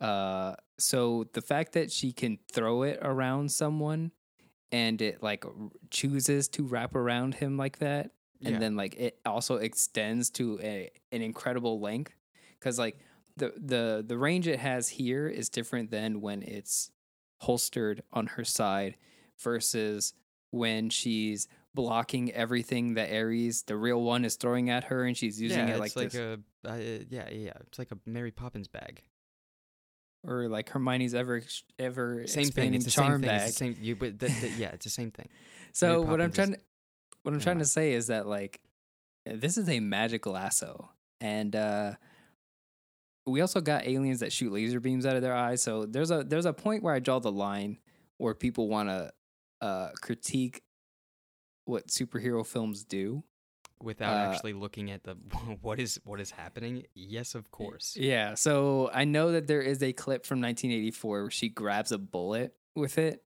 Uh, 0.00 0.56
so 0.78 1.24
the 1.34 1.42
fact 1.42 1.72
that 1.72 1.92
she 1.92 2.12
can 2.12 2.38
throw 2.50 2.82
it 2.82 2.98
around 3.02 3.52
someone 3.52 4.10
and 4.72 5.00
it 5.00 5.22
like 5.22 5.44
r- 5.46 5.52
chooses 5.90 6.48
to 6.48 6.64
wrap 6.64 6.94
around 6.96 7.34
him 7.36 7.56
like 7.56 7.78
that, 7.78 8.10
and 8.42 8.54
Yeah. 8.54 8.58
then 8.58 8.76
like 8.76 8.96
it 8.96 9.20
also 9.24 9.56
extends 9.56 10.30
to 10.30 10.58
a 10.62 10.90
an 11.12 11.22
incredible 11.22 11.78
length 11.80 12.14
because 12.58 12.78
like 12.78 12.98
the 13.36 13.52
the 13.56 14.04
the 14.06 14.18
range 14.18 14.48
it 14.48 14.58
has 14.58 14.88
here 14.88 15.28
is 15.28 15.48
different 15.48 15.90
than 15.90 16.20
when 16.20 16.42
it's 16.42 16.90
holstered 17.42 18.02
on 18.12 18.26
her 18.26 18.44
side 18.44 18.96
versus 19.38 20.14
when 20.50 20.90
she's 20.90 21.46
blocking 21.74 22.32
everything 22.32 22.94
that 22.94 23.10
Ares, 23.12 23.62
the 23.64 23.76
real 23.76 24.00
one, 24.00 24.24
is 24.24 24.36
throwing 24.36 24.70
at 24.70 24.84
her, 24.84 25.04
and 25.04 25.16
she's 25.16 25.40
using 25.40 25.68
yeah, 25.68 25.74
it 25.74 25.80
like, 25.80 25.86
it's 25.88 25.96
like 25.96 26.10
this, 26.12 26.38
a 26.66 26.68
uh, 26.70 26.76
yeah 27.10 27.28
yeah 27.30 27.52
it's 27.66 27.78
like 27.78 27.90
a 27.90 27.98
Mary 28.06 28.30
Poppins 28.30 28.68
bag. 28.68 29.02
or 30.26 30.48
like 30.48 30.68
Hermione's 30.70 31.14
ever 31.14 31.42
ever 31.78 32.26
Same 32.26 32.48
thing. 32.48 32.74
It's 32.74 32.84
the 32.84 32.90
charm 32.90 33.12
same 33.14 33.20
thing. 33.20 33.28
bag. 33.28 33.48
It's 33.48 33.56
same. 33.56 33.76
You 33.80 33.96
but 33.96 34.18
the, 34.18 34.28
the, 34.28 34.50
yeah, 34.56 34.68
it's 34.68 34.84
the 34.84 34.90
same 34.90 35.10
thing. 35.10 35.28
So 35.72 36.02
what 36.02 36.20
I'm 36.20 36.30
is- 36.30 36.36
trying 36.36 36.52
to 36.52 36.60
what 37.24 37.34
I'm 37.34 37.40
trying 37.40 37.58
to 37.58 37.64
say 37.64 37.94
is 37.94 38.06
that 38.06 38.26
like 38.28 38.60
this 39.26 39.58
is 39.58 39.68
a 39.68 39.80
magic 39.80 40.24
lasso, 40.26 40.90
and 41.20 41.54
uh 41.56 41.94
we 43.26 43.40
also 43.40 43.60
got 43.60 43.86
aliens 43.86 44.20
that 44.20 44.32
shoot 44.32 44.52
laser 44.52 44.78
beams 44.80 45.04
out 45.06 45.16
of 45.16 45.22
their 45.22 45.34
eyes. 45.34 45.62
So 45.62 45.86
there's 45.86 46.10
a 46.12 46.22
there's 46.22 46.44
a 46.46 46.52
point 46.52 46.82
where 46.84 46.94
I 46.94 47.00
draw 47.00 47.18
the 47.18 47.32
line 47.32 47.78
where 48.18 48.34
people 48.34 48.68
want 48.68 48.88
to 48.90 49.12
uh 49.62 49.88
critique 50.00 50.62
what 51.64 51.88
superhero 51.88 52.46
films 52.46 52.84
do. 52.84 53.24
Without 53.82 54.14
Uh, 54.14 54.30
actually 54.32 54.52
looking 54.54 54.90
at 54.90 55.02
the 55.04 55.14
what 55.60 55.78
is 55.80 56.00
what 56.04 56.20
is 56.20 56.30
happening. 56.30 56.84
Yes, 56.94 57.34
of 57.34 57.50
course. 57.50 57.96
Yeah. 57.98 58.34
So 58.34 58.90
I 58.94 59.04
know 59.04 59.32
that 59.32 59.46
there 59.46 59.60
is 59.60 59.82
a 59.82 59.92
clip 59.92 60.24
from 60.24 60.40
1984 60.40 61.22
where 61.22 61.30
she 61.30 61.48
grabs 61.48 61.92
a 61.92 61.98
bullet 61.98 62.54
with 62.74 62.96
it. 62.98 63.22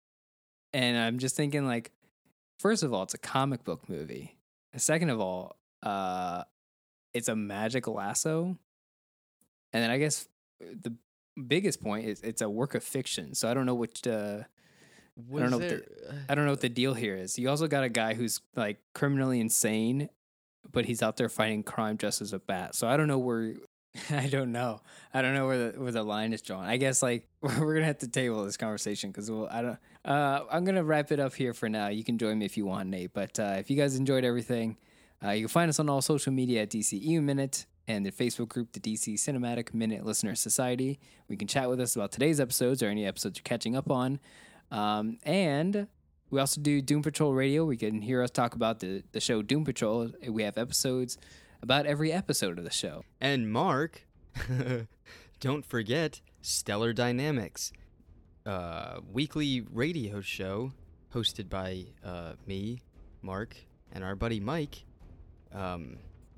And 0.72 0.98
I'm 0.98 1.18
just 1.18 1.34
thinking, 1.36 1.64
like, 1.66 1.92
first 2.58 2.82
of 2.82 2.92
all, 2.92 3.02
it's 3.04 3.14
a 3.14 3.18
comic 3.18 3.64
book 3.64 3.88
movie. 3.88 4.36
Second 4.76 5.10
of 5.10 5.20
all, 5.20 5.56
uh, 5.82 6.44
it's 7.14 7.28
a 7.28 7.36
magic 7.36 7.86
lasso. 7.86 8.58
And 9.72 9.82
then 9.82 9.90
I 9.90 9.98
guess 9.98 10.28
the 10.60 10.94
biggest 11.46 11.80
point 11.80 12.06
is 12.06 12.20
it's 12.22 12.42
a 12.42 12.50
work 12.50 12.74
of 12.74 12.82
fiction. 12.84 13.34
So 13.34 13.48
I 13.50 13.54
don't 13.54 13.64
know 13.66 13.74
which, 13.74 14.06
uh, 14.06 14.42
Was 15.26 15.42
don't 15.42 15.50
know 15.50 15.58
what 15.58 15.68
there, 15.68 15.82
uh, 16.08 16.14
I 16.28 16.34
don't 16.34 16.44
know 16.44 16.52
what 16.52 16.60
the 16.60 16.68
deal 16.68 16.94
here 16.94 17.16
is. 17.16 17.38
You 17.38 17.48
also 17.48 17.66
got 17.66 17.82
a 17.82 17.88
guy 17.88 18.14
who's 18.14 18.40
like 18.54 18.78
criminally 18.94 19.40
insane, 19.40 20.10
but 20.70 20.84
he's 20.84 21.02
out 21.02 21.16
there 21.16 21.28
fighting 21.28 21.62
crime 21.62 21.98
just 21.98 22.22
as 22.22 22.32
a 22.32 22.38
bat. 22.38 22.74
So 22.74 22.86
I 22.86 22.96
don't 22.96 23.08
know 23.08 23.18
where. 23.18 23.54
I 24.10 24.28
don't 24.28 24.52
know. 24.52 24.80
I 25.12 25.22
don't 25.22 25.34
know 25.34 25.46
where 25.46 25.72
the 25.72 25.80
where 25.80 25.90
the 25.90 26.04
line 26.04 26.32
is 26.32 26.42
drawn. 26.42 26.64
I 26.64 26.76
guess 26.76 27.02
like 27.02 27.26
we're 27.40 27.74
gonna 27.74 27.86
have 27.86 27.98
to 27.98 28.08
table 28.08 28.44
this 28.44 28.56
conversation 28.56 29.10
because 29.10 29.30
we'll, 29.30 29.48
I 29.48 29.62
don't. 29.62 29.78
Uh, 30.04 30.44
I'm 30.50 30.64
gonna 30.64 30.84
wrap 30.84 31.10
it 31.10 31.18
up 31.18 31.34
here 31.34 31.52
for 31.52 31.68
now. 31.68 31.88
You 31.88 32.04
can 32.04 32.16
join 32.16 32.38
me 32.38 32.46
if 32.46 32.56
you 32.56 32.66
want, 32.66 32.88
Nate. 32.88 33.12
But 33.12 33.40
uh, 33.40 33.56
if 33.58 33.70
you 33.70 33.76
guys 33.76 33.96
enjoyed 33.96 34.24
everything, 34.24 34.76
uh, 35.24 35.30
you 35.30 35.42
can 35.42 35.48
find 35.48 35.68
us 35.68 35.80
on 35.80 35.88
all 35.88 36.00
social 36.00 36.32
media 36.32 36.62
at 36.62 36.70
DCEU 36.70 37.20
Minute 37.22 37.66
and 37.88 38.04
the 38.04 38.12
Facebook 38.12 38.48
group, 38.48 38.72
the 38.72 38.80
DC 38.80 39.14
Cinematic 39.14 39.74
Minute 39.74 40.04
Listener 40.04 40.34
Society. 40.34 41.00
We 41.28 41.36
can 41.36 41.48
chat 41.48 41.68
with 41.68 41.80
us 41.80 41.96
about 41.96 42.12
today's 42.12 42.38
episodes 42.38 42.82
or 42.82 42.86
any 42.88 43.04
episodes 43.06 43.38
you're 43.38 43.42
catching 43.42 43.74
up 43.74 43.90
on. 43.90 44.20
Um, 44.70 45.18
and 45.22 45.88
we 46.30 46.40
also 46.40 46.60
do 46.60 46.82
Doom 46.82 47.02
Patrol 47.02 47.32
Radio. 47.32 47.64
We 47.64 47.76
can 47.76 48.02
hear 48.02 48.22
us 48.22 48.30
talk 48.30 48.54
about 48.54 48.80
the, 48.80 49.02
the 49.12 49.20
show 49.20 49.42
Doom 49.42 49.64
Patrol. 49.64 50.10
We 50.28 50.42
have 50.42 50.58
episodes 50.58 51.18
about 51.62 51.86
every 51.86 52.12
episode 52.12 52.58
of 52.58 52.64
the 52.64 52.70
show. 52.70 53.04
And 53.20 53.50
Mark, 53.50 54.06
don't 55.40 55.64
forget 55.64 56.20
Stellar 56.42 56.92
Dynamics, 56.92 57.72
uh, 58.46 59.00
weekly 59.10 59.62
radio 59.72 60.20
show 60.20 60.72
hosted 61.14 61.48
by 61.48 61.86
uh, 62.04 62.34
me, 62.46 62.82
Mark, 63.22 63.56
and 63.92 64.04
our 64.04 64.14
buddy 64.14 64.40
Mike. 64.40 64.84
Um, 65.54 65.96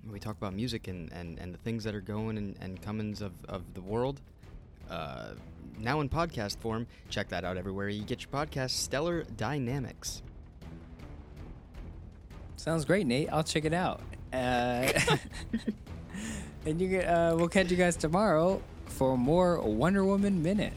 we 0.09 0.20
talk 0.20 0.37
about 0.37 0.55
music 0.55 0.89
and, 0.89 1.12
and, 1.12 1.39
and 1.39 1.53
the 1.53 1.59
things 1.59 1.85
that 1.85 1.95
are 1.95 2.01
going 2.01 2.39
and, 2.39 2.57
and 2.61 2.81
comings 2.81 3.20
of, 3.20 3.33
of 3.49 3.74
the 3.74 3.83
world. 3.83 4.20
Uh, 4.89 5.31
now 5.79 6.01
in 6.01 6.09
podcast 6.09 6.59
form. 6.59 6.87
Check 7.09 7.29
that 7.29 7.45
out 7.45 7.57
everywhere 7.57 7.89
you 7.89 8.03
get 8.03 8.23
your 8.23 8.31
podcast, 8.31 8.71
Stellar 8.71 9.25
Dynamics. 9.37 10.23
Sounds 12.57 12.85
great, 12.85 13.07
Nate. 13.07 13.29
I'll 13.33 13.43
check 13.43 13.64
it 13.64 13.73
out. 13.73 14.03
Uh, 14.33 14.93
and 16.66 16.81
you 16.81 16.89
get, 16.89 17.07
uh, 17.07 17.35
we'll 17.37 17.49
catch 17.49 17.71
you 17.71 17.77
guys 17.77 17.97
tomorrow 17.97 18.62
for 18.87 19.16
more 19.16 19.61
Wonder 19.62 20.05
Woman 20.05 20.43
Minute. 20.43 20.75